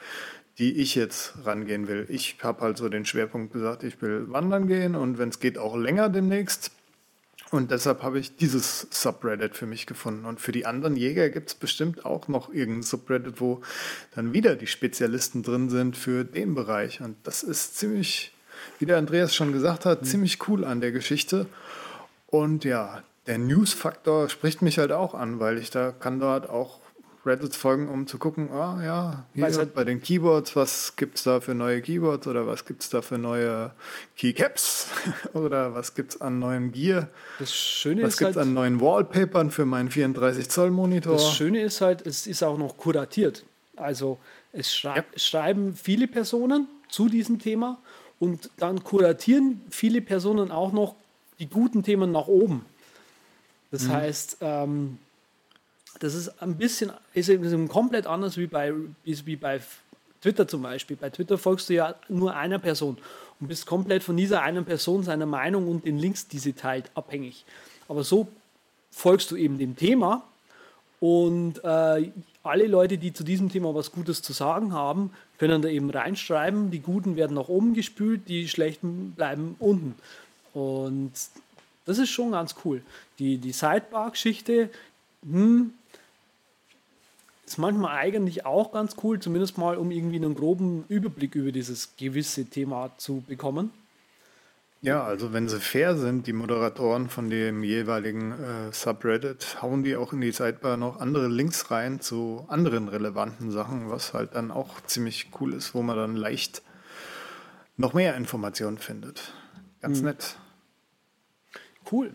die 0.60 0.78
ich 0.78 0.94
jetzt 0.94 1.34
rangehen 1.44 1.88
will. 1.88 2.06
Ich 2.10 2.38
habe 2.44 2.62
halt 2.62 2.78
so 2.78 2.88
den 2.88 3.06
Schwerpunkt 3.06 3.54
gesagt, 3.54 3.84
ich 3.84 4.02
will 4.02 4.32
wandern 4.32 4.68
gehen 4.68 4.96
und 4.96 5.18
wenn 5.18 5.30
es 5.30 5.40
geht 5.40 5.58
auch 5.58 5.76
länger 5.76 6.10
demnächst. 6.10 6.72
Und 7.54 7.70
deshalb 7.70 8.02
habe 8.02 8.18
ich 8.18 8.36
dieses 8.36 8.88
Subreddit 8.90 9.56
für 9.56 9.68
mich 9.68 9.86
gefunden. 9.86 10.26
Und 10.26 10.42
für 10.42 10.52
die 10.52 10.66
anderen 10.66 10.96
Jäger 10.96 11.30
gibt 11.30 11.50
es 11.50 11.54
bestimmt 11.54 12.04
auch 12.04 12.28
noch 12.28 12.52
irgendein 12.52 12.82
Subreddit, 12.82 13.40
wo 13.40 13.62
dann 14.16 14.34
wieder 14.34 14.56
die 14.56 14.66
Spezialisten 14.66 15.44
drin 15.44 15.70
sind 15.70 15.96
für 15.96 16.26
den 16.26 16.56
Bereich. 16.56 17.00
Und 17.02 17.16
das 17.22 17.44
ist 17.44 17.78
ziemlich, 17.78 18.34
wie 18.80 18.88
der 18.88 18.98
Andreas 18.98 19.36
schon 19.36 19.54
gesagt 19.54 19.86
hat, 19.86 20.04
ziemlich 20.04 20.48
cool 20.48 20.66
an 20.66 20.82
der 20.82 20.92
Geschichte. 20.92 21.46
Und 22.26 22.64
ja, 22.64 23.04
der 23.28 23.38
News-Faktor 23.38 24.30
spricht 24.30 24.64
mich 24.64 24.80
halt 24.80 24.92
auch 24.92 25.14
an, 25.14 25.40
weil 25.40 25.60
ich 25.60 25.70
da 25.70 25.92
kann 25.92 26.20
dort 26.20 26.50
auch 26.50 26.80
Reddits 27.26 27.56
folgen, 27.56 27.88
um 27.88 28.06
zu 28.06 28.18
gucken, 28.18 28.50
ah 28.52 28.82
ja, 28.84 29.26
hier 29.34 29.46
halt- 29.46 29.74
bei 29.74 29.84
den 29.86 30.02
Keyboards, 30.02 30.56
was 30.58 30.96
gibt 30.98 31.18
es 31.18 31.24
da 31.24 31.40
für 31.40 31.54
neue 31.56 31.82
Keyboards 31.82 32.28
oder 32.28 32.46
was 32.48 32.66
gibt 32.66 32.84
es 32.84 32.90
da 32.90 33.02
für 33.02 33.18
neue 33.18 33.72
Keycaps 34.18 34.88
oder 35.34 35.74
was 35.74 35.96
gibt 35.96 36.16
es 36.16 36.22
an 36.22 36.40
neuem 36.40 36.72
Gear, 36.74 37.08
Das 37.40 37.54
Schöne 37.56 38.04
was 38.04 38.14
ist 38.14 38.18
gibt 38.20 38.32
es 38.32 38.36
halt, 38.38 38.48
an 38.48 38.54
neuen 38.54 38.82
Wallpapern 38.82 39.52
für 39.52 39.66
meinen 39.66 39.90
34 39.90 40.50
Zoll 40.50 40.72
Monitor. 40.72 41.14
das 41.14 41.34
Schöne 41.34 41.62
ist 41.62 41.80
halt, 41.82 42.06
es 42.06 42.28
ist 42.28 42.44
auch 42.44 42.58
noch 42.58 42.78
kuratiert. 42.78 43.44
Also 43.78 44.18
es 44.52 44.74
schrei 44.76 44.98
Ja. 44.98 45.04
schreiben 45.16 45.76
viele 45.82 46.08
Personen 46.08 46.68
zu 46.90 47.08
diesem 47.10 47.40
Thema 47.40 47.80
und 48.20 48.50
dann 48.58 48.84
kuratieren 48.84 49.62
viele 49.70 50.02
Personen 50.02 50.52
auch 50.52 50.72
noch 50.74 50.96
die 51.40 51.48
guten 51.48 51.84
Themen 51.84 52.12
nach 52.12 52.28
oben. 52.28 52.66
Das 53.72 53.88
heißt, 53.90 54.38
ähm, 54.42 55.00
das 56.00 56.16
ist 56.16 56.42
ein 56.42 56.58
bisschen, 56.58 56.92
ist 57.14 57.30
eben 57.30 57.68
komplett 57.68 58.08
anders 58.08 58.38
wie 58.38 58.48
bei, 58.48 58.74
ist 59.04 59.26
wie 59.26 59.36
bei 59.36 59.62
Twitter 60.22 60.48
zum 60.48 60.62
Beispiel. 60.62 60.98
Bei 60.98 61.10
Twitter 61.10 61.38
folgst 61.38 61.70
du 61.70 61.74
ja 61.74 61.96
nur 62.08 62.36
einer 62.36 62.60
Person 62.60 62.98
und 63.40 63.48
bist 63.48 63.66
komplett 63.66 64.04
von 64.04 64.18
dieser 64.18 64.42
einen 64.42 64.66
Person, 64.66 65.04
seiner 65.04 65.26
Meinung 65.26 65.68
und 65.68 65.86
den 65.86 65.98
Links, 65.98 66.28
die 66.28 66.40
sie 66.40 66.54
teilt, 66.54 66.90
abhängig. 66.96 67.46
Aber 67.88 68.04
so 68.04 68.28
folgst 68.92 69.32
du 69.32 69.36
eben 69.36 69.58
dem 69.58 69.76
Thema 69.76 70.24
und 71.00 71.64
äh, 71.64 72.12
alle 72.44 72.68
Leute, 72.68 72.98
die 72.98 73.14
zu 73.14 73.24
diesem 73.24 73.50
Thema 73.50 73.76
was 73.76 73.92
Gutes 73.92 74.22
zu 74.22 74.34
sagen 74.34 74.74
haben, 74.74 75.12
können 75.38 75.62
da 75.62 75.68
eben 75.68 75.90
reinschreiben. 75.90 76.72
Die 76.72 76.80
Guten 76.80 77.16
werden 77.16 77.36
nach 77.36 77.50
oben 77.50 77.74
gespült, 77.74 78.28
die 78.28 78.48
Schlechten 78.48 79.12
bleiben 79.12 79.56
unten. 79.60 79.96
Und 80.54 81.12
das 81.86 81.98
ist 81.98 82.10
schon 82.10 82.32
ganz 82.32 82.56
cool. 82.64 82.82
Die, 83.20 83.38
die 83.38 83.52
Sidebar-Geschichte 83.52 84.70
hm, 85.24 85.74
ist 87.46 87.58
manchmal 87.58 87.98
eigentlich 87.98 88.46
auch 88.46 88.72
ganz 88.72 88.96
cool, 89.04 89.20
zumindest 89.20 89.58
mal, 89.58 89.78
um 89.78 89.92
irgendwie 89.92 90.16
einen 90.18 90.36
groben 90.36 90.86
Überblick 90.88 91.36
über 91.36 91.52
dieses 91.52 91.96
gewisse 91.98 92.46
Thema 92.46 92.92
zu 92.98 93.24
bekommen. 93.28 93.72
Ja, 94.82 95.04
also 95.04 95.32
wenn 95.32 95.48
sie 95.48 95.62
fair 95.62 95.96
sind, 95.96 96.28
die 96.28 96.34
Moderatoren 96.34 97.10
von 97.10 97.30
dem 97.30 97.64
jeweiligen 97.64 98.32
äh, 98.34 98.74
Subreddit, 98.74 99.62
hauen 99.62 99.84
die 99.84 99.96
auch 99.96 100.12
in 100.12 100.20
die 100.20 100.34
Sidebar 100.34 100.76
noch 100.76 101.00
andere 101.00 101.30
Links 101.30 101.72
rein 101.72 102.02
zu 102.02 102.44
anderen 102.50 102.90
relevanten 102.90 103.50
Sachen, 103.50 103.90
was 103.90 104.14
halt 104.14 104.36
dann 104.36 104.52
auch 104.52 104.82
ziemlich 104.82 105.30
cool 105.40 105.54
ist, 105.54 105.74
wo 105.74 105.82
man 105.84 105.96
dann 105.96 106.18
leicht 106.18 106.64
noch 107.78 107.94
mehr 107.94 108.18
Informationen 108.18 108.78
findet. 108.78 109.34
Ganz 109.82 110.02
nett. 110.02 110.36
Cool. 111.90 112.14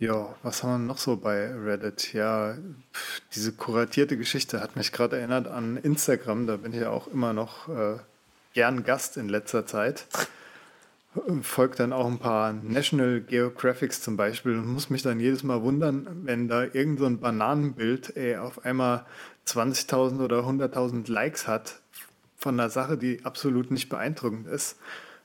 Ja, 0.00 0.34
was 0.42 0.62
haben 0.62 0.70
wir 0.70 0.86
noch 0.86 0.96
so 0.96 1.16
bei 1.16 1.52
Reddit? 1.54 2.14
Ja, 2.14 2.56
pf, 2.94 3.20
diese 3.34 3.52
kuratierte 3.52 4.16
Geschichte 4.16 4.60
hat 4.62 4.74
mich 4.74 4.92
gerade 4.92 5.18
erinnert 5.18 5.46
an 5.46 5.76
Instagram. 5.76 6.46
Da 6.46 6.56
bin 6.56 6.72
ich 6.72 6.80
ja 6.80 6.88
auch 6.88 7.06
immer 7.06 7.34
noch 7.34 7.68
äh, 7.68 7.98
gern 8.54 8.82
Gast 8.82 9.18
in 9.18 9.28
letzter 9.28 9.66
Zeit. 9.66 10.06
Folgt 11.42 11.80
dann 11.80 11.92
auch 11.92 12.06
ein 12.06 12.18
paar 12.18 12.54
National 12.54 13.20
Geographics 13.20 14.00
zum 14.00 14.16
Beispiel 14.16 14.56
und 14.56 14.68
muss 14.68 14.88
mich 14.88 15.02
dann 15.02 15.20
jedes 15.20 15.42
Mal 15.42 15.60
wundern, 15.60 16.08
wenn 16.24 16.48
da 16.48 16.64
irgend 16.64 16.98
so 16.98 17.04
ein 17.04 17.20
Bananenbild 17.20 18.16
ey, 18.16 18.36
auf 18.36 18.64
einmal 18.64 19.04
20.000 19.46 20.24
oder 20.24 20.40
100.000 20.46 21.12
Likes 21.12 21.46
hat 21.46 21.80
von 22.38 22.58
einer 22.58 22.70
Sache, 22.70 22.96
die 22.96 23.22
absolut 23.26 23.70
nicht 23.70 23.90
beeindruckend 23.90 24.46
ist. 24.46 24.78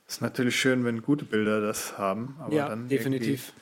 Ist 0.05 0.21
natürlich 0.21 0.59
schön, 0.59 0.83
wenn 0.83 1.01
gute 1.01 1.23
Bilder 1.23 1.61
das 1.61 1.97
haben, 1.97 2.35
aber 2.39 2.53
ja, 2.53 2.67
dann 2.67 2.89
definitiv. 2.89 3.53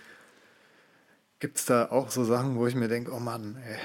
Gibt 1.44 1.58
es 1.58 1.66
da 1.66 1.92
auch 1.92 2.10
so 2.10 2.24
Sachen, 2.24 2.56
wo 2.56 2.68
ich 2.68 2.76
mir 2.76 2.88
denke, 2.88 3.12
oh 3.12 3.20
Mann, 3.20 3.58
ey. 3.68 3.78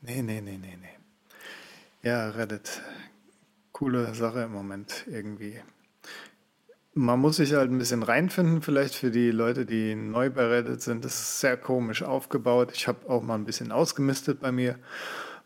Nee, 0.00 0.22
nee, 0.22 0.40
nee, 0.40 0.56
nee, 0.56 0.78
nee. 0.80 2.08
Ja, 2.08 2.28
Reddit. 2.28 2.80
Coole 3.72 4.14
Sache 4.14 4.42
im 4.42 4.52
Moment 4.52 5.04
irgendwie. 5.08 5.58
Man 6.94 7.18
muss 7.18 7.38
sich 7.38 7.52
halt 7.52 7.68
ein 7.68 7.78
bisschen 7.78 8.04
reinfinden, 8.04 8.62
vielleicht 8.62 8.94
für 8.94 9.10
die 9.10 9.32
Leute, 9.32 9.66
die 9.66 9.96
neu 9.96 10.30
bei 10.30 10.46
Reddit 10.46 10.82
sind. 10.82 11.04
Das 11.04 11.14
ist 11.14 11.40
sehr 11.40 11.56
komisch 11.56 12.04
aufgebaut. 12.04 12.70
Ich 12.72 12.86
habe 12.86 13.10
auch 13.10 13.24
mal 13.24 13.34
ein 13.34 13.44
bisschen 13.44 13.72
ausgemistet 13.72 14.38
bei 14.38 14.52
mir, 14.52 14.78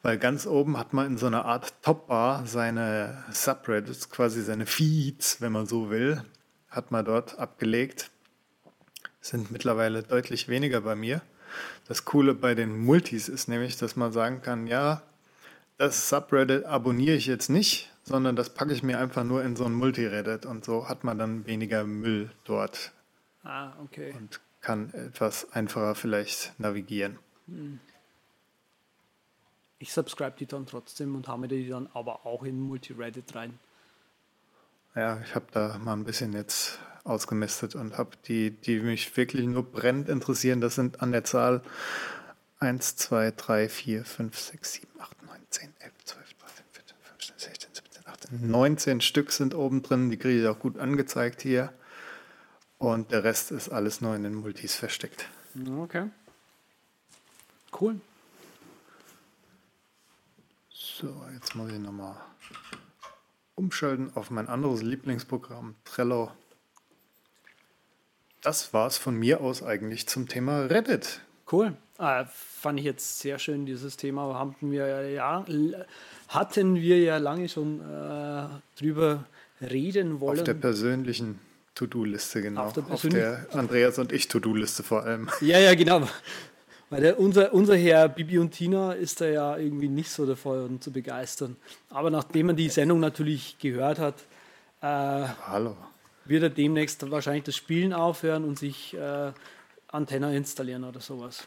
weil 0.02 0.18
ganz 0.18 0.46
oben 0.46 0.76
hat 0.76 0.92
man 0.92 1.06
in 1.06 1.16
so 1.16 1.28
einer 1.28 1.46
Art 1.46 1.72
Topbar 1.80 2.44
seine 2.44 3.24
Subreddits, 3.30 4.10
quasi 4.10 4.42
seine 4.42 4.66
Feeds, 4.66 5.40
wenn 5.40 5.52
man 5.52 5.64
so 5.64 5.88
will, 5.88 6.22
hat 6.68 6.90
man 6.90 7.06
dort 7.06 7.38
abgelegt 7.38 8.10
sind 9.28 9.50
mittlerweile 9.50 10.02
deutlich 10.02 10.48
weniger 10.48 10.80
bei 10.80 10.94
mir. 10.94 11.20
Das 11.88 12.04
Coole 12.04 12.34
bei 12.34 12.54
den 12.54 12.78
Multis 12.84 13.28
ist 13.28 13.48
nämlich, 13.48 13.76
dass 13.76 13.96
man 13.96 14.12
sagen 14.12 14.42
kann, 14.42 14.66
ja, 14.66 15.02
das 15.78 16.08
Subreddit 16.08 16.64
abonniere 16.64 17.16
ich 17.16 17.26
jetzt 17.26 17.48
nicht, 17.50 17.92
sondern 18.02 18.36
das 18.36 18.50
packe 18.50 18.72
ich 18.72 18.82
mir 18.82 18.98
einfach 18.98 19.24
nur 19.24 19.42
in 19.44 19.56
so 19.56 19.64
ein 19.64 19.72
Multireddit 19.72 20.46
und 20.46 20.64
so 20.64 20.88
hat 20.88 21.04
man 21.04 21.18
dann 21.18 21.46
weniger 21.46 21.84
Müll 21.84 22.30
dort 22.44 22.92
Ah, 23.44 23.72
okay. 23.82 24.12
und 24.16 24.40
kann 24.60 24.92
etwas 24.94 25.52
einfacher 25.52 25.94
vielleicht 25.94 26.58
navigieren. 26.58 27.18
Ich 29.78 29.92
subscribe 29.92 30.36
die 30.38 30.46
dann 30.46 30.66
trotzdem 30.66 31.14
und 31.14 31.28
habe 31.28 31.46
die 31.46 31.68
dann 31.68 31.88
aber 31.92 32.26
auch 32.26 32.42
in 32.42 32.58
Multireddit 32.60 33.34
rein. 33.34 33.58
Ja, 34.94 35.20
ich 35.20 35.34
habe 35.34 35.46
da 35.52 35.78
mal 35.78 35.92
ein 35.92 36.04
bisschen 36.04 36.32
jetzt 36.32 36.78
ausgemistet 37.06 37.74
und 37.74 37.98
habe 37.98 38.10
die, 38.26 38.50
die 38.50 38.80
mich 38.80 39.16
wirklich 39.16 39.46
nur 39.46 39.64
brennend 39.64 40.08
interessieren, 40.08 40.60
das 40.60 40.74
sind 40.74 41.02
an 41.02 41.12
der 41.12 41.24
Zahl 41.24 41.62
1, 42.58 42.96
2, 42.96 43.32
3, 43.36 43.68
4, 43.68 44.04
5, 44.04 44.38
6, 44.38 44.72
7, 44.72 44.88
8, 45.00 45.22
9, 45.26 45.36
10, 45.50 45.74
11, 45.78 45.92
12, 46.04 46.34
13, 46.38 46.64
14, 46.72 46.96
15, 47.02 47.34
16, 47.38 47.70
17, 47.74 48.06
18, 48.06 48.50
19 48.50 49.00
Stück 49.00 49.32
sind 49.32 49.54
oben 49.54 49.82
drin, 49.82 50.10
die 50.10 50.16
kriege 50.16 50.40
ich 50.40 50.46
auch 50.48 50.58
gut 50.58 50.78
angezeigt 50.78 51.42
hier. 51.42 51.72
Und 52.78 53.10
der 53.10 53.24
Rest 53.24 53.52
ist 53.52 53.70
alles 53.70 54.00
nur 54.00 54.14
in 54.14 54.22
den 54.22 54.34
Multis 54.34 54.74
versteckt. 54.74 55.28
Okay. 55.78 56.10
Cool. 57.78 58.00
So, 60.70 61.26
jetzt 61.34 61.54
muss 61.54 61.70
ich 61.72 61.78
nochmal 61.78 62.16
umschalten 63.54 64.12
auf 64.14 64.30
mein 64.30 64.48
anderes 64.48 64.82
Lieblingsprogramm, 64.82 65.74
Trello. 65.84 66.32
Das 68.46 68.72
war 68.72 68.86
es 68.86 68.96
von 68.96 69.16
mir 69.16 69.40
aus 69.40 69.64
eigentlich 69.64 70.06
zum 70.06 70.28
Thema 70.28 70.66
Reddit. 70.66 71.20
Cool. 71.50 71.72
Ah, 71.98 72.26
fand 72.26 72.78
ich 72.78 72.84
jetzt 72.84 73.18
sehr 73.18 73.40
schön, 73.40 73.66
dieses 73.66 73.96
Thema. 73.96 74.38
Hatten 74.38 74.70
wir 74.70 74.86
ja, 75.08 75.44
hatten 76.28 76.76
wir 76.76 77.00
ja 77.00 77.16
lange 77.16 77.48
schon 77.48 77.80
äh, 77.80 78.46
drüber 78.78 79.24
reden 79.60 80.22
Auf 80.22 80.36
der 80.36 80.46
wollen. 80.46 80.60
persönlichen 80.60 81.40
To-Do-Liste, 81.74 82.40
genau. 82.40 82.66
Auf 82.66 82.74
der 82.74 82.84
Auf 82.88 83.02
der 83.02 83.46
Andreas 83.50 83.98
und 83.98 84.12
ich 84.12 84.28
To-Do-Liste 84.28 84.84
vor 84.84 85.02
allem. 85.02 85.28
Ja, 85.40 85.58
ja, 85.58 85.74
genau. 85.74 86.08
Weil 86.88 87.00
der, 87.00 87.18
unser, 87.18 87.52
unser 87.52 87.74
Herr 87.74 88.08
Bibi 88.08 88.38
und 88.38 88.52
Tina 88.52 88.92
ist 88.92 89.20
da 89.20 89.26
ja 89.26 89.56
irgendwie 89.56 89.88
nicht 89.88 90.12
so 90.12 90.24
davon 90.24 90.80
zu 90.80 90.92
begeistern. 90.92 91.56
Aber 91.90 92.12
nachdem 92.12 92.46
man 92.46 92.54
die 92.54 92.68
Sendung 92.68 93.00
natürlich 93.00 93.58
gehört 93.58 93.98
hat, 93.98 94.14
äh, 94.82 95.26
Hallo. 95.48 95.76
Wird 96.28 96.42
er 96.42 96.50
demnächst 96.50 97.10
wahrscheinlich 97.10 97.44
das 97.44 97.56
Spielen 97.56 97.92
aufhören 97.92 98.44
und 98.44 98.58
sich 98.58 98.94
äh, 98.94 99.32
Antenna 99.88 100.32
installieren 100.32 100.84
oder 100.84 101.00
sowas. 101.00 101.46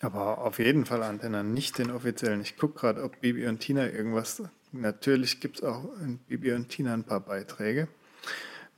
Aber 0.00 0.38
auf 0.38 0.58
jeden 0.58 0.86
Fall 0.86 1.02
Antenna, 1.02 1.42
nicht 1.42 1.78
den 1.78 1.90
offiziellen. 1.90 2.40
Ich 2.40 2.56
gucke 2.56 2.80
gerade, 2.80 3.02
ob 3.02 3.20
Bibi 3.20 3.46
und 3.46 3.60
Tina 3.60 3.86
irgendwas. 3.86 4.42
Natürlich 4.72 5.40
gibt 5.40 5.58
es 5.58 5.62
auch 5.62 5.84
in 6.00 6.18
Bibi 6.18 6.52
und 6.52 6.68
Tina 6.68 6.94
ein 6.94 7.04
paar 7.04 7.20
Beiträge. 7.20 7.88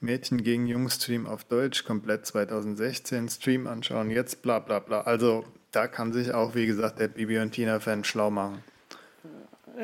Mädchen 0.00 0.42
gegen 0.42 0.66
Jungs 0.66 0.96
Stream 0.96 1.26
auf 1.26 1.44
Deutsch, 1.44 1.84
komplett 1.84 2.26
2016, 2.26 3.28
Stream 3.28 3.68
anschauen, 3.68 4.10
jetzt 4.10 4.42
bla 4.42 4.58
bla 4.58 4.80
bla. 4.80 5.02
Also 5.02 5.44
da 5.70 5.86
kann 5.86 6.12
sich 6.12 6.32
auch, 6.32 6.54
wie 6.56 6.66
gesagt, 6.66 6.98
der 6.98 7.08
Bibi 7.08 7.38
und 7.38 7.52
Tina-Fan 7.52 8.02
schlau 8.02 8.30
machen. 8.30 8.64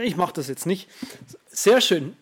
Ich 0.02 0.16
mache 0.16 0.34
das 0.34 0.48
jetzt 0.48 0.66
nicht. 0.66 0.88
Sehr 1.46 1.80
schön. 1.80 2.16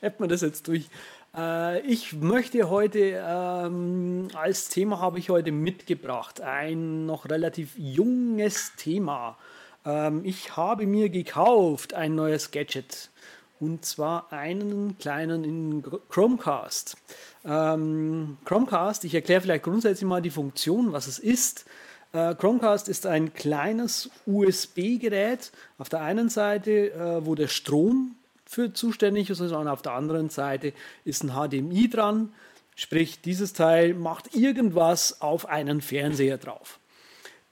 Hätten 0.00 0.22
wir 0.22 0.28
das 0.28 0.40
jetzt 0.40 0.66
durch. 0.66 0.88
Äh, 1.36 1.80
ich 1.86 2.12
möchte 2.12 2.68
heute, 2.68 3.22
ähm, 3.26 4.28
als 4.34 4.68
Thema 4.68 5.00
habe 5.00 5.18
ich 5.18 5.30
heute 5.30 5.52
mitgebracht, 5.52 6.40
ein 6.40 7.06
noch 7.06 7.28
relativ 7.28 7.72
junges 7.76 8.72
Thema. 8.76 9.38
Ähm, 9.84 10.22
ich 10.24 10.56
habe 10.56 10.86
mir 10.86 11.08
gekauft 11.08 11.94
ein 11.94 12.14
neues 12.14 12.50
Gadget. 12.50 13.10
Und 13.60 13.84
zwar 13.84 14.32
einen 14.32 14.98
kleinen 14.98 15.44
in 15.44 15.84
Chromecast. 16.08 16.96
Ähm, 17.44 18.36
Chromecast, 18.44 19.04
ich 19.04 19.14
erkläre 19.14 19.40
vielleicht 19.40 19.62
grundsätzlich 19.62 20.08
mal 20.08 20.20
die 20.20 20.30
Funktion, 20.30 20.92
was 20.92 21.06
es 21.06 21.20
ist. 21.20 21.64
Äh, 22.12 22.34
Chromecast 22.34 22.88
ist 22.88 23.06
ein 23.06 23.32
kleines 23.32 24.10
USB-Gerät 24.26 25.52
auf 25.78 25.88
der 25.88 26.00
einen 26.00 26.28
Seite, 26.28 26.92
äh, 26.92 27.24
wo 27.24 27.36
der 27.36 27.46
Strom 27.46 28.16
für 28.52 28.72
zuständig 28.72 29.30
ist, 29.30 29.40
und 29.40 29.68
auf 29.68 29.82
der 29.82 29.92
anderen 29.92 30.28
Seite 30.28 30.72
ist 31.04 31.24
ein 31.24 31.30
HDMI 31.30 31.88
dran. 31.88 32.32
Sprich, 32.74 33.20
dieses 33.20 33.52
Teil 33.52 33.94
macht 33.94 34.34
irgendwas 34.34 35.20
auf 35.20 35.46
einen 35.46 35.80
Fernseher 35.80 36.38
drauf. 36.38 36.78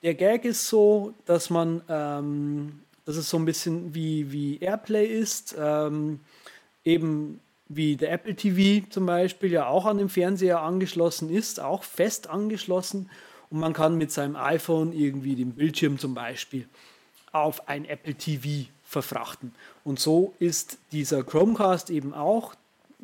Der 0.02 0.14
Gag 0.14 0.44
ist 0.44 0.68
so, 0.68 1.14
dass 1.26 1.50
man, 1.50 1.82
ähm, 1.88 2.80
dass 3.04 3.16
es 3.16 3.28
so 3.28 3.38
ein 3.38 3.44
bisschen 3.44 3.94
wie, 3.94 4.32
wie 4.32 4.58
Airplay 4.58 5.06
ist, 5.06 5.54
ähm, 5.58 6.20
eben 6.84 7.40
wie 7.68 7.96
der 7.96 8.12
Apple 8.12 8.34
TV 8.34 8.86
zum 8.90 9.06
Beispiel 9.06 9.52
ja 9.52 9.66
auch 9.66 9.86
an 9.86 9.98
den 9.98 10.08
Fernseher 10.08 10.60
angeschlossen 10.60 11.30
ist, 11.30 11.60
auch 11.60 11.84
fest 11.84 12.28
angeschlossen 12.28 13.10
und 13.50 13.60
man 13.60 13.72
kann 13.72 13.96
mit 13.96 14.10
seinem 14.10 14.36
iPhone 14.36 14.92
irgendwie 14.92 15.36
den 15.36 15.54
Bildschirm 15.54 15.98
zum 15.98 16.14
Beispiel 16.14 16.68
auf 17.32 17.68
ein 17.68 17.84
Apple 17.84 18.14
TV 18.14 18.68
verfrachten. 18.90 19.54
Und 19.84 20.00
so 20.00 20.34
ist 20.40 20.78
dieser 20.90 21.22
Chromecast 21.22 21.90
eben 21.90 22.12
auch 22.12 22.54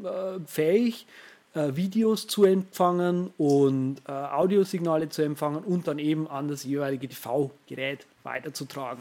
äh, 0.03 0.41
fähig, 0.45 1.07
äh, 1.55 1.76
Videos 1.76 2.26
zu 2.26 2.43
empfangen 2.43 3.32
und 3.39 3.99
äh, 4.09 4.11
Audiosignale 4.11 5.09
zu 5.11 5.22
empfangen 5.22 5.62
und 5.62 5.87
dann 5.87 6.01
eben 6.01 6.26
an 6.26 6.49
das 6.49 6.64
jeweilige 6.64 7.09
TV-Gerät 7.09 8.05
weiterzutragen, 8.24 9.01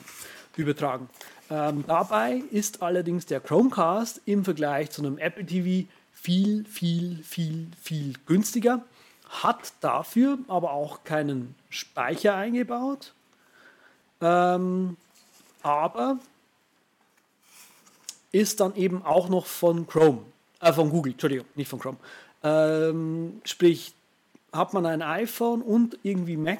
übertragen. 0.57 1.09
Ähm, 1.49 1.83
dabei 1.87 2.43
ist 2.51 2.83
allerdings 2.83 3.25
der 3.25 3.39
Chromecast 3.39 4.21
im 4.25 4.45
Vergleich 4.45 4.91
zu 4.91 5.01
einem 5.01 5.17
Apple 5.17 5.45
TV 5.47 5.87
viel, 6.13 6.65
viel, 6.65 7.23
viel, 7.23 7.67
viel 7.81 8.13
günstiger, 8.27 8.83
hat 9.27 9.73
dafür 9.81 10.37
aber 10.47 10.71
auch 10.71 11.03
keinen 11.03 11.55
Speicher 11.71 12.35
eingebaut, 12.35 13.13
ähm, 14.21 14.97
aber 15.63 16.19
ist 18.35 18.59
dann 18.59 18.75
eben 18.75 19.01
auch 19.03 19.29
noch 19.29 19.45
von 19.45 19.87
Chrome, 19.87 20.19
äh, 20.59 20.73
von 20.73 20.89
Google, 20.89 21.13
Entschuldigung, 21.13 21.45
nicht 21.55 21.69
von 21.69 21.79
Chrome. 21.79 21.97
Ähm, 22.43 23.39
sprich, 23.45 23.93
hat 24.51 24.73
man 24.73 24.85
ein 24.85 25.01
iPhone 25.01 25.61
und 25.61 25.97
irgendwie 26.03 26.35
Mac, 26.35 26.59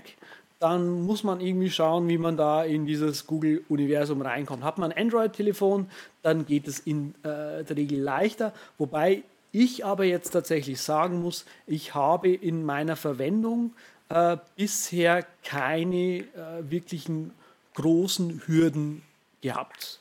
dann 0.60 1.02
muss 1.02 1.26
man 1.26 1.42
irgendwie 1.42 1.70
schauen, 1.70 2.08
wie 2.08 2.18
man 2.18 2.38
da 2.38 2.64
in 2.64 2.86
dieses 2.86 3.28
Google-Universum 3.28 4.22
reinkommt. 4.22 4.64
Hat 4.64 4.78
man 4.78 4.94
ein 4.94 5.08
Android-Telefon, 5.08 5.90
dann 6.22 6.46
geht 6.46 6.68
es 6.68 6.80
in 6.80 7.14
äh, 7.24 7.64
der 7.66 7.76
Regel 7.76 8.00
leichter, 8.00 8.54
wobei 8.78 9.24
ich 9.52 9.86
aber 9.86 10.06
jetzt 10.06 10.30
tatsächlich 10.30 10.82
sagen 10.82 11.22
muss, 11.22 11.46
ich 11.68 11.94
habe 11.94 12.30
in 12.30 12.64
meiner 12.64 12.96
Verwendung 12.96 13.74
äh, 14.08 14.38
bisher 14.56 15.26
keine 15.44 16.20
äh, 16.20 16.26
wirklichen 16.70 17.32
großen 17.74 18.44
Hürden 18.46 19.02
gehabt 19.42 20.00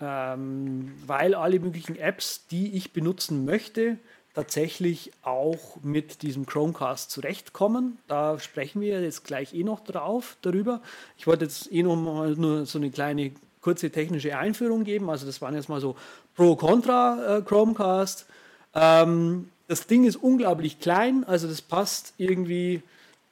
ähm, 0.00 0.92
weil 1.06 1.34
alle 1.34 1.60
möglichen 1.60 1.96
Apps, 1.96 2.46
die 2.48 2.74
ich 2.76 2.92
benutzen 2.92 3.44
möchte, 3.44 3.98
tatsächlich 4.34 5.12
auch 5.22 5.78
mit 5.82 6.20
diesem 6.20 6.44
Chromecast 6.44 7.10
zurechtkommen. 7.10 7.98
Da 8.06 8.38
sprechen 8.38 8.82
wir 8.82 9.00
jetzt 9.00 9.24
gleich 9.24 9.54
eh 9.54 9.64
noch 9.64 9.80
drauf 9.80 10.36
darüber. 10.42 10.82
Ich 11.16 11.26
wollte 11.26 11.46
jetzt 11.46 11.72
eh 11.72 11.82
noch 11.82 11.96
mal 11.96 12.32
nur 12.32 12.66
so 12.66 12.78
eine 12.78 12.90
kleine 12.90 13.32
kurze 13.62 13.90
technische 13.90 14.36
Einführung 14.36 14.84
geben. 14.84 15.08
Also 15.08 15.24
das 15.24 15.40
waren 15.40 15.54
jetzt 15.54 15.70
mal 15.70 15.80
so 15.80 15.96
Pro 16.34 16.54
Contra 16.54 17.38
äh, 17.38 17.42
Chromecast. 17.42 18.26
Ähm, 18.74 19.48
das 19.68 19.86
Ding 19.86 20.04
ist 20.04 20.16
unglaublich 20.16 20.78
klein, 20.80 21.24
also 21.24 21.48
das 21.48 21.62
passt 21.62 22.14
irgendwie. 22.18 22.82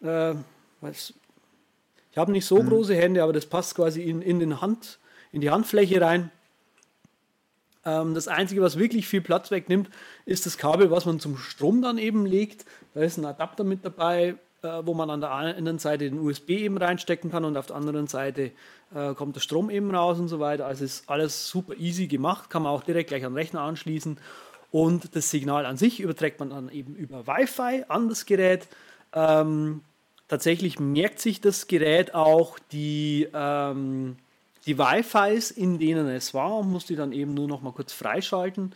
Äh, 0.02 0.34
ich 0.90 2.18
habe 2.18 2.32
nicht 2.32 2.46
so 2.46 2.62
große 2.62 2.94
Hände, 2.94 3.22
aber 3.22 3.32
das 3.32 3.46
passt 3.46 3.74
quasi 3.74 4.02
in, 4.02 4.22
in, 4.22 4.38
den 4.38 4.60
Hand, 4.60 4.98
in 5.32 5.40
die 5.40 5.50
Handfläche 5.50 6.00
rein. 6.00 6.30
Ähm, 7.84 8.14
das 8.14 8.28
Einzige, 8.28 8.62
was 8.62 8.78
wirklich 8.78 9.06
viel 9.06 9.20
Platz 9.20 9.50
wegnimmt, 9.50 9.90
ist 10.26 10.46
das 10.46 10.58
Kabel, 10.58 10.90
was 10.90 11.06
man 11.06 11.20
zum 11.20 11.36
Strom 11.36 11.82
dann 11.82 11.98
eben 11.98 12.26
legt. 12.26 12.64
Da 12.94 13.00
ist 13.02 13.18
ein 13.18 13.24
Adapter 13.24 13.64
mit 13.64 13.84
dabei, 13.84 14.36
äh, 14.62 14.68
wo 14.84 14.94
man 14.94 15.10
an 15.10 15.20
der 15.20 15.32
einen 15.32 15.78
Seite 15.78 16.08
den 16.10 16.18
USB 16.18 16.50
eben 16.50 16.78
reinstecken 16.78 17.30
kann 17.30 17.44
und 17.44 17.56
auf 17.56 17.66
der 17.66 17.76
anderen 17.76 18.06
Seite 18.06 18.52
äh, 18.94 19.14
kommt 19.14 19.36
der 19.36 19.40
Strom 19.40 19.70
eben 19.70 19.94
raus 19.94 20.18
und 20.18 20.28
so 20.28 20.40
weiter. 20.40 20.66
Also 20.66 20.84
ist 20.84 21.08
alles 21.08 21.48
super 21.48 21.74
easy 21.76 22.06
gemacht, 22.06 22.50
kann 22.50 22.62
man 22.62 22.72
auch 22.72 22.82
direkt 22.82 23.08
gleich 23.08 23.24
an 23.24 23.32
den 23.32 23.38
Rechner 23.38 23.60
anschließen. 23.60 24.18
Und 24.70 25.14
das 25.14 25.30
Signal 25.30 25.66
an 25.66 25.76
sich 25.76 26.00
überträgt 26.00 26.40
man 26.40 26.50
dann 26.50 26.68
eben 26.68 26.96
über 26.96 27.26
Wi-Fi 27.26 27.84
an 27.88 28.08
das 28.08 28.26
Gerät. 28.26 28.66
Ähm, 29.12 29.82
tatsächlich 30.26 30.80
merkt 30.80 31.20
sich 31.20 31.40
das 31.40 31.68
Gerät 31.68 32.14
auch 32.14 32.58
die, 32.72 33.28
ähm, 33.32 34.16
die 34.66 34.78
Wi-Fis, 34.78 35.50
in 35.50 35.78
denen 35.78 36.08
es 36.08 36.34
war, 36.34 36.58
und 36.58 36.70
muss 36.70 36.86
die 36.86 36.96
dann 36.96 37.12
eben 37.12 37.34
nur 37.34 37.48
noch 37.48 37.62
mal 37.62 37.72
kurz 37.72 37.92
freischalten. 37.92 38.74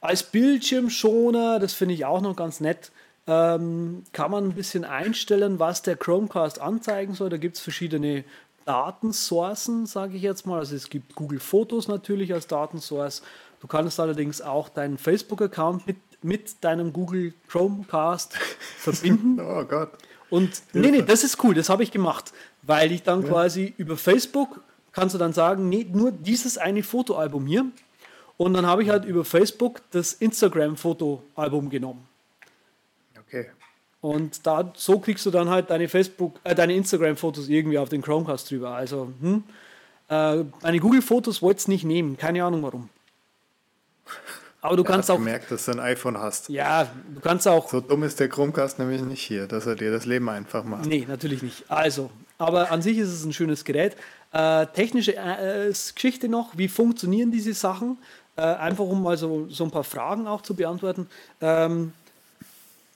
Als 0.00 0.22
Bildschirmschoner, 0.22 1.58
das 1.58 1.72
finde 1.72 1.94
ich 1.94 2.04
auch 2.04 2.20
noch 2.20 2.36
ganz 2.36 2.60
nett, 2.60 2.92
ähm, 3.26 4.04
kann 4.12 4.30
man 4.30 4.44
ein 4.44 4.52
bisschen 4.52 4.84
einstellen, 4.84 5.58
was 5.58 5.82
der 5.82 5.96
Chromecast 5.96 6.60
anzeigen 6.60 7.14
soll. 7.14 7.30
Da 7.30 7.38
gibt 7.38 7.56
es 7.56 7.62
verschiedene 7.62 8.24
Datensourcen, 8.66 9.86
sage 9.86 10.16
ich 10.16 10.22
jetzt 10.22 10.46
mal. 10.46 10.58
Also 10.58 10.76
es 10.76 10.90
gibt 10.90 11.14
Google 11.14 11.40
Fotos 11.40 11.88
natürlich 11.88 12.34
als 12.34 12.46
Datensource. 12.46 13.22
Du 13.60 13.66
kannst 13.66 13.98
allerdings 13.98 14.42
auch 14.42 14.68
deinen 14.68 14.98
Facebook-Account 14.98 15.86
mit, 15.86 15.96
mit 16.22 16.62
deinem 16.62 16.92
Google 16.92 17.32
Chromecast 17.48 18.34
verbinden. 18.76 19.40
Oh 19.40 19.64
Gott. 19.64 19.92
Und 20.28 20.62
nee, 20.72 20.90
nee, 20.90 21.02
das 21.02 21.22
ist 21.24 21.42
cool, 21.44 21.54
das 21.54 21.68
habe 21.68 21.82
ich 21.82 21.92
gemacht, 21.92 22.32
weil 22.62 22.92
ich 22.92 23.02
dann 23.02 23.24
quasi 23.24 23.72
über 23.76 23.96
Facebook 23.96 24.60
kannst 24.94 25.14
du 25.14 25.18
dann 25.18 25.32
sagen, 25.32 25.68
nee, 25.68 25.86
nur 25.90 26.12
dieses 26.12 26.56
eine 26.58 26.82
Fotoalbum 26.82 27.46
hier. 27.46 27.66
Und 28.36 28.54
dann 28.54 28.66
habe 28.66 28.82
ich 28.82 28.88
halt 28.88 29.04
über 29.04 29.24
Facebook 29.24 29.80
das 29.90 30.12
Instagram-Fotoalbum 30.14 31.70
genommen. 31.70 32.06
Okay. 33.20 33.46
Und 34.00 34.46
da, 34.46 34.72
so 34.76 34.98
kriegst 34.98 35.24
du 35.24 35.30
dann 35.30 35.48
halt 35.48 35.70
deine 35.70 35.88
Facebook, 35.88 36.38
äh, 36.44 36.54
deine 36.54 36.74
Instagram-Fotos 36.74 37.48
irgendwie 37.48 37.78
auf 37.78 37.88
den 37.88 38.02
Chromecast 38.02 38.50
drüber. 38.50 38.70
Also, 38.74 39.12
hm, 39.20 39.44
äh, 40.08 40.44
meine 40.62 40.78
Google-Fotos 40.80 41.42
wollte 41.42 41.58
es 41.58 41.68
nicht 41.68 41.84
nehmen, 41.84 42.16
keine 42.16 42.44
Ahnung 42.44 42.62
warum. 42.62 42.90
Aber 44.60 44.76
du 44.76 44.82
Er 44.82 44.86
kannst 44.86 45.10
auch, 45.10 45.16
gemerkt, 45.16 45.50
dass 45.50 45.66
du 45.66 45.72
ein 45.72 45.80
iPhone 45.80 46.18
hast. 46.18 46.48
ja, 46.48 46.86
du 47.14 47.20
kannst 47.20 47.46
auch 47.46 47.68
So 47.68 47.80
dumm 47.80 48.02
ist 48.02 48.18
der 48.18 48.28
Chromecast 48.28 48.78
nämlich 48.78 49.02
nicht 49.02 49.22
hier, 49.22 49.46
dass 49.46 49.66
er 49.66 49.74
dir 49.74 49.90
das 49.90 50.06
Leben 50.06 50.28
einfach 50.28 50.64
macht. 50.64 50.86
Nee, 50.86 51.04
natürlich 51.08 51.42
nicht. 51.42 51.70
Also, 51.70 52.10
aber 52.38 52.70
an 52.70 52.82
sich 52.82 52.98
ist 52.98 53.08
es 53.08 53.24
ein 53.24 53.32
schönes 53.32 53.64
Gerät. 53.64 53.96
Äh, 54.32 54.66
technische 54.66 55.16
äh, 55.16 55.68
Geschichte 55.68 56.28
noch, 56.28 56.56
wie 56.56 56.68
funktionieren 56.68 57.30
diese 57.30 57.54
Sachen? 57.54 57.98
Äh, 58.36 58.42
einfach 58.42 58.84
um 58.84 59.02
mal 59.02 59.16
so, 59.16 59.46
so 59.48 59.64
ein 59.64 59.70
paar 59.70 59.84
Fragen 59.84 60.26
auch 60.26 60.42
zu 60.42 60.54
beantworten. 60.54 61.06
Ähm, 61.40 61.92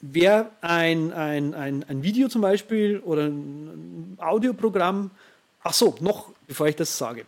wer 0.01 0.51
ein, 0.61 1.13
ein, 1.13 1.55
ein, 1.55 1.85
ein 1.89 2.03
Video 2.03 2.29
zum 2.29 2.43
Beispiel 2.43 2.99
oder 2.99 3.27
ein 3.27 4.19
Audioprogramm, 4.21 5.13
ach 5.63 5.75
so, 5.75 5.95
noch 6.01 6.33
bevor 6.49 6.67
ich 6.67 6.75
das 6.75 6.99
sage. 6.99 7.25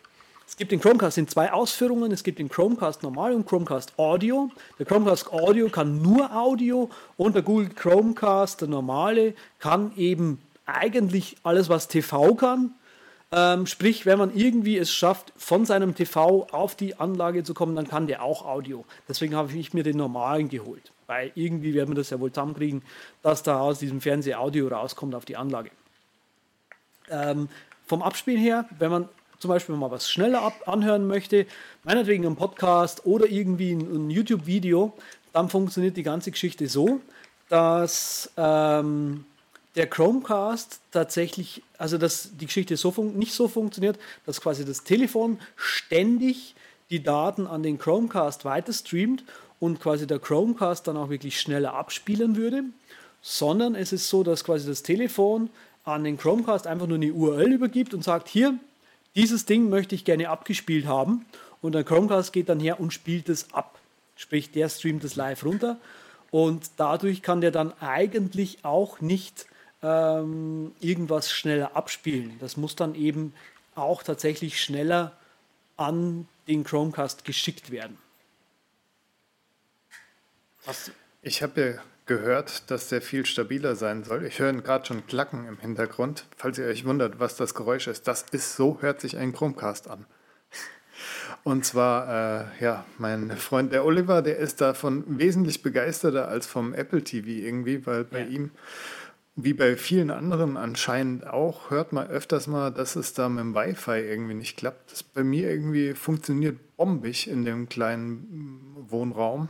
es 0.48 0.56
gibt 0.56 0.72
den 0.72 0.80
Chromecast 0.80 1.18
in 1.18 1.28
zwei 1.28 1.52
Ausführungen. 1.52 2.10
Es 2.10 2.24
gibt 2.24 2.40
den 2.40 2.48
Chromecast 2.48 3.04
normal 3.04 3.32
und 3.32 3.46
Chromecast 3.46 3.96
Audio. 3.96 4.50
Der 4.80 4.86
Chromecast 4.86 5.32
Audio 5.32 5.68
kann 5.68 6.02
nur 6.02 6.34
Audio 6.34 6.90
und 7.16 7.36
der 7.36 7.42
Google 7.42 7.68
Chromecast, 7.68 8.62
der 8.62 8.68
normale, 8.68 9.34
kann 9.60 9.92
eben 9.96 10.40
eigentlich 10.74 11.36
alles, 11.42 11.68
was 11.68 11.88
TV 11.88 12.34
kann. 12.34 12.74
Ähm, 13.32 13.66
sprich, 13.66 14.06
wenn 14.06 14.18
man 14.18 14.34
irgendwie 14.34 14.76
es 14.76 14.90
schafft, 14.92 15.32
von 15.36 15.64
seinem 15.64 15.94
TV 15.94 16.48
auf 16.50 16.74
die 16.74 16.96
Anlage 16.96 17.44
zu 17.44 17.54
kommen, 17.54 17.76
dann 17.76 17.86
kann 17.86 18.08
der 18.08 18.22
auch 18.22 18.44
Audio. 18.44 18.84
Deswegen 19.08 19.36
habe 19.36 19.52
ich 19.52 19.72
mir 19.72 19.84
den 19.84 19.96
normalen 19.96 20.48
geholt. 20.48 20.90
Weil 21.06 21.30
irgendwie 21.34 21.74
werden 21.74 21.90
wir 21.90 21.96
das 21.96 22.10
ja 22.10 22.18
wohl 22.18 22.32
zusammenkriegen, 22.32 22.82
dass 23.22 23.42
da 23.42 23.60
aus 23.60 23.78
diesem 23.78 24.00
Fernseher 24.00 24.40
Audio 24.40 24.68
rauskommt 24.68 25.14
auf 25.14 25.24
die 25.24 25.36
Anlage. 25.36 25.70
Ähm, 27.08 27.48
vom 27.86 28.02
Abspielen 28.02 28.40
her, 28.40 28.68
wenn 28.78 28.90
man 28.90 29.08
zum 29.38 29.48
Beispiel 29.48 29.74
mal 29.74 29.90
was 29.90 30.10
schneller 30.10 30.52
anhören 30.66 31.06
möchte, 31.06 31.46
meinetwegen 31.82 32.26
einen 32.26 32.36
Podcast 32.36 33.06
oder 33.06 33.26
irgendwie 33.26 33.72
ein, 33.72 34.06
ein 34.06 34.10
YouTube-Video, 34.10 34.92
dann 35.32 35.48
funktioniert 35.48 35.96
die 35.96 36.02
ganze 36.02 36.30
Geschichte 36.30 36.68
so, 36.68 37.00
dass 37.48 38.30
ähm, 38.36 39.24
der 39.76 39.86
Chromecast 39.86 40.80
tatsächlich, 40.90 41.62
also 41.78 41.96
dass 41.96 42.30
die 42.36 42.46
Geschichte 42.46 42.76
so 42.76 42.90
nicht 43.04 43.32
so 43.32 43.48
funktioniert, 43.48 43.98
dass 44.26 44.40
quasi 44.40 44.64
das 44.64 44.84
Telefon 44.84 45.38
ständig 45.56 46.54
die 46.90 47.02
Daten 47.02 47.46
an 47.46 47.62
den 47.62 47.78
Chromecast 47.78 48.44
weiter 48.44 48.72
streamt 48.72 49.24
und 49.60 49.80
quasi 49.80 50.06
der 50.06 50.18
Chromecast 50.18 50.88
dann 50.88 50.96
auch 50.96 51.08
wirklich 51.08 51.40
schneller 51.40 51.74
abspielen 51.74 52.34
würde, 52.34 52.64
sondern 53.22 53.74
es 53.74 53.92
ist 53.92 54.08
so, 54.08 54.24
dass 54.24 54.44
quasi 54.44 54.66
das 54.66 54.82
Telefon 54.82 55.50
an 55.84 56.04
den 56.04 56.18
Chromecast 56.18 56.66
einfach 56.66 56.86
nur 56.86 56.96
eine 56.96 57.12
URL 57.12 57.52
übergibt 57.52 57.94
und 57.94 58.02
sagt, 58.02 58.28
hier, 58.28 58.58
dieses 59.14 59.46
Ding 59.46 59.68
möchte 59.68 59.94
ich 59.94 60.04
gerne 60.04 60.28
abgespielt 60.28 60.86
haben 60.86 61.26
und 61.62 61.74
der 61.74 61.84
Chromecast 61.84 62.32
geht 62.32 62.48
dann 62.48 62.60
her 62.60 62.80
und 62.80 62.92
spielt 62.92 63.28
es 63.28 63.52
ab. 63.52 63.78
Sprich, 64.16 64.50
der 64.50 64.68
streamt 64.68 65.04
es 65.04 65.16
live 65.16 65.44
runter 65.44 65.78
und 66.30 66.70
dadurch 66.76 67.22
kann 67.22 67.40
der 67.40 67.50
dann 67.50 67.72
eigentlich 67.80 68.64
auch 68.64 69.00
nicht 69.00 69.46
ähm, 69.82 70.72
irgendwas 70.80 71.32
schneller 71.32 71.76
abspielen. 71.76 72.36
Das 72.40 72.56
muss 72.56 72.76
dann 72.76 72.94
eben 72.94 73.34
auch 73.74 74.02
tatsächlich 74.02 74.62
schneller 74.62 75.16
an 75.76 76.28
den 76.46 76.64
Chromecast 76.64 77.24
geschickt 77.24 77.70
werden. 77.70 77.98
Was? 80.66 80.90
Ich 81.22 81.42
habe 81.42 81.60
ja 81.60 81.82
gehört, 82.06 82.70
dass 82.70 82.88
der 82.88 83.00
viel 83.00 83.24
stabiler 83.24 83.76
sein 83.76 84.04
soll. 84.04 84.26
Ich 84.26 84.40
höre 84.40 84.52
gerade 84.52 84.84
schon 84.84 85.06
Klacken 85.06 85.46
im 85.46 85.58
Hintergrund. 85.58 86.26
Falls 86.36 86.58
ihr 86.58 86.66
euch 86.66 86.84
wundert, 86.84 87.20
was 87.20 87.36
das 87.36 87.54
Geräusch 87.54 87.86
ist, 87.86 88.08
das 88.08 88.26
ist 88.32 88.56
so, 88.56 88.78
hört 88.80 89.00
sich 89.00 89.16
ein 89.16 89.32
Chromecast 89.32 89.88
an. 89.88 90.06
Und 91.44 91.64
zwar, 91.64 92.50
äh, 92.58 92.64
ja, 92.64 92.84
mein 92.98 93.30
Freund 93.36 93.72
der 93.72 93.84
Oliver, 93.84 94.22
der 94.22 94.36
ist 94.36 94.60
davon 94.60 95.04
wesentlich 95.06 95.62
begeisterter 95.62 96.28
als 96.28 96.46
vom 96.46 96.74
Apple 96.74 97.02
TV 97.02 97.28
irgendwie, 97.28 97.86
weil 97.86 98.04
bei 98.04 98.20
ja. 98.20 98.26
ihm 98.26 98.50
wie 99.44 99.54
bei 99.54 99.76
vielen 99.76 100.10
anderen 100.10 100.56
anscheinend 100.56 101.26
auch, 101.26 101.70
hört 101.70 101.92
man 101.92 102.08
öfters 102.08 102.46
mal, 102.46 102.70
dass 102.70 102.96
es 102.96 103.12
da 103.14 103.28
mit 103.28 103.40
dem 103.40 103.54
Wi-Fi 103.54 103.98
irgendwie 104.00 104.34
nicht 104.34 104.56
klappt. 104.56 104.92
Das 104.92 105.02
bei 105.02 105.22
mir 105.22 105.50
irgendwie 105.50 105.94
funktioniert 105.94 106.58
bombig 106.76 107.28
in 107.28 107.44
dem 107.44 107.68
kleinen 107.68 108.74
Wohnraum. 108.88 109.48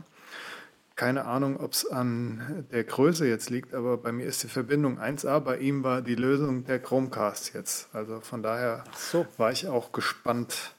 Keine 0.95 1.25
Ahnung, 1.25 1.59
ob 1.59 1.73
es 1.73 1.89
an 1.89 2.65
der 2.71 2.83
Größe 2.83 3.27
jetzt 3.27 3.49
liegt, 3.49 3.73
aber 3.73 3.97
bei 3.97 4.11
mir 4.11 4.25
ist 4.25 4.43
die 4.43 4.47
Verbindung 4.47 4.99
1A. 4.99 5.39
Bei 5.39 5.57
ihm 5.57 5.83
war 5.83 6.01
die 6.01 6.15
Lösung 6.15 6.65
der 6.65 6.79
Chromecast 6.79 7.53
jetzt. 7.53 7.89
Also 7.93 8.19
von 8.19 8.43
daher 8.43 8.83
so. 8.95 9.25
war 9.37 9.51
ich 9.51 9.67
auch 9.67 9.91
gespannt, 9.93 10.73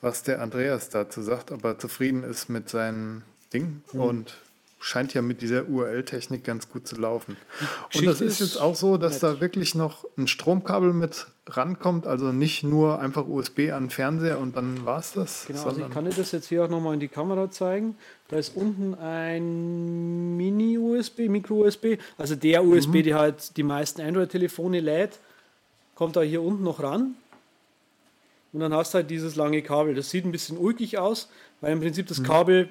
was 0.00 0.24
der 0.24 0.42
Andreas 0.42 0.90
dazu 0.90 1.22
sagt, 1.22 1.52
ob 1.52 1.64
er 1.64 1.78
zufrieden 1.78 2.24
ist 2.24 2.48
mit 2.48 2.68
seinem 2.68 3.22
Ding. 3.52 3.82
Mhm. 3.92 4.00
Und 4.00 4.38
scheint 4.82 5.14
ja 5.14 5.22
mit 5.22 5.42
dieser 5.42 5.68
URL-Technik 5.68 6.42
ganz 6.42 6.68
gut 6.68 6.88
zu 6.88 6.96
laufen. 6.96 7.36
Und 7.94 8.04
das 8.04 8.20
ist 8.20 8.40
jetzt 8.40 8.60
auch 8.60 8.74
so, 8.74 8.96
dass 8.96 9.22
nett. 9.22 9.22
da 9.22 9.40
wirklich 9.40 9.76
noch 9.76 10.04
ein 10.18 10.26
Stromkabel 10.26 10.92
mit 10.92 11.28
rankommt, 11.46 12.06
also 12.06 12.32
nicht 12.32 12.64
nur 12.64 12.98
einfach 12.98 13.26
USB 13.26 13.70
an 13.72 13.84
den 13.84 13.90
Fernseher 13.90 14.38
und 14.38 14.56
dann 14.56 14.84
war 14.84 14.98
es 14.98 15.12
das. 15.12 15.44
Genau, 15.46 15.64
also 15.64 15.80
ich 15.80 15.90
kann 15.90 16.04
dir 16.04 16.10
das 16.10 16.32
jetzt 16.32 16.48
hier 16.48 16.64
auch 16.64 16.68
nochmal 16.68 16.94
in 16.94 17.00
die 17.00 17.08
Kamera 17.08 17.50
zeigen. 17.50 17.96
Da 18.28 18.38
ist 18.38 18.56
unten 18.56 18.94
ein 18.94 20.36
Mini-USB, 20.36 21.28
Micro-USB, 21.28 21.98
also 22.18 22.34
der 22.34 22.64
USB, 22.64 22.94
mhm. 22.94 23.02
der 23.04 23.18
halt 23.18 23.56
die 23.56 23.62
meisten 23.62 24.00
Android-Telefone 24.00 24.80
lädt, 24.80 25.20
kommt 25.94 26.16
da 26.16 26.22
hier 26.22 26.42
unten 26.42 26.64
noch 26.64 26.82
ran. 26.82 27.14
Und 28.52 28.60
dann 28.60 28.74
hast 28.74 28.94
du 28.94 28.96
halt 28.96 29.10
dieses 29.10 29.36
lange 29.36 29.62
Kabel. 29.62 29.94
Das 29.94 30.10
sieht 30.10 30.24
ein 30.24 30.32
bisschen 30.32 30.58
ulkig 30.58 30.98
aus, 30.98 31.28
weil 31.60 31.72
im 31.72 31.80
Prinzip 31.80 32.08
das 32.08 32.18
mhm. 32.18 32.24
Kabel 32.24 32.68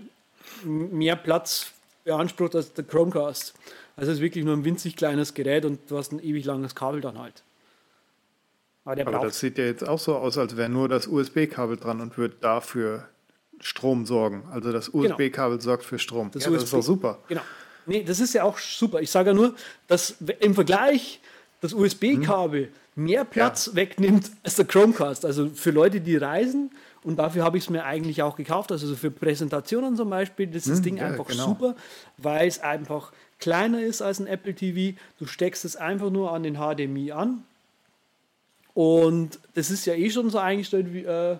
mehr 0.65 1.15
Platz 1.15 1.71
beansprucht 2.03 2.55
als 2.55 2.73
der 2.73 2.83
Chromecast. 2.83 3.53
Also 3.95 4.11
es 4.11 4.17
ist 4.17 4.21
wirklich 4.21 4.45
nur 4.45 4.55
ein 4.55 4.65
winzig 4.65 4.95
kleines 4.95 5.33
Gerät 5.33 5.65
und 5.65 5.79
du 5.89 5.97
hast 5.97 6.11
ein 6.11 6.19
ewig 6.19 6.45
langes 6.45 6.75
Kabel 6.75 7.01
dann 7.01 7.19
halt. 7.19 7.43
Aber, 8.83 8.95
der 8.95 9.07
Aber 9.07 9.19
das 9.19 9.39
sieht 9.39 9.57
ja 9.57 9.65
jetzt 9.65 9.87
auch 9.87 9.99
so 9.99 10.15
aus, 10.15 10.37
als 10.37 10.57
wäre 10.57 10.69
nur 10.69 10.89
das 10.89 11.07
USB-Kabel 11.07 11.77
dran 11.77 12.01
und 12.01 12.17
würde 12.17 12.35
dafür 12.41 13.07
Strom 13.59 14.05
sorgen. 14.05 14.43
Also 14.51 14.71
das 14.71 14.89
USB-Kabel 14.89 15.57
genau. 15.57 15.63
sorgt 15.63 15.83
für 15.83 15.99
Strom. 15.99 16.31
Das, 16.31 16.45
ja, 16.45 16.51
das 16.51 16.63
ist 16.63 16.73
doch 16.73 16.81
super. 16.81 17.19
Genau. 17.27 17.41
Nee, 17.85 18.03
das 18.03 18.19
ist 18.19 18.33
ja 18.33 18.43
auch 18.43 18.57
super. 18.57 19.01
Ich 19.01 19.11
sage 19.11 19.29
ja 19.29 19.33
nur, 19.33 19.55
dass 19.87 20.15
im 20.39 20.55
Vergleich 20.55 21.19
das 21.61 21.73
USB-Kabel 21.73 22.69
hm. 22.95 23.03
mehr 23.03 23.25
Platz 23.25 23.67
ja. 23.67 23.75
wegnimmt 23.75 24.31
als 24.43 24.55
der 24.55 24.65
Chromecast. 24.65 25.25
Also 25.25 25.49
für 25.49 25.71
Leute, 25.71 26.01
die 26.01 26.17
reisen, 26.17 26.71
und 27.03 27.17
dafür 27.17 27.43
habe 27.43 27.57
ich 27.57 27.63
es 27.63 27.69
mir 27.69 27.83
eigentlich 27.83 28.21
auch 28.21 28.35
gekauft. 28.35 28.71
Also 28.71 28.95
für 28.95 29.09
Präsentationen 29.09 29.95
zum 29.95 30.09
Beispiel, 30.09 30.47
das 30.47 30.67
ist 30.67 30.69
das 30.69 30.77
hm, 30.77 30.83
Ding 30.83 30.97
ja, 30.97 31.07
einfach 31.07 31.27
genau. 31.27 31.45
super, 31.45 31.75
weil 32.17 32.47
es 32.47 32.59
einfach 32.59 33.11
kleiner 33.39 33.81
ist 33.81 34.01
als 34.01 34.19
ein 34.19 34.27
Apple 34.27 34.53
TV. 34.53 34.97
Du 35.17 35.25
steckst 35.25 35.65
es 35.65 35.75
einfach 35.75 36.11
nur 36.11 36.31
an 36.31 36.43
den 36.43 36.57
HDMI 36.57 37.11
an. 37.11 37.43
Und 38.73 39.39
das 39.55 39.71
ist 39.71 39.85
ja 39.85 39.95
eh 39.95 40.09
schon 40.11 40.29
so 40.29 40.37
eingestellt, 40.37 40.93
wie, 40.93 41.03
äh, 41.03 41.37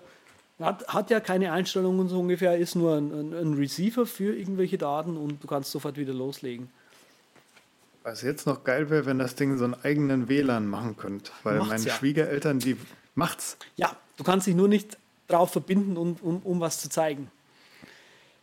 hat, 0.60 0.86
hat 0.88 1.10
ja 1.10 1.20
keine 1.20 1.52
Einstellungen 1.52 2.08
so 2.08 2.20
ungefähr, 2.20 2.58
ist 2.58 2.74
nur 2.74 2.96
ein, 2.96 3.10
ein, 3.12 3.32
ein, 3.32 3.54
Receiver 3.54 4.04
für 4.04 4.36
irgendwelche 4.36 4.78
Daten 4.78 5.16
und 5.16 5.42
du 5.42 5.46
kannst 5.46 5.70
sofort 5.70 5.96
wieder 5.96 6.12
loslegen. 6.12 6.68
Was 8.02 8.22
jetzt 8.22 8.46
noch 8.46 8.64
geil 8.64 8.90
wäre, 8.90 9.06
wenn 9.06 9.18
das 9.18 9.34
Ding 9.34 9.56
so 9.56 9.64
einen 9.64 9.76
eigenen 9.82 10.28
WLAN 10.28 10.66
machen 10.66 10.96
könnte, 10.96 11.30
weil 11.42 11.58
macht's 11.58 11.70
meine 11.70 11.84
ja. 11.84 11.94
Schwiegereltern, 11.94 12.58
die 12.58 12.76
macht's. 13.14 13.56
Ja, 13.76 13.96
du 14.16 14.24
kannst 14.24 14.46
dich 14.46 14.54
nur 14.54 14.68
nicht 14.68 14.98
drauf 15.28 15.50
verbinden, 15.50 15.96
um, 15.96 16.16
um, 16.22 16.38
um 16.38 16.60
was 16.60 16.80
zu 16.80 16.88
zeigen. 16.88 17.30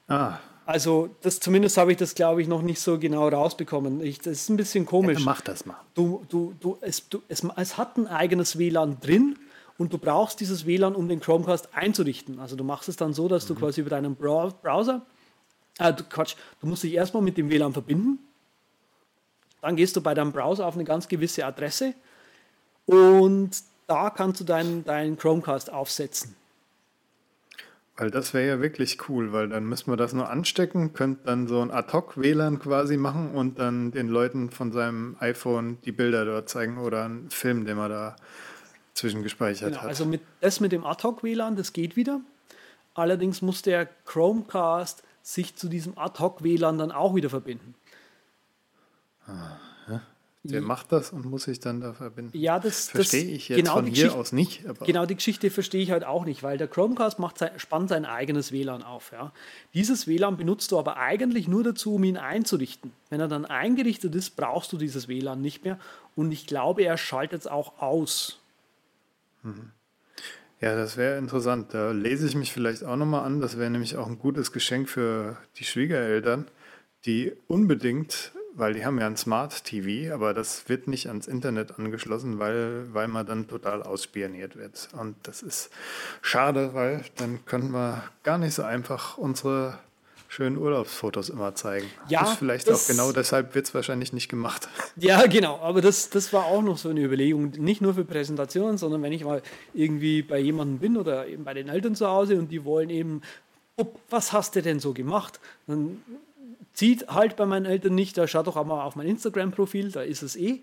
Ah. 0.08 0.40
Also 0.66 1.10
das, 1.22 1.40
zumindest 1.40 1.78
habe 1.78 1.92
ich 1.92 1.98
das, 1.98 2.14
glaube 2.14 2.44
ich, 2.44 2.48
noch 2.48 2.62
nicht 2.62 2.80
so 2.80 3.00
genau 3.00 3.28
rausbekommen. 3.28 4.02
Ich, 4.02 4.20
das 4.20 4.34
ist 4.34 4.50
ein 4.50 4.58
bisschen 4.58 4.86
komisch. 4.86 5.18
Ja, 5.18 5.26
mach 5.26 5.42
das 5.42 5.66
mal. 5.66 5.78
Du, 5.96 6.24
du, 6.30 6.54
du, 6.60 6.78
es, 6.82 7.10
du, 7.10 7.24
es, 7.28 7.44
es 7.56 7.78
hat 7.78 7.98
ein 7.98 8.06
eigenes 8.06 8.60
WLAN 8.60 9.00
drin 9.00 9.36
und 9.80 9.94
du 9.94 9.98
brauchst 9.98 10.40
dieses 10.42 10.68
WLAN, 10.68 10.94
um 10.94 11.08
den 11.08 11.22
Chromecast 11.22 11.74
einzurichten. 11.74 12.40
Also 12.40 12.56
du 12.56 12.64
machst 12.64 12.88
es 12.88 12.98
dann 12.98 13.14
so, 13.14 13.28
dass 13.28 13.48
du 13.48 13.56
mhm. 13.56 13.60
quasi 13.60 13.82
über 13.82 13.90
deinen 13.90 14.16
Browser, 14.16 15.02
äh, 15.80 15.92
du, 15.92 16.04
Quatsch, 16.04 16.36
du 16.62 16.68
musst 16.68 16.84
dich 16.84 16.94
erstmal 16.94 17.24
mit 17.24 17.38
dem 17.38 17.50
WLAN 17.50 17.74
verbinden. 17.74 18.20
Dann 19.62 19.76
gehst 19.76 19.96
du 19.96 20.02
bei 20.02 20.14
deinem 20.14 20.32
Browser 20.32 20.68
auf 20.68 20.76
eine 20.76 20.84
ganz 20.84 21.08
gewisse 21.08 21.46
Adresse 21.48 21.96
und 22.86 23.52
da 23.88 24.12
kannst 24.12 24.40
du 24.40 24.44
deinen, 24.44 24.86
deinen 24.86 25.18
Chromecast 25.18 25.72
aufsetzen. 25.72 26.36
Weil 28.00 28.12
das 28.12 28.34
wäre 28.34 28.48
ja 28.48 28.62
wirklich 28.62 29.10
cool, 29.10 29.34
weil 29.34 29.50
dann 29.50 29.66
müssen 29.66 29.92
wir 29.92 29.98
das 29.98 30.14
nur 30.14 30.30
anstecken, 30.30 30.94
könnt 30.94 31.28
dann 31.28 31.48
so 31.48 31.62
ein 31.62 31.70
Ad-Hoc-WLAN 31.70 32.60
quasi 32.60 32.96
machen 32.96 33.32
und 33.32 33.60
dann 33.60 33.92
den 33.92 34.08
Leuten 34.08 34.52
von 34.52 34.72
seinem 34.72 35.18
iPhone 35.20 35.80
die 35.84 35.92
Bilder 35.92 36.24
dort 36.24 36.48
zeigen 36.48 36.78
oder 36.78 37.04
einen 37.04 37.30
Film, 37.30 37.66
den 37.66 37.76
man 37.76 37.90
da 37.90 38.16
zwischengespeichert 38.94 39.72
genau, 39.72 39.82
hat. 39.82 39.90
Also 39.90 40.06
mit, 40.06 40.22
das 40.40 40.62
mit 40.62 40.72
dem 40.72 40.86
Ad-Hoc-WLAN, 40.86 41.58
das 41.58 41.74
geht 41.74 41.98
wieder. 41.98 42.22
Allerdings 42.94 43.42
muss 43.42 43.64
der 43.64 43.90
Chromecast 44.06 45.04
sich 45.22 45.58
zu 45.58 45.68
diesem 45.68 45.98
Ad-Hoc-WLAN 45.98 46.78
dann 46.78 46.94
auch 46.94 47.16
wieder 47.16 47.30
verbinden. 47.30 47.76
Ah. 49.28 49.58
Der 50.44 50.62
macht 50.62 50.94
das 50.94 51.12
und 51.12 51.26
muss 51.26 51.44
sich 51.44 51.60
dann 51.60 51.82
da 51.82 51.92
verbinden. 51.92 52.32
Ja, 52.38 52.60
das 52.60 52.90
verstehe 52.90 53.26
ich 53.26 53.50
jetzt 53.50 53.58
genau 53.58 53.74
von 53.74 53.86
hier 53.86 54.16
aus 54.16 54.32
nicht. 54.32 54.64
genau 54.86 55.06
die 55.06 55.16
Geschichte 55.16 55.52
verstehe 55.52 55.82
ich 55.82 55.92
halt 55.92 56.06
auch 56.06 56.24
nicht, 56.24 56.44
weil 56.44 56.58
der 56.58 56.70
Chromecast 56.70 57.20
macht 57.20 57.38
sein, 57.38 57.52
spannt 57.58 57.90
sein 57.90 58.06
eigenes 58.06 58.54
WLAN 58.54 58.82
auf. 58.82 59.12
Ja. 59.12 59.34
Dieses 59.74 60.08
WLAN 60.08 60.38
benutzt 60.38 60.72
du 60.72 60.80
aber 60.80 60.96
eigentlich 60.96 61.50
nur 61.50 61.64
dazu, 61.64 61.96
um 61.96 62.06
ihn 62.06 62.16
einzurichten. 62.16 62.94
Wenn 63.10 63.20
er 63.20 63.28
dann 63.28 63.46
eingerichtet 63.46 64.16
ist, 64.16 64.38
brauchst 64.38 64.72
du 64.72 64.78
dieses 64.78 65.10
WLAN 65.10 65.42
nicht 65.42 65.66
mehr. 65.66 65.78
Und 66.16 66.32
ich 66.32 66.48
glaube, 66.48 66.84
er 66.84 66.98
schaltet 66.98 67.42
es 67.42 67.48
auch 67.48 67.82
aus. 67.82 68.40
Mhm. 69.44 69.72
Ja, 70.62 70.76
das 70.76 70.96
wäre 70.96 71.18
interessant. 71.18 71.74
Da 71.74 71.92
lese 71.92 72.26
ich 72.28 72.36
mich 72.36 72.54
vielleicht 72.54 72.86
auch 72.86 72.96
nochmal 72.96 73.26
an. 73.26 73.42
Das 73.42 73.58
wäre 73.58 73.70
nämlich 73.70 73.98
auch 73.98 74.08
ein 74.08 74.20
gutes 74.20 74.54
Geschenk 74.54 74.88
für 74.88 75.38
die 75.58 75.66
Schwiegereltern, 75.66 76.48
die 77.06 77.34
unbedingt 77.48 78.32
weil 78.56 78.74
die 78.74 78.86
haben 78.86 79.00
ja 79.00 79.06
ein 79.08 79.18
Smart 79.18 79.64
TV, 79.64 80.14
aber 80.14 80.34
das 80.34 80.68
wird 80.70 80.88
nicht 80.88 81.08
ans 81.08 81.28
Internet 81.28 81.78
angeschlossen, 81.80 82.40
weil, 82.40 82.94
weil 82.94 83.08
man 83.08 83.26
dann 83.26 83.48
total 83.48 83.84
ausspioniert 83.84 84.56
wird. 84.56 84.90
Und 85.00 85.16
das 85.24 85.42
ist 85.42 85.70
schade, 86.22 86.74
weil 86.74 87.04
dann 87.18 87.46
können 87.46 87.72
wir 87.72 88.04
gar 88.24 88.38
nicht 88.38 88.54
so 88.54 88.64
einfach 88.64 89.18
unsere 89.18 89.78
schönen 90.32 90.58
Urlaubsfotos 90.58 91.30
immer 91.30 91.56
zeigen. 91.56 91.88
Ja, 92.08 92.24
ist 92.24 92.38
vielleicht 92.38 92.68
das- 92.68 92.84
auch 92.84 92.88
genau 92.88 93.12
deshalb 93.12 93.56
wird 93.56 93.66
es 93.68 93.74
wahrscheinlich 93.74 94.14
nicht 94.14 94.30
gemacht. 94.30 94.68
Ja, 94.96 95.26
genau, 95.28 95.58
aber 95.60 95.82
das, 95.82 96.10
das 96.10 96.34
war 96.34 96.46
auch 96.46 96.62
noch 96.62 96.78
so 96.78 96.90
eine 96.90 97.02
Überlegung. 97.02 97.52
Nicht 97.52 97.82
nur 97.82 97.94
für 97.94 98.04
Präsentationen, 98.04 98.78
sondern 98.78 99.02
wenn 99.02 99.14
ich 99.14 99.24
mal 99.24 99.42
irgendwie 99.74 100.22
bei 100.22 100.38
jemandem 100.40 100.78
bin 100.80 100.98
oder 100.98 101.26
eben 101.28 101.46
bei 101.46 101.54
den 101.54 101.70
Eltern 101.70 101.96
zu 101.96 102.06
Hause 102.08 102.38
und 102.38 102.50
die 102.52 102.66
wollen 102.66 102.90
eben, 102.90 103.22
"Ob, 103.78 103.98
was 104.10 104.34
hast 104.34 104.56
du 104.58 104.62
denn 104.62 104.80
so 104.82 104.94
gemacht? 104.94 105.40
Dann 105.68 106.02
zieht 106.80 107.10
halt 107.10 107.36
bei 107.36 107.46
meinen 107.46 107.66
Eltern 107.66 107.94
nicht, 107.94 108.18
da 108.18 108.26
schaut 108.26 108.48
doch 108.48 108.56
auch 108.56 108.66
mal 108.66 108.86
auf 108.86 108.96
mein 108.96 109.06
Instagram-Profil, 109.06 109.92
da 109.92 110.02
ist 110.02 110.22
es 110.22 110.38
eh. 110.38 110.62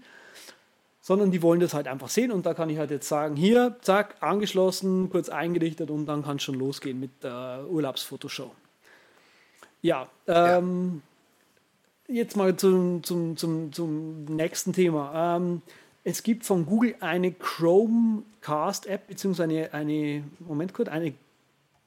Sondern 1.03 1.31
die 1.31 1.43
wollen 1.43 1.61
das 1.61 1.75
halt 1.75 1.89
einfach 1.89 2.09
sehen 2.09 2.33
und 2.33 2.47
da 2.47 2.55
kann 2.55 2.71
ich 2.71 2.79
halt 2.79 2.91
jetzt 2.91 3.07
sagen, 3.07 3.37
hier, 3.37 3.77
zack, 3.83 4.17
angeschlossen, 4.21 5.11
kurz 5.11 5.29
eingerichtet 5.29 5.91
und 5.91 6.07
dann 6.07 6.25
kann 6.25 6.39
es 6.39 6.43
schon 6.43 6.55
losgehen 6.55 6.99
mit 6.99 7.23
der 7.23 7.67
Urlaubsfotoshow. 7.69 8.51
Ja, 9.83 10.09
ähm, 10.27 11.03
jetzt 12.09 12.35
mal 12.35 12.57
zum, 12.57 13.05
zum, 13.05 13.37
zum, 13.37 13.71
zum 13.75 14.25
nächsten 14.25 14.73
Thema. 14.73 15.37
Ähm, 15.37 15.61
es 16.03 16.23
gibt 16.23 16.47
von 16.47 16.65
Google 16.65 16.95
eine 17.01 17.31
Chromecast-App, 17.31 19.07
beziehungsweise 19.07 19.51
eine, 19.51 19.75
eine, 19.75 20.25
Moment 20.39 20.73
kurz, 20.73 20.89
eine 20.89 21.13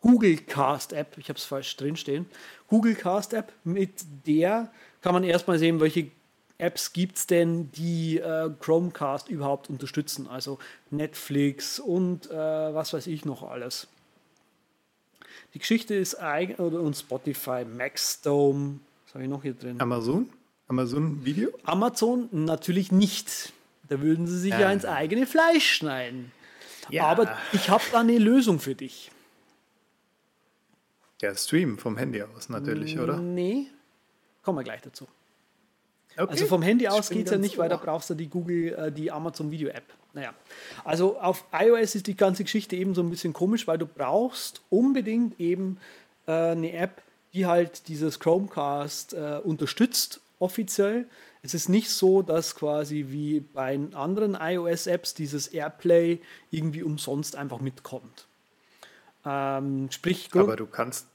Google 0.02 0.38
Cast 0.38 0.94
App, 0.94 1.18
ich 1.18 1.30
habe 1.30 1.38
es 1.38 1.46
falsch 1.46 1.76
drinstehen, 1.76 2.26
Google 2.68 2.96
Cast 2.96 3.34
App, 3.34 3.52
mit 3.64 3.92
der 4.26 4.72
kann 5.02 5.14
man 5.14 5.24
erstmal 5.24 5.60
sehen, 5.60 5.80
welche 5.80 6.12
Apps 6.58 6.92
gibt 6.92 7.18
es 7.18 7.28
denn, 7.28 7.72
die 7.72 8.18
äh, 8.18 8.50
Chromecast 8.60 9.30
überhaupt 9.30 9.70
unterstützen. 9.70 10.28
Also 10.28 10.60
Netflix 10.92 11.80
und 11.80 12.30
äh, 12.30 12.34
was 12.36 12.92
weiß 12.94 13.08
ich 13.08 13.24
noch 13.26 13.44
alles. 13.44 13.88
Die 15.54 15.60
Geschichte 15.60 15.96
ist 15.96 16.16
oder 16.58 16.82
und 16.82 16.96
Spotify, 16.96 17.66
Maxdome, 17.66 18.80
was 19.06 19.14
habe 19.16 19.24
ich 19.24 19.30
noch 19.30 19.42
hier 19.42 19.54
drin? 19.54 19.80
Amazon? 19.80 20.30
Amazon 20.68 21.26
Video? 21.26 21.50
Amazon 21.64 22.30
natürlich 22.32 22.92
nicht. 22.92 23.54
Da 23.88 24.02
würden 24.02 24.28
sie 24.28 24.38
sich 24.38 24.52
ja, 24.52 24.68
Ah. 24.68 24.72
ins 24.72 24.86
eigene 24.86 25.26
Fleisch 25.26 25.66
schneiden. 25.66 26.32
Ja. 26.90 27.06
Aber 27.06 27.36
ich 27.54 27.70
habe 27.70 27.84
da 27.92 28.02
eine 28.02 28.18
Lösung 28.20 28.60
für 28.60 28.76
dich. 28.76 29.10
Ja, 31.22 31.36
Stream 31.36 31.78
vom 31.78 31.98
Handy 31.98 32.22
aus 32.24 32.50
natürlich, 32.50 32.98
oder? 33.00 33.18
Nee, 33.18 33.68
kommen 34.44 34.58
wir 34.58 34.64
gleich 34.64 34.82
dazu. 34.82 35.08
Okay. 36.18 36.32
Also 36.32 36.46
vom 36.48 36.62
Handy 36.62 36.88
aus 36.88 37.10
geht 37.10 37.26
es 37.28 37.32
ja 37.32 37.38
nicht, 37.38 37.58
weil 37.58 37.70
da 37.70 37.78
brauchst 37.78 38.10
du 38.10 38.16
die 38.16 38.28
Google, 38.28 38.74
äh, 38.74 38.92
die 38.92 39.12
Amazon 39.12 39.52
Video 39.52 39.70
App. 39.70 39.84
Naja, 40.14 40.34
also 40.84 41.20
auf 41.20 41.46
iOS 41.54 41.96
ist 41.96 42.08
die 42.08 42.16
ganze 42.16 42.44
Geschichte 42.44 42.76
eben 42.76 42.96
so 42.96 43.02
ein 43.04 43.10
bisschen 43.10 43.32
komisch, 43.32 43.68
weil 43.68 43.78
du 43.78 43.86
brauchst 43.86 44.62
unbedingt 44.70 45.40
eben 45.40 45.78
äh, 46.26 46.32
eine 46.32 46.74
App, 46.74 47.02
die 47.34 47.46
halt 47.46 47.88
dieses 47.90 48.20
Chromecast 48.20 49.14
äh, 49.14 49.40
unterstützt 49.44 50.20
offiziell. 50.40 51.06
Es 51.44 51.54
ist 51.54 51.70
nicht 51.70 51.90
so, 51.92 52.22
dass 52.22 52.56
quasi 52.56 53.06
wie 53.10 53.42
bei 53.42 53.80
anderen 53.94 54.36
iOS-Apps 54.40 55.14
dieses 55.14 55.48
AirPlay 55.48 56.20
irgendwie 56.50 56.82
umsonst 56.84 57.36
einfach 57.36 57.60
mitkommt. 57.60 58.26
Ähm, 59.26 59.90
sprich, 59.92 60.32
Grund- 60.32 60.46
Aber 60.46 60.56
du 60.56 60.66
kannst? 60.66 61.06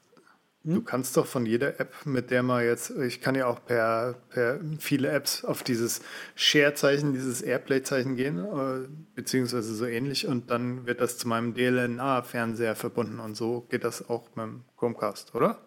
Du 0.65 0.81
kannst 0.81 1.17
doch 1.17 1.27
von 1.27 1.45
jeder 1.45 1.79
App, 1.79 1.93
mit 2.05 2.31
der 2.31 2.43
man 2.43 2.65
jetzt, 2.65 2.91
ich 2.91 3.21
kann 3.21 3.35
ja 3.35 3.47
auch 3.47 3.65
per, 3.65 4.15
per 4.31 4.59
viele 4.79 5.11
Apps 5.11 5.45
auf 5.45 5.63
dieses 5.63 6.01
Share-Zeichen, 6.35 7.13
dieses 7.13 7.43
Airplay-Zeichen 7.43 8.17
gehen, 8.17 8.39
äh, 8.39 8.89
beziehungsweise 9.15 9.75
so 9.75 9.85
ähnlich, 9.85 10.27
und 10.27 10.51
dann 10.51 10.87
wird 10.87 11.01
das 11.01 11.19
zu 11.19 11.29
meinem 11.29 11.55
DLNA-Fernseher 11.55 12.75
verbunden 12.75 13.21
und 13.21 13.37
so 13.37 13.67
geht 13.69 13.85
das 13.85 14.09
auch 14.09 14.29
mit 14.35 14.47
dem 14.47 14.65
Chromecast, 14.79 15.35
oder? 15.35 15.59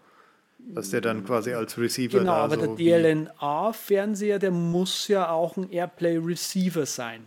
Dass 0.59 0.89
der 0.89 1.01
dann 1.01 1.23
quasi 1.23 1.53
als 1.53 1.77
Receiver 1.77 2.19
Genau, 2.19 2.31
da 2.31 2.43
aber 2.43 2.55
so 2.55 2.75
der 2.75 2.99
DLNA-Fernseher, 2.99 4.39
der 4.39 4.51
muss 4.51 5.07
ja 5.07 5.29
auch 5.29 5.55
ein 5.55 5.71
AirPlay-Receiver 5.71 6.85
sein. 6.85 7.21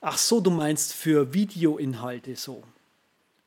Ach 0.00 0.16
so, 0.16 0.40
du 0.40 0.50
meinst 0.50 0.94
für 0.94 1.34
Videoinhalte 1.34 2.36
so. 2.36 2.62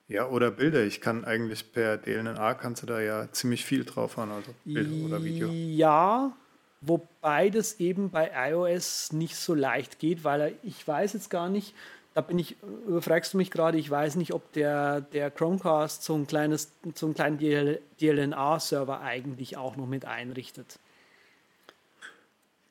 Ja, 0.07 0.27
oder 0.29 0.51
Bilder. 0.51 0.83
Ich 0.83 1.01
kann 1.01 1.25
eigentlich 1.25 1.71
per 1.71 1.97
DLNA 1.97 2.53
kannst 2.53 2.83
du 2.83 2.87
da 2.87 3.01
ja 3.01 3.29
ziemlich 3.31 3.65
viel 3.65 3.83
drauf 3.83 4.17
haben, 4.17 4.31
also 4.31 4.53
Bilder 4.63 5.05
oder 5.05 5.23
Video. 5.23 5.49
Ja, 5.49 6.31
wobei 6.79 7.49
das 7.49 7.79
eben 7.79 8.09
bei 8.09 8.31
iOS 8.51 9.11
nicht 9.11 9.35
so 9.35 9.53
leicht 9.53 9.99
geht, 9.99 10.23
weil 10.23 10.55
ich 10.63 10.87
weiß 10.87 11.13
jetzt 11.13 11.29
gar 11.29 11.49
nicht, 11.49 11.73
da 12.13 12.21
bin 12.21 12.39
ich, 12.39 12.55
überfragst 12.87 13.33
du 13.33 13.37
mich 13.37 13.51
gerade, 13.51 13.77
ich 13.77 13.91
weiß 13.91 14.15
nicht, 14.15 14.33
ob 14.33 14.51
der, 14.53 15.01
der 15.01 15.29
Chromecast 15.29 16.03
so 16.03 16.15
ein 16.15 16.25
kleines, 16.25 16.71
so 16.95 17.05
einen 17.05 17.15
kleinen 17.15 17.37
DL 17.37 17.79
DLNA-Server 18.01 19.01
eigentlich 19.01 19.57
auch 19.57 19.75
noch 19.75 19.87
mit 19.87 20.05
einrichtet. 20.05 20.79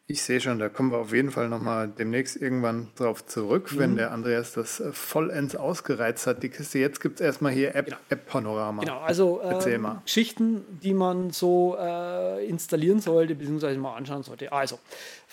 Ich 0.09 0.23
sehe 0.23 0.41
schon, 0.41 0.61
da 0.61 0.69
kommen 0.69 0.93
wir 0.93 0.99
auf 0.99 1.13
jeden 1.13 1.33
Fall 1.33 1.49
nochmal 1.49 1.89
demnächst 1.89 2.37
irgendwann 2.37 2.87
drauf 2.95 3.27
zurück, 3.27 3.73
Mhm. 3.73 3.79
wenn 3.81 3.97
der 3.97 4.13
Andreas 4.13 4.53
das 4.53 4.79
äh, 4.79 4.93
vollends 4.93 5.57
ausgereizt 5.57 6.29
hat, 6.29 6.45
die 6.45 6.49
Kiste. 6.49 6.79
Jetzt 6.79 7.01
gibt 7.01 7.19
es 7.19 7.27
erstmal 7.27 7.51
hier 7.51 7.75
App- 7.75 7.97
App-Panorama. 8.09 8.83
Genau, 8.85 9.01
also 9.01 9.41
Erzähl 9.43 9.75
ähm, 9.75 9.81
mal. 9.83 10.03
Geschichten, 10.05 10.65
die 10.81 10.95
man 10.95 11.31
so 11.31 11.77
äh, 11.77 12.47
installieren 12.47 13.01
sollte, 13.01 13.35
beziehungsweise 13.35 13.81
mal 13.81 13.97
anschauen 13.97 14.23
sollte. 14.23 14.53
Also, 14.53 14.79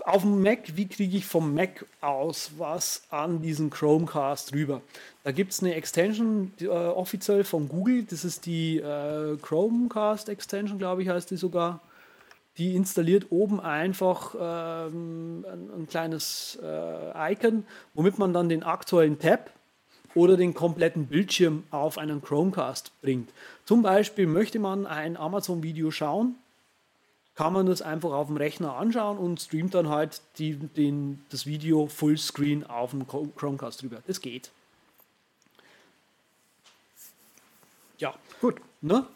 auf 0.05 0.24
dem 0.24 0.41
Mac, 0.41 0.61
wie 0.76 0.88
kriege 0.88 1.17
ich 1.17 1.28
vom 1.28 1.53
Mac 1.53 1.86
aus 2.01 2.53
was 2.57 3.03
an 3.11 3.43
diesen 3.43 3.69
Chromecast 3.69 4.55
rüber? 4.55 4.82
Da 5.24 5.32
gibt 5.32 5.51
es 5.51 5.61
eine 5.61 5.76
Extension, 5.76 6.51
die, 6.59 6.65
äh, 6.65 6.69
offiziell 6.69 7.43
von 7.43 7.69
Google, 7.69 8.05
das 8.09 8.26
ist 8.26 8.47
die 8.47 8.80
äh, 8.80 9.38
Chromecast 9.39 10.30
Extension, 10.30 10.80
glaube 10.80 11.03
ich, 11.03 11.09
heißt 11.09 11.30
die 11.30 11.38
sogar. 11.38 11.80
Die 12.57 12.75
installiert 12.75 13.27
oben 13.31 13.59
einfach 13.59 14.35
ähm, 14.39 15.45
ein, 15.51 15.71
ein 15.81 15.87
kleines 15.87 16.59
äh, 16.61 17.33
Icon, 17.33 17.65
womit 17.95 18.19
man 18.19 18.31
dann 18.33 18.47
den 18.47 18.63
aktuellen 18.63 19.17
Tab 19.17 19.49
oder 20.13 20.37
den 20.37 20.53
kompletten 20.53 21.07
Bildschirm 21.07 21.63
auf 21.71 21.97
einen 21.97 22.21
Chromecast 22.21 22.91
bringt. 23.01 23.31
Zum 23.65 23.81
Beispiel 23.81 24.27
möchte 24.27 24.59
man 24.59 24.85
ein 24.85 25.17
Amazon-Video 25.17 25.89
schauen, 25.89 26.35
kann 27.35 27.53
man 27.53 27.65
das 27.65 27.81
einfach 27.81 28.11
auf 28.11 28.27
dem 28.27 28.37
Rechner 28.37 28.75
anschauen 28.75 29.17
und 29.17 29.41
streamt 29.41 29.73
dann 29.73 29.89
halt 29.89 30.21
die, 30.37 30.53
den, 30.53 31.25
das 31.31 31.47
Video 31.47 31.87
Fullscreen 31.87 32.63
auf 32.63 32.91
dem 32.91 33.07
Chrome- 33.07 33.31
Chromecast 33.35 33.81
drüber. 33.81 34.03
Das 34.05 34.21
geht. 34.21 34.51
Ja, 37.97 38.13
Gut. 38.39 38.61
ne? 38.81 39.07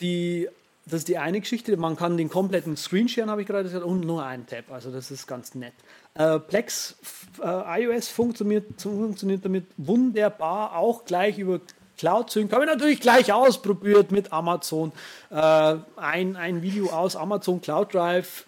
Die, 0.00 0.48
das 0.84 0.94
ist 1.00 1.08
die 1.08 1.18
eine 1.18 1.40
Geschichte. 1.40 1.76
Man 1.76 1.96
kann 1.96 2.16
den 2.16 2.28
kompletten 2.28 2.76
Screen 2.76 3.08
sharen, 3.08 3.30
habe 3.30 3.42
ich 3.42 3.46
gerade 3.46 3.64
gesagt, 3.64 3.84
und 3.84 4.00
nur 4.00 4.24
einen 4.24 4.46
Tab. 4.46 4.70
Also 4.70 4.90
das 4.90 5.10
ist 5.10 5.26
ganz 5.26 5.54
nett. 5.54 5.74
Äh, 6.14 6.38
Plex 6.40 6.96
äh, 7.42 7.82
iOS 7.82 8.08
funktioniert, 8.08 8.80
funktioniert 8.80 9.44
damit 9.44 9.66
wunderbar, 9.76 10.76
auch 10.76 11.04
gleich 11.04 11.38
über 11.38 11.60
Cloud 11.98 12.30
Sync. 12.30 12.52
Habe 12.52 12.64
ich 12.64 12.70
natürlich 12.70 13.00
gleich 13.00 13.32
ausprobiert 13.32 14.10
mit 14.10 14.32
Amazon. 14.32 14.92
Äh, 15.30 15.76
ein, 15.96 16.36
ein 16.36 16.62
Video 16.62 16.90
aus 16.90 17.14
Amazon 17.14 17.60
Cloud 17.60 17.94
Drive 17.94 18.44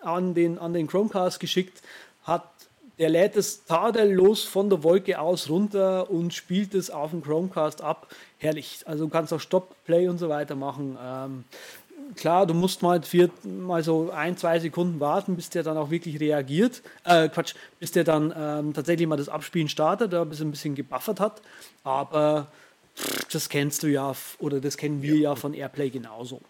an 0.00 0.34
den, 0.34 0.58
an 0.58 0.72
den 0.72 0.86
Chromecast 0.86 1.40
geschickt, 1.40 1.82
hat 2.24 2.44
der 2.98 3.08
lädt 3.08 3.36
es 3.36 3.64
tadellos 3.64 4.44
von 4.44 4.70
der 4.70 4.82
Wolke 4.82 5.18
aus 5.18 5.50
runter 5.50 6.10
und 6.10 6.32
spielt 6.32 6.74
es 6.74 6.90
auf 6.90 7.10
dem 7.10 7.22
Chromecast 7.22 7.82
ab. 7.82 8.08
Herrlich. 8.38 8.80
Also 8.84 9.04
du 9.04 9.10
kannst 9.10 9.32
auch 9.32 9.40
Stop, 9.40 9.74
Play 9.84 10.08
und 10.08 10.18
so 10.18 10.28
weiter 10.28 10.54
machen. 10.54 10.96
Ähm, 11.02 11.44
klar, 12.16 12.46
du 12.46 12.54
musst 12.54 12.82
mal, 12.82 13.02
vier, 13.02 13.30
mal 13.42 13.82
so 13.82 14.10
ein, 14.10 14.36
zwei 14.36 14.58
Sekunden 14.60 15.00
warten, 15.00 15.36
bis 15.36 15.50
der 15.50 15.62
dann 15.62 15.76
auch 15.76 15.90
wirklich 15.90 16.20
reagiert. 16.20 16.82
Äh, 17.04 17.28
Quatsch, 17.28 17.54
bis 17.80 17.90
der 17.90 18.04
dann 18.04 18.32
ähm, 18.36 18.74
tatsächlich 18.74 19.08
mal 19.08 19.16
das 19.16 19.28
Abspielen 19.28 19.68
startet, 19.68 20.12
da 20.12 20.24
bis 20.24 20.40
ein 20.40 20.50
bisschen 20.50 20.74
gebuffert 20.74 21.20
hat. 21.20 21.42
Aber 21.82 22.46
pff, 22.96 23.24
das 23.32 23.48
kennst 23.48 23.82
du 23.82 23.88
ja, 23.88 24.14
oder 24.38 24.60
das 24.60 24.76
kennen 24.76 25.02
wir 25.02 25.16
ja 25.16 25.34
von 25.34 25.54
Airplay 25.54 25.90
genauso. 25.90 26.40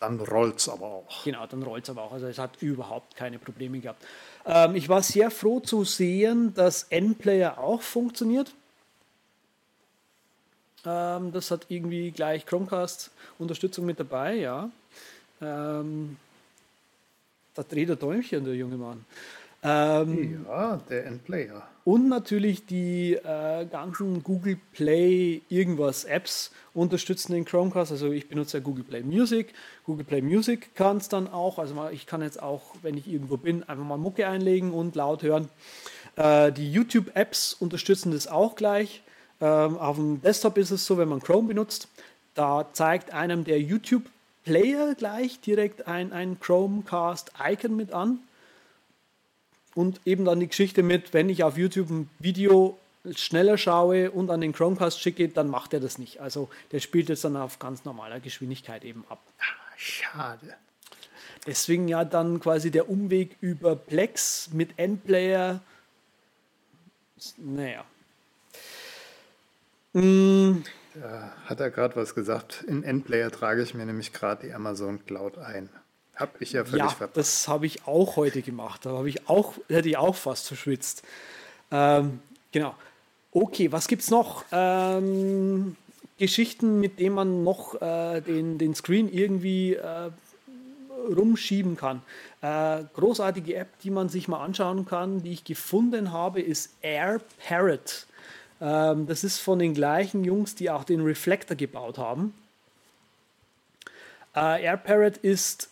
Dann 0.00 0.20
rollt's 0.20 0.68
aber 0.68 0.86
auch. 0.86 1.24
Genau, 1.24 1.46
dann 1.46 1.62
rollt 1.62 1.84
es 1.84 1.90
aber 1.90 2.02
auch. 2.02 2.12
Also 2.12 2.26
es 2.26 2.38
hat 2.38 2.60
überhaupt 2.60 3.16
keine 3.16 3.38
Probleme 3.38 3.78
gehabt. 3.80 4.04
Ähm, 4.46 4.76
ich 4.76 4.88
war 4.88 5.02
sehr 5.02 5.30
froh 5.30 5.60
zu 5.60 5.84
sehen, 5.84 6.54
dass 6.54 6.84
N-Player 6.84 7.58
auch 7.58 7.82
funktioniert. 7.82 8.54
Ähm, 10.84 11.32
das 11.32 11.50
hat 11.50 11.66
irgendwie 11.68 12.12
gleich 12.12 12.46
Chromecast-Unterstützung 12.46 13.84
mit 13.84 13.98
dabei, 13.98 14.36
ja. 14.36 14.70
Ähm, 15.40 16.16
da 17.54 17.62
dreht 17.62 17.88
er 17.88 17.96
Däumchen, 17.96 18.44
der 18.44 18.54
junge 18.54 18.76
Mann. 18.76 19.04
Ähm, 19.62 20.44
Ja, 20.46 20.76
der 20.88 21.06
Endplayer. 21.06 21.66
Und 21.86 22.08
natürlich 22.08 22.66
die 22.66 23.12
äh, 23.14 23.64
ganzen 23.64 24.24
Google 24.24 24.58
Play 24.72 25.40
irgendwas 25.48 26.02
Apps 26.02 26.50
unterstützen 26.74 27.32
den 27.32 27.44
Chromecast. 27.44 27.92
Also 27.92 28.10
ich 28.10 28.28
benutze 28.28 28.58
ja 28.58 28.62
Google 28.64 28.82
Play 28.82 29.04
Music. 29.04 29.54
Google 29.84 30.04
Play 30.04 30.20
Music 30.20 30.74
kann 30.74 30.96
es 30.96 31.08
dann 31.08 31.32
auch. 31.32 31.60
Also 31.60 31.76
ich 31.92 32.06
kann 32.06 32.22
jetzt 32.22 32.42
auch, 32.42 32.62
wenn 32.82 32.98
ich 32.98 33.06
irgendwo 33.06 33.36
bin, 33.36 33.62
einfach 33.62 33.84
mal 33.84 33.98
Mucke 33.98 34.26
einlegen 34.26 34.72
und 34.72 34.96
laut 34.96 35.22
hören. 35.22 35.48
Äh, 36.16 36.50
die 36.50 36.72
YouTube-Apps 36.72 37.54
unterstützen 37.60 38.10
das 38.10 38.26
auch 38.26 38.56
gleich. 38.56 39.04
Ähm, 39.40 39.78
auf 39.78 39.94
dem 39.94 40.20
Desktop 40.20 40.58
ist 40.58 40.72
es 40.72 40.84
so, 40.86 40.98
wenn 40.98 41.08
man 41.08 41.20
Chrome 41.20 41.46
benutzt, 41.46 41.86
da 42.34 42.66
zeigt 42.72 43.12
einem 43.12 43.44
der 43.44 43.60
YouTube-Player 43.60 44.96
gleich 44.96 45.38
direkt 45.38 45.86
ein, 45.86 46.12
ein 46.12 46.40
Chromecast-Icon 46.40 47.76
mit 47.76 47.92
an. 47.92 48.18
Und 49.76 50.00
eben 50.06 50.24
dann 50.24 50.40
die 50.40 50.48
Geschichte 50.48 50.82
mit, 50.82 51.12
wenn 51.12 51.28
ich 51.28 51.44
auf 51.44 51.58
YouTube 51.58 51.90
ein 51.90 52.10
Video 52.18 52.78
schneller 53.14 53.58
schaue 53.58 54.10
und 54.10 54.30
an 54.30 54.40
den 54.40 54.52
Chromecast 54.52 55.00
schicke, 55.00 55.28
dann 55.28 55.48
macht 55.48 55.74
er 55.74 55.80
das 55.80 55.98
nicht. 55.98 56.20
Also 56.20 56.48
der 56.72 56.80
spielt 56.80 57.10
es 57.10 57.20
dann 57.20 57.36
auf 57.36 57.58
ganz 57.58 57.84
normaler 57.84 58.18
Geschwindigkeit 58.18 58.84
eben 58.84 59.04
ab. 59.10 59.20
Schade. 59.76 60.54
Deswegen 61.46 61.88
ja 61.88 62.06
dann 62.06 62.40
quasi 62.40 62.70
der 62.70 62.88
Umweg 62.88 63.36
über 63.42 63.76
Plex 63.76 64.48
mit 64.54 64.78
Endplayer. 64.78 65.60
Naja. 67.36 67.84
Mm, 69.92 70.62
Hat 71.44 71.60
er 71.60 71.70
gerade 71.70 71.96
was 71.96 72.14
gesagt? 72.14 72.64
In 72.66 72.82
Endplayer 72.82 73.30
trage 73.30 73.62
ich 73.62 73.74
mir 73.74 73.84
nämlich 73.84 74.14
gerade 74.14 74.46
die 74.46 74.54
Amazon 74.54 75.04
Cloud 75.04 75.36
ein. 75.36 75.68
Hab 76.16 76.40
ich 76.40 76.52
ja 76.52 76.64
völlig 76.64 76.78
ja, 76.78 76.88
verpasst. 76.88 77.16
das 77.16 77.48
habe 77.48 77.66
ich 77.66 77.86
auch 77.86 78.16
heute 78.16 78.42
gemacht. 78.42 78.86
Da 78.86 78.90
habe 78.90 79.08
ich 79.08 79.28
auch, 79.28 79.54
hätte 79.68 79.88
ich 79.88 79.98
auch 79.98 80.14
fast 80.14 80.48
verschwitzt. 80.48 81.02
Ähm, 81.70 82.20
genau. 82.52 82.74
Okay, 83.32 83.70
was 83.70 83.86
gibt's 83.86 84.10
noch? 84.10 84.44
Ähm, 84.50 85.76
Geschichten, 86.18 86.80
mit 86.80 86.98
denen 86.98 87.14
man 87.14 87.44
noch 87.44 87.80
äh, 87.82 88.22
den, 88.22 88.56
den 88.56 88.74
Screen 88.74 89.12
irgendwie 89.12 89.74
äh, 89.74 90.10
rumschieben 91.14 91.76
kann. 91.76 92.00
Äh, 92.40 92.84
großartige 92.94 93.54
App, 93.56 93.78
die 93.80 93.90
man 93.90 94.08
sich 94.08 94.26
mal 94.26 94.42
anschauen 94.42 94.86
kann, 94.86 95.22
die 95.22 95.32
ich 95.32 95.44
gefunden 95.44 96.12
habe, 96.12 96.40
ist 96.40 96.70
Air 96.80 97.20
Parrot. 97.46 98.06
Ähm, 98.60 99.06
das 99.06 99.24
ist 99.24 99.38
von 99.38 99.58
den 99.58 99.74
gleichen 99.74 100.24
Jungs, 100.24 100.54
die 100.54 100.70
auch 100.70 100.84
den 100.84 101.02
Reflector 101.02 101.56
gebaut 101.56 101.98
haben. 101.98 102.32
Äh, 104.34 104.64
Air 104.64 104.78
Parrot 104.78 105.18
ist 105.18 105.68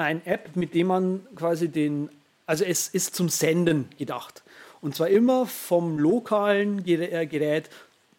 ein 0.00 0.24
App, 0.26 0.56
mit 0.56 0.74
dem 0.74 0.88
man 0.88 1.26
quasi 1.36 1.68
den, 1.68 2.08
also 2.46 2.64
es 2.64 2.88
ist 2.88 3.14
zum 3.14 3.28
Senden 3.28 3.88
gedacht. 3.98 4.42
Und 4.80 4.94
zwar 4.94 5.08
immer 5.08 5.46
vom 5.46 5.98
lokalen 5.98 6.86
äh, 6.86 7.26
Gerät 7.26 7.68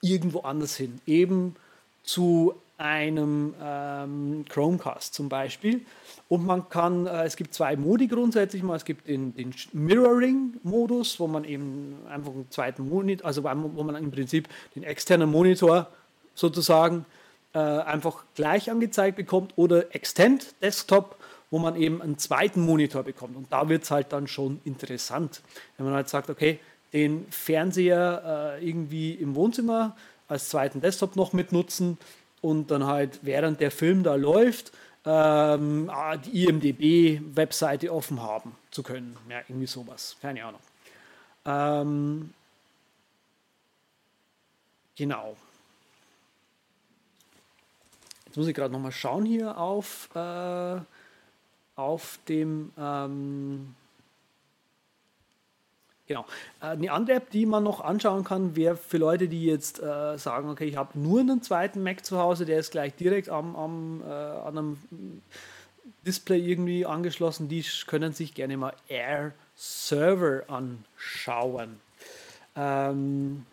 irgendwo 0.02 0.42
anders 0.42 0.76
hin. 0.76 1.02
Eben 1.08 1.56
zu 2.04 2.54
einem 2.78 3.54
ähm, 3.62 4.46
Chromecast 4.50 5.14
zum 5.14 5.30
Beispiel. 5.30 5.82
Und 6.30 6.46
man 6.46 6.70
kann, 6.70 7.06
äh, 7.06 7.26
es 7.26 7.36
gibt 7.36 7.54
zwei 7.54 7.76
Modi 7.76 8.08
grundsätzlich 8.08 8.64
mal. 8.64 8.76
Es 8.76 8.86
gibt 8.86 9.08
den, 9.08 9.36
den 9.36 9.54
Mirroring-Modus, 9.74 11.20
wo 11.20 11.28
man 11.28 11.44
eben 11.44 11.98
einfach 12.10 12.32
einen 12.32 12.50
zweiten 12.50 12.90
Monitor, 12.90 13.26
also 13.26 13.44
wo 13.44 13.84
man 13.84 13.96
im 13.96 14.12
Prinzip 14.12 14.48
den 14.76 14.84
externen 14.84 15.30
Monitor 15.30 15.88
sozusagen 16.34 17.06
äh, 17.54 17.60
einfach 17.60 18.24
gleich 18.36 18.72
angezeigt 18.72 19.18
bekommt 19.18 19.54
oder 19.58 19.94
Extend 19.94 20.56
Desktop, 20.62 21.18
wo 21.52 21.60
man 21.60 21.76
eben 21.76 22.02
einen 22.02 22.18
zweiten 22.18 22.62
Monitor 22.62 23.04
bekommt. 23.04 23.36
Und 23.36 23.52
da 23.52 23.70
wird 23.70 23.84
es 23.84 23.91
halt 23.91 24.12
dann 24.14 24.28
schon 24.28 24.62
interessant, 24.64 25.41
wenn 25.78 25.86
man 25.86 25.93
halt 25.93 26.10
sagt, 26.10 26.30
okay, 26.30 26.60
den 26.93 27.28
Fernseher 27.30 28.58
äh, 28.60 28.68
irgendwie 28.68 29.14
im 29.14 29.36
Wohnzimmer 29.36 29.95
als 30.28 30.49
zweiten 30.49 30.82
Desktop 30.82 31.16
noch 31.16 31.34
mitnutzen 31.34 31.97
und 32.41 32.72
dann 32.72 32.86
halt 32.86 33.20
während 33.22 33.60
der 33.60 33.70
Film 33.70 34.04
da 34.04 34.16
läuft, 34.16 34.72
ähm, 35.06 35.89
ah, 35.93 36.16
die 36.16 36.45
IMDB-Webseite 36.45 37.93
offen 37.93 38.22
haben 38.22 38.56
zu 38.72 38.82
können. 38.82 39.18
Ja, 39.30 39.39
irgendwie 39.47 39.68
sowas. 39.68 40.16
Keine 40.22 40.45
Ahnung. 40.45 40.62
Ähm, 41.45 42.34
genau. 44.95 45.36
Jetzt 48.26 48.38
muss 48.38 48.47
ich 48.47 48.56
gerade 48.56 48.72
nochmal 48.72 48.91
schauen 48.93 49.26
hier 49.26 49.58
auf, 49.58 50.10
äh, 50.16 50.80
auf 51.82 52.20
dem. 52.30 52.72
Ähm, 52.78 53.76
genau. 56.08 56.26
Äh, 56.62 56.68
Eine 56.68 56.92
andere 56.92 57.18
App, 57.18 57.32
die 57.32 57.46
man 57.46 57.64
noch 57.64 57.82
anschauen 57.82 58.24
kann, 58.24 58.56
wäre 58.56 58.76
für 58.76 58.98
Leute, 58.98 59.28
die 59.28 59.46
jetzt 59.46 59.82
äh, 59.82 60.18
sagen, 60.18 60.50
okay, 60.50 60.66
ich 60.66 60.78
habe 60.78 60.98
nur 60.98 61.20
einen 61.20 61.42
zweiten 61.42 61.84
Mac 61.84 62.06
zu 62.06 62.18
Hause, 62.20 62.46
der 62.46 62.60
ist 62.60 62.72
gleich 62.72 62.96
direkt 62.96 63.30
am, 63.30 63.56
am, 63.56 64.02
äh, 64.02 64.06
an 64.06 64.58
einem 64.58 64.78
Display 66.06 66.40
irgendwie 66.40 66.86
angeschlossen, 66.86 67.48
die 67.48 67.64
können 67.88 68.14
sich 68.14 68.34
gerne 68.34 68.58
mal 68.58 68.74
Air 68.88 69.34
Server 69.56 70.44
anschauen. 70.48 71.80
Ähm, 72.56 73.46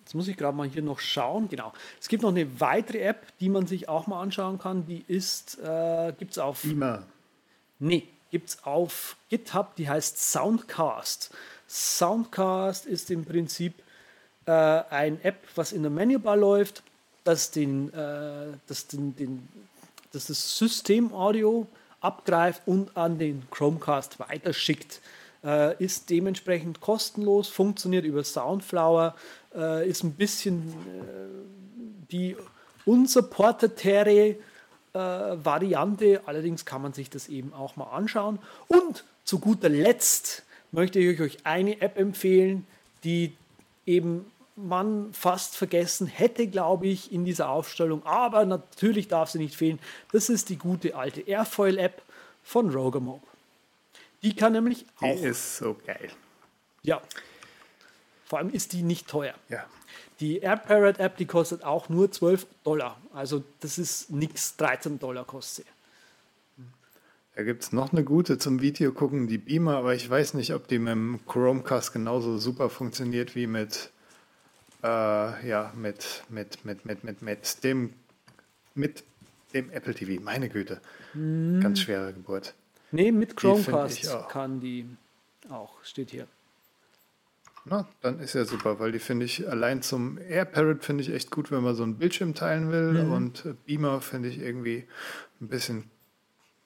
jetzt 0.00 0.14
muss 0.14 0.28
ich 0.28 0.36
gerade 0.36 0.56
mal 0.56 0.66
hier 0.66 0.82
noch 0.82 0.98
schauen. 0.98 1.48
Genau. 1.48 1.72
Es 2.00 2.08
gibt 2.08 2.22
noch 2.22 2.30
eine 2.30 2.60
weitere 2.60 3.00
App, 3.00 3.26
die 3.40 3.50
man 3.50 3.66
sich 3.66 3.88
auch 3.88 4.06
mal 4.06 4.22
anschauen 4.22 4.58
kann. 4.58 4.86
Die 4.86 5.04
ist, 5.06 5.58
äh, 5.62 6.12
gibt 6.18 6.32
es 6.32 6.38
auf 6.38 6.62
Beamer. 6.62 7.02
Nee, 7.78 8.08
gibt 8.30 8.50
es 8.50 8.64
auf 8.64 9.16
GitHub, 9.28 9.76
die 9.76 9.88
heißt 9.88 10.18
Soundcast. 10.30 11.30
Soundcast 11.68 12.86
ist 12.86 13.10
im 13.10 13.24
Prinzip 13.24 13.74
äh, 14.46 14.50
ein 14.52 15.20
App, 15.22 15.38
was 15.54 15.72
in 15.72 15.82
der 15.82 15.90
Menübar 15.90 16.36
läuft, 16.36 16.82
das, 17.24 17.50
den, 17.50 17.92
äh, 17.92 18.56
das, 18.66 18.86
den, 18.86 19.16
den, 19.16 19.48
das 20.12 20.26
das 20.26 20.58
Systemaudio 20.58 21.66
abgreift 22.00 22.62
und 22.66 22.96
an 22.96 23.18
den 23.18 23.48
Chromecast 23.50 24.20
weiterschickt. 24.20 25.00
Äh, 25.42 25.82
ist 25.82 26.10
dementsprechend 26.10 26.80
kostenlos, 26.80 27.48
funktioniert 27.48 28.04
über 28.04 28.24
Soundflower, 28.24 29.14
äh, 29.54 29.88
ist 29.88 30.02
ein 30.02 30.14
bisschen 30.14 30.70
äh, 30.70 32.10
die 32.10 32.36
unsupportetere 32.86 34.36
äh, 34.94 34.98
Variante. 34.98 36.22
Allerdings 36.26 36.64
kann 36.64 36.82
man 36.82 36.92
sich 36.92 37.10
das 37.10 37.28
eben 37.28 37.52
auch 37.52 37.76
mal 37.76 37.90
anschauen. 37.90 38.38
Und 38.68 39.04
zu 39.24 39.38
guter 39.38 39.68
Letzt 39.68 40.44
möchte 40.72 40.98
ich 40.98 41.20
euch 41.20 41.38
eine 41.44 41.80
App 41.80 41.98
empfehlen, 41.98 42.66
die 43.04 43.32
eben 43.86 44.30
man 44.56 45.12
fast 45.12 45.56
vergessen 45.56 46.06
hätte, 46.06 46.46
glaube 46.46 46.86
ich, 46.86 47.12
in 47.12 47.24
dieser 47.24 47.48
Aufstellung. 47.48 48.04
Aber 48.06 48.44
natürlich 48.44 49.08
darf 49.08 49.30
sie 49.30 49.38
nicht 49.38 49.56
fehlen. 49.56 49.80
Das 50.12 50.28
ist 50.28 50.48
die 50.48 50.56
gute 50.56 50.94
alte 50.94 51.22
Airfoil-App 51.22 52.02
von 52.44 52.70
Rogamob. 52.70 53.22
Die 54.22 54.34
kann 54.34 54.52
nämlich 54.52 54.86
Die 55.00 55.04
auch. 55.06 55.22
ist 55.22 55.56
so 55.56 55.76
geil. 55.86 56.08
Ja. 56.82 57.02
Vor 58.34 58.40
allem 58.40 58.50
ist 58.50 58.72
die 58.72 58.82
nicht 58.82 59.06
teuer. 59.06 59.34
Ja. 59.48 59.64
Die 60.18 60.38
AirParrot 60.38 60.98
App, 60.98 61.16
die 61.18 61.24
kostet 61.24 61.62
auch 61.62 61.88
nur 61.88 62.10
12 62.10 62.48
Dollar. 62.64 63.00
Also 63.12 63.44
das 63.60 63.78
ist 63.78 64.10
nichts, 64.10 64.56
13 64.56 64.98
Dollar 64.98 65.24
kostet 65.24 65.66
sie. 65.66 66.64
Da 67.36 67.44
gibt 67.44 67.62
es 67.62 67.72
noch 67.72 67.92
eine 67.92 68.02
gute 68.02 68.36
zum 68.36 68.60
Video 68.60 68.90
gucken, 68.90 69.28
die 69.28 69.38
Beamer, 69.38 69.76
aber 69.76 69.94
ich 69.94 70.10
weiß 70.10 70.34
nicht, 70.34 70.52
ob 70.52 70.66
die 70.66 70.80
mit 70.80 70.90
dem 70.90 71.20
Chromecast 71.28 71.92
genauso 71.92 72.38
super 72.38 72.70
funktioniert 72.70 73.36
wie 73.36 73.46
mit, 73.46 73.92
äh, 74.82 75.48
ja, 75.48 75.72
mit, 75.76 76.24
mit, 76.28 76.64
mit, 76.64 76.84
mit, 76.84 77.04
mit, 77.04 77.22
mit 77.22 77.62
dem, 77.62 77.92
mit 78.74 79.04
dem 79.52 79.70
Apple 79.70 79.94
TV. 79.94 80.20
Meine 80.20 80.48
Güte. 80.48 80.80
Ganz 81.12 81.78
schwere 81.78 82.12
Geburt. 82.12 82.54
Nee, 82.90 83.12
mit 83.12 83.36
Chromecast 83.36 84.08
auch. 84.12 84.26
kann 84.26 84.58
die 84.58 84.88
auch, 85.48 85.84
steht 85.84 86.10
hier. 86.10 86.26
Na, 87.66 87.88
dann 88.02 88.20
ist 88.20 88.34
ja 88.34 88.44
super, 88.44 88.78
weil 88.78 88.92
die 88.92 88.98
finde 88.98 89.24
ich 89.24 89.48
allein 89.48 89.80
zum 89.80 90.18
AirParrot 90.18 90.84
finde 90.84 91.02
ich 91.02 91.10
echt 91.12 91.30
gut, 91.30 91.50
wenn 91.50 91.62
man 91.62 91.74
so 91.74 91.82
einen 91.82 91.96
Bildschirm 91.96 92.34
teilen 92.34 92.70
will. 92.70 93.04
Mhm. 93.04 93.12
Und 93.12 93.46
äh, 93.46 93.54
Beamer 93.64 94.00
finde 94.02 94.28
ich 94.28 94.38
irgendwie 94.38 94.86
ein 95.40 95.48
bisschen 95.48 95.90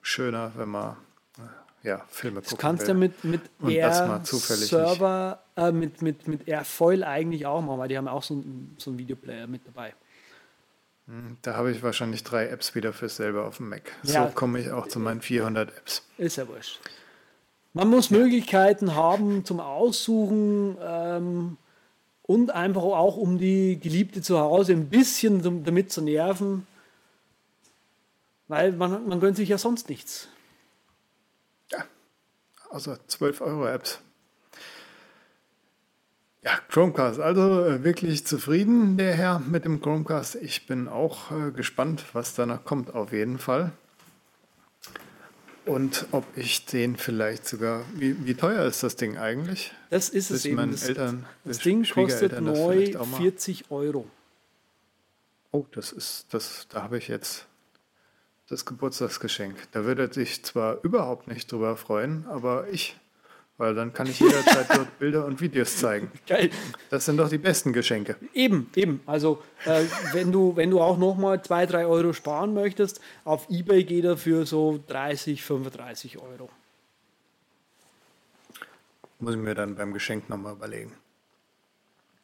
schöner, 0.02 0.52
wenn 0.56 0.68
man 0.70 0.96
äh, 1.38 1.86
ja, 1.88 2.04
Filme 2.08 2.40
Du 2.40 2.50
gucken 2.50 2.58
kannst 2.58 2.82
will. 2.82 2.88
ja 2.88 2.94
mit, 2.94 3.24
mit 3.24 3.40
Und 3.60 4.26
zufällig 4.26 4.66
Server, 4.66 5.40
äh, 5.56 5.70
mit, 5.70 6.02
mit, 6.02 6.26
mit 6.26 6.48
Airfoil 6.48 7.04
eigentlich 7.04 7.46
auch 7.46 7.62
machen, 7.62 7.78
weil 7.78 7.88
die 7.88 7.96
haben 7.96 8.08
auch 8.08 8.22
so 8.24 8.34
einen, 8.34 8.74
so 8.78 8.90
einen 8.90 8.98
Videoplayer 8.98 9.46
mit 9.46 9.66
dabei. 9.66 9.94
Da 11.40 11.54
habe 11.54 11.70
ich 11.70 11.82
wahrscheinlich 11.82 12.22
drei 12.22 12.48
Apps 12.48 12.74
wieder 12.74 12.92
fürs 12.92 13.16
selber 13.16 13.46
auf 13.46 13.56
dem 13.56 13.70
Mac. 13.70 13.92
So 14.02 14.12
Ja. 14.12 14.26
komme 14.26 14.60
ich 14.60 14.70
auch 14.70 14.88
zu 14.88 15.00
meinen 15.00 15.22
400 15.22 15.70
Apps. 15.74 16.06
Ist 16.18 16.36
ja 16.36 16.46
wurscht. 16.46 16.80
Man 17.78 17.90
muss 17.90 18.10
Möglichkeiten 18.10 18.96
haben 18.96 19.44
zum 19.44 19.60
Aussuchen 19.60 20.76
ähm, 20.82 21.58
und 22.22 22.50
einfach 22.50 22.82
auch, 22.82 23.16
um 23.16 23.38
die 23.38 23.78
Geliebte 23.78 24.20
zu 24.20 24.40
Hause 24.40 24.72
ein 24.72 24.88
bisschen 24.88 25.64
damit 25.64 25.92
zu 25.92 26.02
nerven, 26.02 26.66
weil 28.48 28.72
man, 28.72 29.06
man 29.06 29.20
gönnt 29.20 29.36
sich 29.36 29.48
ja 29.50 29.58
sonst 29.58 29.88
nichts. 29.90 30.26
außer 32.70 32.98
12 33.06 33.42
Euro 33.42 33.68
Apps. 33.68 34.00
Ja, 36.42 36.58
Chromecast. 36.70 37.20
Also 37.20 37.64
äh, 37.64 37.84
wirklich 37.84 38.26
zufrieden, 38.26 38.96
der 38.96 39.14
Herr 39.14 39.38
mit 39.38 39.64
dem 39.64 39.80
Chromecast. 39.80 40.34
Ich 40.34 40.66
bin 40.66 40.88
auch 40.88 41.30
äh, 41.30 41.52
gespannt, 41.52 42.06
was 42.12 42.34
danach 42.34 42.64
kommt, 42.64 42.92
auf 42.92 43.12
jeden 43.12 43.38
Fall. 43.38 43.70
Und 45.68 46.06
ob 46.12 46.24
ich 46.36 46.64
den 46.64 46.96
vielleicht 46.96 47.46
sogar. 47.46 47.84
Wie, 47.94 48.24
wie 48.24 48.34
teuer 48.34 48.64
ist 48.64 48.82
das 48.82 48.96
Ding 48.96 49.18
eigentlich? 49.18 49.72
Das 49.90 50.08
ist 50.08 50.30
es 50.30 50.44
Wissen 50.44 50.58
eben. 50.58 50.70
Das, 50.70 50.88
Eltern, 50.88 51.26
das 51.44 51.58
Ding 51.58 51.84
kostet 51.84 52.40
neu 52.40 52.72
vielleicht 52.72 52.96
auch 52.96 53.06
mal? 53.06 53.20
40 53.20 53.70
Euro. 53.70 54.08
Oh, 55.52 55.66
das 55.72 55.92
ist, 55.92 56.26
das, 56.30 56.66
da 56.70 56.82
habe 56.82 56.98
ich 56.98 57.08
jetzt 57.08 57.46
das 58.48 58.64
Geburtstagsgeschenk. 58.64 59.56
Da 59.72 59.84
würde 59.84 60.04
er 60.04 60.12
sich 60.12 60.42
zwar 60.42 60.82
überhaupt 60.82 61.28
nicht 61.28 61.52
drüber 61.52 61.76
freuen, 61.76 62.26
aber 62.28 62.68
ich, 62.68 62.96
weil 63.58 63.74
dann 63.74 63.92
kann 63.92 64.06
ich 64.06 64.20
jederzeit 64.20 64.66
dort 64.70 64.98
Bilder 64.98 65.26
und 65.26 65.40
Videos 65.40 65.76
zeigen. 65.76 66.10
Geil. 66.26 66.50
Das 66.90 67.04
sind 67.04 67.16
doch 67.18 67.28
die 67.28 67.38
besten 67.38 67.72
Geschenke. 67.72 68.16
Eben, 68.32 68.70
eben. 68.76 69.00
Also 69.04 69.42
äh, 69.66 69.84
wenn, 70.12 70.32
du, 70.32 70.56
wenn 70.56 70.70
du 70.70 70.80
auch 70.80 70.96
nochmal 70.96 71.42
2, 71.42 71.66
3 71.66 71.86
Euro 71.86 72.12
sparen 72.12 72.54
möchtest, 72.54 73.00
auf 73.24 73.50
Ebay 73.50 73.84
geht 73.84 74.04
er 74.04 74.16
für 74.16 74.46
so 74.46 74.82
30, 74.86 75.42
35 75.42 76.18
Euro. 76.18 76.48
Muss 79.18 79.34
ich 79.34 79.40
mir 79.40 79.54
dann 79.56 79.74
beim 79.74 79.92
Geschenk 79.92 80.28
nochmal 80.30 80.54
überlegen, 80.54 80.92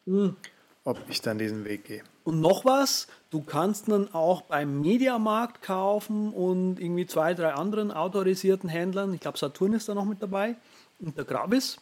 Hm. 0.07 0.37
ob 0.85 0.99
ich 1.09 1.21
dann 1.21 1.39
diesen 1.39 1.65
Weg 1.65 1.85
gehe. 1.87 2.03
Und 2.23 2.41
noch 2.41 2.65
was, 2.65 3.09
du 3.31 3.43
kannst 3.43 3.91
dann 3.91 4.15
auch 4.15 4.43
beim 4.43 4.81
Mediamarkt 4.81 5.63
kaufen 5.63 6.33
und 6.33 6.79
irgendwie 6.79 7.07
zwei, 7.07 7.35
drei 7.35 7.55
anderen 7.55 7.91
autorisierten 7.91 8.69
Händlern. 8.69 9.13
Ich 9.13 9.21
glaube, 9.21 9.39
Saturn 9.39 9.73
ist 9.73 9.89
da 9.89 9.95
noch 9.95 10.05
mit 10.05 10.23
dabei 10.23 10.55
und 11.01 11.17
der 11.17 11.25
Gravis. 11.25 11.79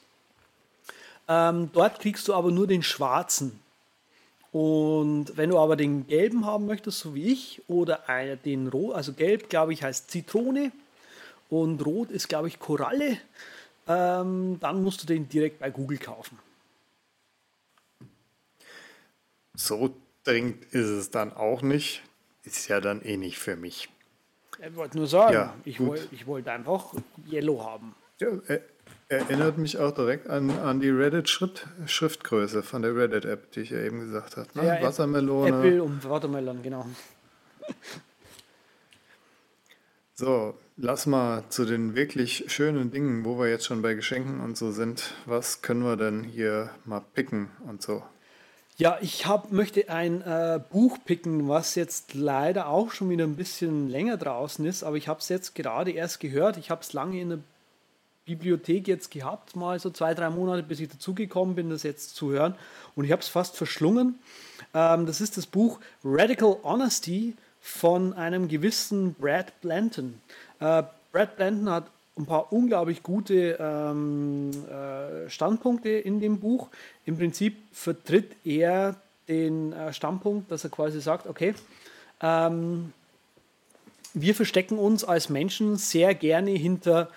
Ähm, 1.29 1.71
dort 1.73 2.01
kriegst 2.01 2.29
du 2.29 2.35
aber 2.35 2.51
nur 2.51 2.67
den 2.67 2.83
schwarzen. 2.83 3.59
Und 4.53 5.37
wenn 5.37 5.49
du 5.49 5.59
aber 5.59 5.77
den 5.77 6.07
gelben 6.07 6.45
haben 6.45 6.67
möchtest, 6.67 7.01
so 7.01 7.15
wie 7.15 7.33
ich, 7.33 7.63
oder 7.69 8.01
den 8.45 8.69
rot, 8.69 8.95
also 8.95 9.15
gelb, 9.15 9.49
glaube 9.49 9.73
ich, 9.73 9.83
heißt 9.83 10.11
Zitrone 10.11 10.73
und 11.49 11.85
rot 11.87 12.11
ist, 12.11 12.29
glaube 12.29 12.49
ich, 12.49 12.59
Koralle, 12.59 13.19
ähm, 13.89 14.59
dann 14.61 14.83
musst 14.83 15.03
du 15.03 15.07
den 15.07 15.29
direkt 15.29 15.59
bei 15.59 15.71
Google 15.71 15.99
kaufen. 15.99 16.39
So 19.55 19.95
dringend 20.25 20.65
ist 20.67 20.89
es 20.89 21.11
dann 21.11 21.33
auch 21.33 21.63
nicht. 21.63 22.03
Ist 22.45 22.69
ja 22.69 22.81
dann 22.81 23.03
eh 23.03 23.17
nicht 23.17 23.39
für 23.39 23.57
mich. 23.57 23.89
Ich 24.65 24.77
wollte 24.77 24.99
nur 24.99 25.07
sagen, 25.07 25.35
Ja, 25.35 25.55
ich, 25.65 25.81
wollte, 25.81 26.53
einfach 26.53 26.95
Yellow 27.31 27.65
haben. 27.65 27.95
Ja, 28.21 28.29
er, 28.47 28.61
erinnert 29.13 29.59
mich 29.59 29.79
auch 29.79 29.93
direkt 29.93 30.29
an, 30.29 30.51
an 30.51 30.81
die 30.81 30.91
Reddit-Schriftgröße 30.91 32.63
von 32.63 32.83
der 32.83 32.97
Reddit-App, 32.97 33.53
die 33.53 33.61
ich 33.61 33.71
ja 33.71 33.79
eben 33.79 34.01
gesagt 34.01 34.37
habe. 34.37 34.49
Ne? 34.55 34.67
Ja, 34.67 34.83
Wassermelone. 34.83 35.59
Apple 35.59 35.83
und 35.83 36.09
Watermelon, 36.09 36.63
genau. 36.63 36.87
So, 40.15 40.55
lass 40.77 41.07
mal 41.07 41.43
zu 41.49 41.65
den 41.65 41.97
wirklich 41.97 42.45
schönen 42.47 42.93
Dingen, 42.93 43.25
wo 43.25 43.41
wir 43.41 43.49
jetzt 43.49 43.65
schon 43.65 43.83
bei 43.83 43.95
Geschenken 43.95 44.41
und 44.41 44.57
so 44.57 44.71
sind. 44.71 45.15
Was 45.27 45.63
können 45.63 45.83
wir 45.83 45.97
denn 45.97 46.23
hier 46.23 46.71
mal 46.85 47.01
picken 47.01 47.49
und 47.67 47.83
so? 47.83 48.05
Ja, 48.77 48.99
ich 49.01 49.27
hab, 49.27 49.51
möchte 49.51 49.89
ein 49.89 50.23
äh, 50.23 50.61
Buch 50.71 50.99
picken, 51.05 51.49
was 51.49 51.75
jetzt 51.75 52.15
leider 52.15 52.69
auch 52.69 52.93
schon 52.93 53.11
wieder 53.11 53.25
ein 53.25 53.37
bisschen 53.37 53.89
länger 53.89 54.17
draußen 54.17 54.65
ist, 54.65 54.85
aber 54.85 54.97
ich 54.97 55.09
habe 55.09 55.19
es 55.19 55.29
jetzt 55.29 55.55
gerade 55.55 55.91
erst 55.91 56.21
gehört. 56.21 56.57
Ich 56.57 56.71
habe 56.71 56.83
es 56.83 56.93
lange 56.93 57.21
in 57.21 57.29
der 57.31 57.39
Bibliothek 58.25 58.87
jetzt 58.87 59.11
gehabt, 59.11 59.57
mal 59.57 59.79
so 59.79 59.91
zwei, 59.91 60.15
drei 60.15 60.31
Monate, 60.31 60.63
bis 60.63 60.81
ich 60.81 60.89
dazugekommen 60.89 61.55
bin, 61.55 61.71
das 61.71 61.83
jetzt 61.83 62.15
zu 62.15 62.31
hören. 62.31 62.55
Und 62.95 63.05
ich 63.05 63.13
habe 63.13 63.23
es 63.23 63.29
fast 63.29 63.57
verschlungen. 63.57 64.19
Ähm, 64.75 65.07
das 65.07 65.21
ist 65.21 65.37
das 65.37 65.47
Buch 65.47 65.81
Radical 66.05 66.57
Honesty 66.63 67.35
von 67.61 68.13
einem 68.13 68.49
gewissen 68.49 69.15
Brad 69.15 69.61
Blanton. 69.61 70.21
Äh, 70.61 70.83
Brad 71.13 71.37
Blanton 71.37 71.71
hat 71.71 71.87
ein 72.17 72.27
paar 72.27 72.53
unglaublich 72.53 73.03
gute 73.03 73.57
ähm, 73.59 74.51
äh, 74.69 75.31
Standpunkte 75.31 75.89
in 75.89 76.21
dem 76.21 76.41
Buch. 76.41 76.69
Im 77.07 77.17
Prinzip 77.17 77.57
vertritt 77.73 78.37
er 78.45 78.97
den 79.29 79.73
äh, 79.73 79.93
Standpunkt, 79.93 80.51
dass 80.51 80.65
er 80.65 80.71
quasi 80.71 81.01
sagt, 81.01 81.27
okay, 81.27 81.55
ähm, 82.21 82.93
wir 84.15 84.35
verstecken 84.35 84.79
uns 84.79 85.05
als 85.05 85.31
Menschen 85.31 85.77
sehr 85.77 86.15
gerne 86.15 86.51
hinter 86.51 87.09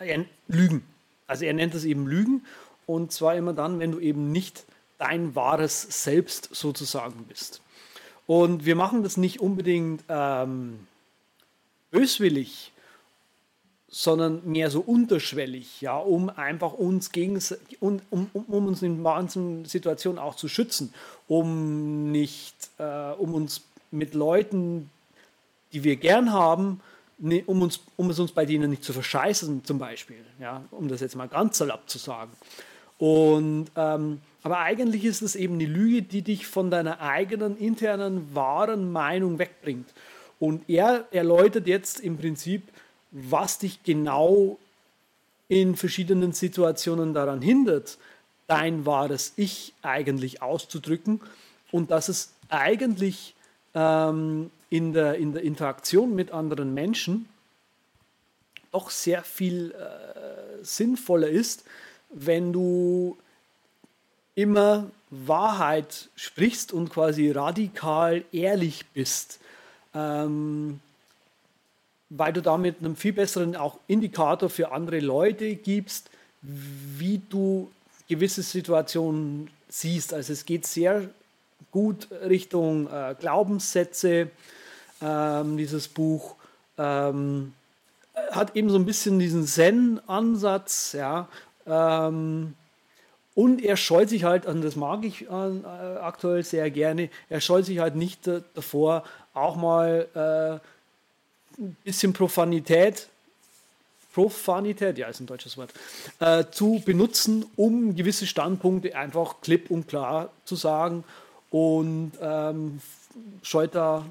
in, 0.00 0.06
in 0.06 0.26
Lügen. 0.48 0.84
Also 1.26 1.44
er 1.44 1.52
nennt 1.52 1.74
das 1.74 1.84
eben 1.84 2.06
Lügen 2.06 2.44
und 2.86 3.12
zwar 3.12 3.36
immer 3.36 3.52
dann, 3.52 3.78
wenn 3.78 3.92
du 3.92 4.00
eben 4.00 4.32
nicht 4.32 4.64
dein 4.98 5.34
wahres 5.34 6.04
Selbst 6.04 6.48
sozusagen 6.52 7.24
bist. 7.28 7.60
Und 8.26 8.66
wir 8.66 8.76
machen 8.76 9.02
das 9.02 9.16
nicht 9.16 9.40
unbedingt 9.40 10.02
ähm, 10.08 10.86
böswillig, 11.90 12.72
sondern 13.90 14.42
mehr 14.44 14.70
so 14.70 14.80
unterschwellig, 14.80 15.80
ja, 15.80 15.96
um 15.96 16.28
einfach 16.28 16.74
uns 16.74 17.10
gegenseitig, 17.10 17.80
um, 17.80 18.00
um, 18.10 18.30
um 18.32 18.66
uns 18.66 18.82
in 18.82 19.00
manchen 19.00 19.64
Situationen 19.64 20.18
auch 20.18 20.34
zu 20.34 20.48
schützen, 20.48 20.92
um 21.26 22.12
nicht, 22.12 22.54
äh, 22.78 23.12
um 23.12 23.32
uns 23.32 23.62
mit 23.90 24.12
Leuten, 24.12 24.90
die 25.72 25.84
wir 25.84 25.96
gern 25.96 26.32
haben, 26.32 26.80
um, 27.18 27.62
uns, 27.62 27.80
um 27.96 28.10
es 28.10 28.18
uns 28.18 28.32
bei 28.32 28.44
denen 28.46 28.70
nicht 28.70 28.84
zu 28.84 28.92
verscheißen, 28.92 29.64
zum 29.64 29.78
Beispiel, 29.78 30.24
ja, 30.40 30.64
um 30.70 30.88
das 30.88 31.00
jetzt 31.00 31.16
mal 31.16 31.28
ganz 31.28 31.58
salopp 31.58 31.88
zu 31.88 31.98
sagen. 31.98 32.30
Und, 32.98 33.66
ähm, 33.76 34.20
aber 34.42 34.58
eigentlich 34.60 35.04
ist 35.04 35.22
es 35.22 35.36
eben 35.36 35.54
eine 35.54 35.66
Lüge, 35.66 36.02
die 36.02 36.22
dich 36.22 36.46
von 36.46 36.70
deiner 36.70 37.00
eigenen 37.00 37.56
internen 37.56 38.34
wahren 38.34 38.90
Meinung 38.90 39.38
wegbringt. 39.38 39.88
Und 40.40 40.68
er 40.68 41.06
erläutert 41.10 41.66
jetzt 41.66 42.00
im 42.00 42.18
Prinzip, 42.18 42.62
was 43.10 43.58
dich 43.58 43.82
genau 43.82 44.58
in 45.48 45.76
verschiedenen 45.76 46.32
Situationen 46.32 47.14
daran 47.14 47.40
hindert, 47.40 47.98
dein 48.46 48.86
wahres 48.86 49.32
Ich 49.36 49.72
eigentlich 49.82 50.42
auszudrücken 50.42 51.20
und 51.72 51.90
dass 51.90 52.08
es 52.08 52.32
eigentlich 52.48 53.34
ähm, 53.74 54.50
in, 54.70 54.92
der, 54.92 55.16
in 55.16 55.32
der 55.32 55.42
Interaktion 55.42 56.14
mit 56.14 56.30
anderen 56.30 56.74
Menschen 56.74 57.28
doch 58.70 58.90
sehr 58.90 59.22
viel 59.22 59.72
äh, 59.72 60.62
sinnvoller 60.62 61.28
ist, 61.28 61.64
wenn 62.10 62.52
du 62.52 63.16
immer 64.34 64.90
Wahrheit 65.10 66.10
sprichst 66.16 66.72
und 66.72 66.90
quasi 66.90 67.30
radikal 67.30 68.24
ehrlich 68.30 68.84
bist. 68.92 69.40
Ähm, 69.94 70.80
weil 72.10 72.32
du 72.32 72.40
damit 72.40 72.76
einen 72.78 72.96
viel 72.96 73.12
besseren 73.12 73.56
auch 73.56 73.78
Indikator 73.86 74.48
für 74.48 74.72
andere 74.72 75.00
Leute 75.00 75.54
gibst, 75.56 76.10
wie 76.40 77.20
du 77.28 77.70
gewisse 78.08 78.42
Situationen 78.42 79.50
siehst. 79.68 80.14
Also 80.14 80.32
es 80.32 80.46
geht 80.46 80.66
sehr 80.66 81.10
gut 81.70 82.08
Richtung 82.10 82.88
äh, 82.90 83.14
Glaubenssätze, 83.18 84.30
ähm, 85.02 85.56
dieses 85.56 85.88
Buch. 85.88 86.34
Ähm, 86.76 87.52
hat 88.32 88.56
eben 88.56 88.70
so 88.70 88.76
ein 88.76 88.86
bisschen 88.86 89.18
diesen 89.18 89.46
Zen-Ansatz, 89.46 90.92
ja. 90.92 91.28
Ähm, 91.66 92.54
und 93.34 93.62
er 93.62 93.76
scheut 93.76 94.08
sich 94.08 94.24
halt, 94.24 94.46
und 94.46 94.62
das 94.62 94.74
mag 94.74 95.04
ich 95.04 95.26
äh, 95.30 95.30
aktuell 95.30 96.42
sehr 96.42 96.70
gerne, 96.70 97.08
er 97.28 97.40
scheut 97.40 97.66
sich 97.66 97.78
halt 97.78 97.94
nicht 97.94 98.26
äh, 98.26 98.40
davor, 98.54 99.04
auch 99.32 99.54
mal 99.56 100.08
äh, 100.14 101.62
ein 101.62 101.76
bisschen 101.84 102.12
Profanität, 102.12 103.06
Profanität, 104.12 104.98
ja, 104.98 105.06
ist 105.06 105.20
ein 105.20 105.26
deutsches 105.26 105.56
Wort, 105.56 105.70
äh, 106.18 106.44
zu 106.50 106.82
benutzen, 106.84 107.46
um 107.54 107.94
gewisse 107.94 108.26
Standpunkte 108.26 108.96
einfach 108.96 109.36
klipp 109.40 109.70
und 109.70 109.86
klar 109.86 110.30
zu 110.44 110.56
sagen 110.56 111.04
und 111.50 112.12
ähm, 112.20 112.80
scheut 113.42 113.76
da 113.76 114.04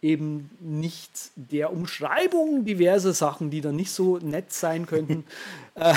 eben 0.00 0.50
nicht 0.60 1.10
der 1.34 1.72
Umschreibung 1.72 2.64
diverser 2.64 3.12
Sachen, 3.12 3.50
die 3.50 3.60
dann 3.60 3.76
nicht 3.76 3.90
so 3.90 4.18
nett 4.18 4.52
sein 4.52 4.86
könnten. 4.86 5.24
äh, 5.74 5.94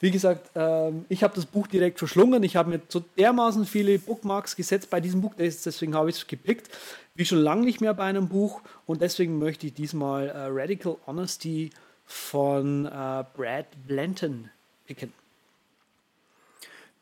wie 0.00 0.10
gesagt, 0.10 0.50
ähm, 0.54 1.04
ich 1.08 1.22
habe 1.22 1.34
das 1.34 1.46
Buch 1.46 1.66
direkt 1.68 1.98
verschlungen. 1.98 2.42
Ich 2.42 2.56
habe 2.56 2.70
mir 2.70 2.80
so 2.88 3.04
dermaßen 3.16 3.64
viele 3.64 3.98
Bookmarks 3.98 4.56
gesetzt 4.56 4.90
bei 4.90 5.00
diesem 5.00 5.20
Buch, 5.20 5.34
deswegen 5.38 5.94
habe 5.94 6.10
ich 6.10 6.16
es 6.16 6.26
gepickt, 6.26 6.68
wie 7.14 7.24
schon 7.24 7.38
lange 7.38 7.64
nicht 7.64 7.80
mehr 7.80 7.94
bei 7.94 8.04
einem 8.04 8.28
Buch. 8.28 8.60
Und 8.84 9.00
deswegen 9.00 9.38
möchte 9.38 9.66
ich 9.66 9.74
diesmal 9.74 10.28
äh, 10.28 10.46
Radical 10.48 10.96
Honesty 11.06 11.70
von 12.04 12.86
äh, 12.86 13.24
Brad 13.34 13.66
Blanton 13.86 14.50
picken. 14.86 15.12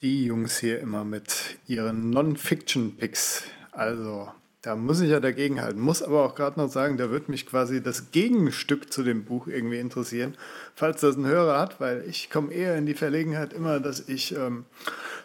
Die 0.03 0.27
Jungs 0.27 0.59
hier 0.59 0.81
immer 0.81 1.05
mit 1.05 1.59
ihren 1.67 2.11
Non-Fiction-Picks. 2.11 3.45
Also 3.73 4.29
Da 4.65 4.77
muss 4.77 5.01
ich 5.01 5.11
ja 5.11 5.21
dagegen 5.21 5.61
halten. 5.61 5.79
Muss 5.79 6.03
aber 6.03 6.25
auch 6.25 6.35
gerade 6.35 6.59
noch 6.59 6.71
sagen, 6.71 6.97
da 6.97 7.11
wird 7.11 7.29
mich 7.29 7.47
quasi 7.47 7.83
das 7.83 8.13
Gegenstück 8.13 8.91
zu 8.91 9.03
dem 9.03 9.27
Buch 9.27 9.47
irgendwie 9.47 9.79
interessieren, 9.79 10.39
falls 10.75 11.03
das 11.03 11.17
ein 11.17 11.27
Hörer 11.27 11.61
hat, 11.61 11.81
weil 11.81 12.03
ich 12.09 12.31
komme 12.31 12.51
eher 12.51 12.75
in 12.79 12.87
die 12.87 12.95
Verlegenheit 12.95 13.53
immer, 13.53 13.79
dass 13.79 14.09
ich 14.09 14.35
ähm, 14.35 14.65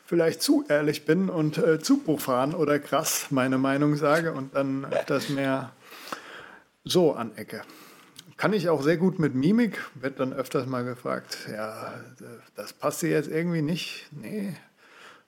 vielleicht 0.06 0.42
zu 0.42 0.66
ehrlich 0.68 1.06
bin 1.06 1.30
und 1.30 1.58
äh, 1.58 1.80
zu 1.80 2.00
profan 2.00 2.54
oder 2.54 2.80
krass 2.80 3.28
meine 3.30 3.58
Meinung 3.58 3.96
sage 3.96 4.34
und 4.34 4.56
dann 4.56 4.86
das 5.08 5.30
mehr 5.30 5.72
so 6.84 7.14
anecke. 7.14 7.62
Kann 8.36 8.52
ich 8.52 8.68
auch 8.68 8.84
sehr 8.84 8.98
gut 8.98 9.20
mit 9.20 9.36
Mimik, 9.36 9.80
wird 9.94 10.20
dann 10.20 10.34
öfters 10.34 10.66
mal 10.66 10.84
gefragt, 10.84 11.48
ja, 11.50 11.94
das 12.56 12.74
passt 12.74 13.04
dir 13.04 13.10
jetzt 13.10 13.30
irgendwie 13.30 13.62
nicht. 13.62 14.08
Nee, 14.12 14.54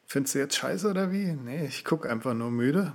findest 0.06 0.36
du 0.36 0.40
jetzt 0.40 0.56
scheiße 0.58 0.90
oder 0.90 1.14
wie? 1.14 1.32
Nee, 1.32 1.66
ich 1.66 1.86
gucke 1.86 2.10
einfach 2.10 2.34
nur 2.34 2.52
müde. 2.52 2.92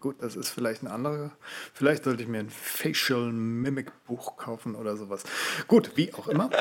Gut, 0.00 0.16
das 0.20 0.36
ist 0.36 0.50
vielleicht 0.50 0.82
ein 0.82 0.88
anderer. 0.88 1.32
Vielleicht 1.74 2.04
sollte 2.04 2.22
ich 2.22 2.28
mir 2.28 2.40
ein 2.40 2.50
Facial 2.50 3.32
Mimic 3.32 3.90
Buch 4.06 4.36
kaufen 4.36 4.74
oder 4.74 4.96
sowas. 4.96 5.24
Gut, 5.68 5.92
wie 5.96 6.12
auch 6.14 6.28
immer. 6.28 6.50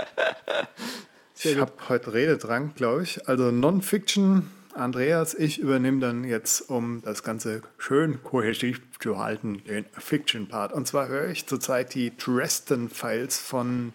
Ich 1.44 1.58
habe 1.58 1.72
heute 1.90 2.14
Rededrang, 2.14 2.76
glaube 2.76 3.02
ich. 3.02 3.28
Also 3.28 3.50
Non-Fiction. 3.50 4.52
Andreas, 4.76 5.34
ich 5.34 5.58
übernehme 5.58 6.00
dann 6.00 6.24
jetzt, 6.24 6.70
um 6.70 7.02
das 7.02 7.24
Ganze 7.24 7.64
schön 7.80 8.24
kohäsiv 8.24 8.80
zu 9.00 9.18
halten, 9.18 9.64
den 9.66 9.86
Fiction-Part. 9.98 10.72
Und 10.72 10.88
zwar 10.88 11.08
höre 11.08 11.30
ich 11.30 11.48
zurzeit 11.48 11.96
die 11.96 12.16
Dresden 12.16 12.90
Files 12.90 13.40
von 13.40 13.94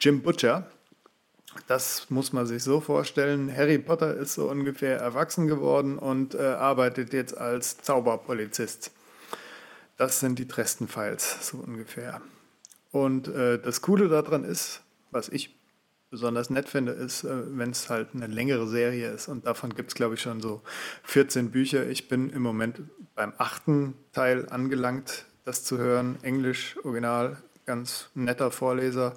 Jim 0.00 0.22
Butcher. 0.22 0.70
Das 1.66 2.10
muss 2.10 2.32
man 2.32 2.46
sich 2.46 2.62
so 2.62 2.80
vorstellen. 2.80 3.54
Harry 3.54 3.78
Potter 3.78 4.14
ist 4.14 4.34
so 4.34 4.50
ungefähr 4.50 4.98
erwachsen 4.98 5.46
geworden 5.46 5.98
und 5.98 6.34
äh, 6.34 6.42
arbeitet 6.42 7.12
jetzt 7.12 7.36
als 7.36 7.78
Zauberpolizist. 7.78 8.90
Das 9.96 10.20
sind 10.20 10.38
die 10.38 10.48
Dresden 10.48 10.88
Files, 10.88 11.48
so 11.48 11.58
ungefähr. 11.58 12.20
Und 12.90 13.28
äh, 13.28 13.58
das 13.58 13.80
Coole 13.80 14.08
daran 14.08 14.44
ist, 14.44 14.82
was 15.10 15.28
ich 15.28 15.56
besonders 16.10 16.48
nett 16.48 16.68
finde, 16.68 16.92
ist, 16.92 17.24
äh, 17.24 17.58
wenn 17.58 17.70
es 17.70 17.90
halt 17.90 18.10
eine 18.14 18.28
längere 18.28 18.68
Serie 18.68 19.10
ist. 19.10 19.28
Und 19.28 19.46
davon 19.46 19.74
gibt 19.74 19.88
es, 19.88 19.94
glaube 19.94 20.14
ich, 20.14 20.20
schon 20.20 20.40
so 20.40 20.62
14 21.04 21.50
Bücher. 21.50 21.88
Ich 21.88 22.08
bin 22.08 22.30
im 22.30 22.42
Moment 22.42 22.82
beim 23.14 23.32
achten 23.38 23.94
Teil 24.12 24.48
angelangt, 24.48 25.26
das 25.44 25.64
zu 25.64 25.78
hören. 25.78 26.18
Englisch, 26.22 26.76
Original, 26.84 27.36
ganz 27.66 28.10
netter 28.14 28.50
Vorleser, 28.50 29.14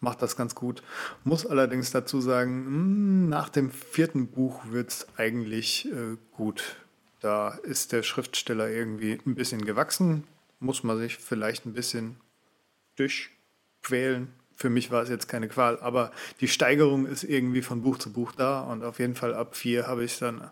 macht 0.00 0.22
das 0.22 0.36
ganz 0.36 0.54
gut. 0.54 0.82
Muss 1.24 1.46
allerdings 1.46 1.90
dazu 1.90 2.20
sagen, 2.20 2.66
hm, 2.66 3.28
nach 3.28 3.48
dem 3.48 3.70
vierten 3.70 4.28
Buch 4.28 4.62
wird 4.70 4.90
es 4.90 5.06
eigentlich 5.16 5.90
äh, 5.90 6.16
gut. 6.32 6.76
Da 7.20 7.50
ist 7.50 7.92
der 7.92 8.02
Schriftsteller 8.02 8.68
irgendwie 8.68 9.18
ein 9.26 9.34
bisschen 9.34 9.64
gewachsen, 9.64 10.24
muss 10.60 10.84
man 10.84 10.98
sich 10.98 11.16
vielleicht 11.16 11.66
ein 11.66 11.72
bisschen 11.72 12.16
durchquälen. 12.96 14.28
Für 14.54 14.70
mich 14.70 14.90
war 14.90 15.02
es 15.02 15.08
jetzt 15.08 15.28
keine 15.28 15.48
Qual, 15.48 15.78
aber 15.80 16.10
die 16.40 16.48
Steigerung 16.48 17.06
ist 17.06 17.22
irgendwie 17.22 17.62
von 17.62 17.82
Buch 17.82 17.98
zu 17.98 18.12
Buch 18.12 18.32
da 18.32 18.60
und 18.60 18.82
auf 18.82 18.98
jeden 18.98 19.14
Fall 19.14 19.34
ab 19.34 19.54
vier 19.56 19.86
habe 19.86 20.04
ich 20.04 20.18
dann 20.18 20.50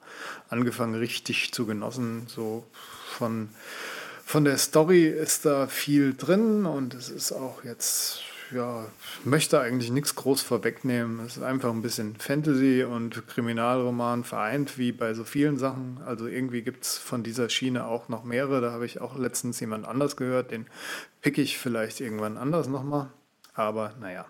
angefangen 0.49 0.95
richtig 0.95 1.53
zu 1.53 1.67
genossen, 1.67 2.27
so 2.29 2.65
von 3.09 3.49
von 4.27 4.45
der 4.45 4.59
Story 4.59 5.07
ist 5.07 5.47
da 5.47 5.69
viel 5.69 6.13
drin 6.13 6.67
und 6.67 6.95
es 6.95 7.11
ist 7.11 7.31
auch 7.31 7.63
jetzt, 7.63 8.23
ja, 8.53 8.89
möchte 9.23 9.61
eigentlich 9.61 9.93
nichts 9.93 10.17
groß 10.17 10.43
vorwegnehmen. 10.43 11.25
Es 11.25 11.37
ist 11.37 11.45
einfach 11.45 11.71
ein 11.71 11.81
bisschen 11.81 12.17
Fantasy 12.17 12.83
und 12.83 13.29
Kriminalroman 13.29 14.25
vereint, 14.25 14.79
wie 14.79 14.91
bei 14.91 15.15
so 15.15 15.23
vielen 15.23 15.59
Sachen. 15.59 16.01
Also 16.05 16.27
irgendwie 16.27 16.63
gibt 16.63 16.83
es 16.83 16.99
von 16.99 17.23
dieser 17.23 17.49
Schiene 17.49 17.87
auch 17.87 18.09
noch 18.09 18.25
mehrere. 18.25 18.61
Da 18.61 18.73
habe 18.73 18.85
ich 18.85 19.01
auch 19.01 19.17
letztens 19.17 19.61
jemand 19.61 19.87
anders 19.87 20.17
gehört. 20.17 20.51
Den 20.51 20.67
pick 21.21 21.39
ich 21.39 21.57
vielleicht 21.57 22.01
irgendwann 22.01 22.37
anders 22.37 22.67
nochmal. 22.67 23.13
Aber 23.55 23.95
naja, 24.01 24.27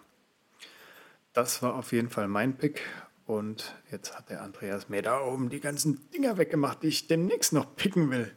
das 1.33 1.63
war 1.63 1.75
auf 1.75 1.93
jeden 1.93 2.11
Fall 2.11 2.29
mein 2.29 2.59
Pick. 2.59 2.83
Und 3.25 3.75
jetzt 3.91 4.15
hat 4.15 4.29
der 4.29 4.43
Andreas 4.43 4.91
mir 4.91 5.01
da 5.01 5.23
oben 5.23 5.49
die 5.49 5.61
ganzen 5.61 6.11
Dinger 6.11 6.37
weggemacht, 6.37 6.83
die 6.83 6.89
ich 6.89 7.09
demnächst 7.09 7.55
noch 7.55 7.77
picken 7.77 8.11
will. 8.11 8.31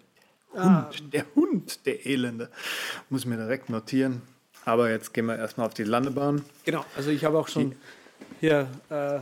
Ah. 0.56 0.90
Hund, 0.90 1.14
der 1.14 1.26
Hund, 1.36 1.86
der 1.86 2.06
Elende. 2.06 2.50
Muss 3.10 3.22
ich 3.22 3.28
mir 3.28 3.38
direkt 3.38 3.70
notieren. 3.70 4.22
Aber 4.66 4.90
jetzt 4.90 5.14
gehen 5.14 5.26
wir 5.26 5.38
erstmal 5.38 5.68
auf 5.68 5.74
die 5.74 5.84
Landebahn. 5.84 6.44
Genau, 6.66 6.86
also 6.96 7.10
ich 7.10 7.24
habe 7.24 7.38
auch 7.38 7.48
schon 7.48 7.76
hier 8.40 8.68
äh, 8.90 9.20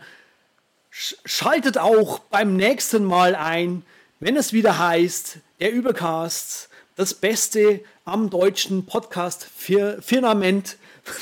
Schaltet 0.89 1.77
auch 1.77 2.19
beim 2.19 2.55
nächsten 2.55 3.03
Mal 3.03 3.35
ein, 3.35 3.83
wenn 4.21 4.37
es 4.37 4.53
wieder 4.53 4.79
heißt, 4.79 5.39
der 5.59 5.73
Übercast, 5.73 6.69
das 6.95 7.13
Beste 7.13 7.81
am 8.05 8.29
deutschen 8.29 8.85
Podcast-Firmament. 8.85 10.77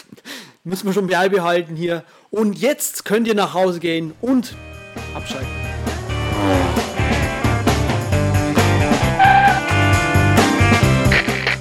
Müssen 0.64 0.86
wir 0.86 0.94
schon 0.94 1.08
beibehalten 1.08 1.76
hier. 1.76 2.04
Und 2.30 2.60
jetzt 2.60 3.04
könnt 3.04 3.28
ihr 3.28 3.34
nach 3.34 3.56
Hause 3.56 3.80
gehen 3.80 4.14
und 4.22 4.54
abschalten. 5.16 5.50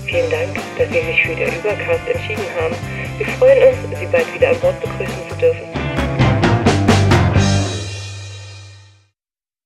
Vielen 0.05 0.30
Dank, 0.30 0.55
dass 0.76 0.88
Sie 0.90 1.01
sich 1.01 1.22
für 1.22 1.34
den 1.34 1.59
Übercast 1.61 2.07
entschieden 2.07 2.44
haben. 2.61 2.95
Wir 3.17 3.27
freuen 3.27 3.69
uns, 3.69 3.99
Sie 3.99 4.07
bald 4.07 4.35
wieder 4.35 4.51
an 4.51 4.61
Bord 4.61 4.79
begrüßen 4.81 5.29
zu 5.31 5.37
dürfen. 5.37 5.76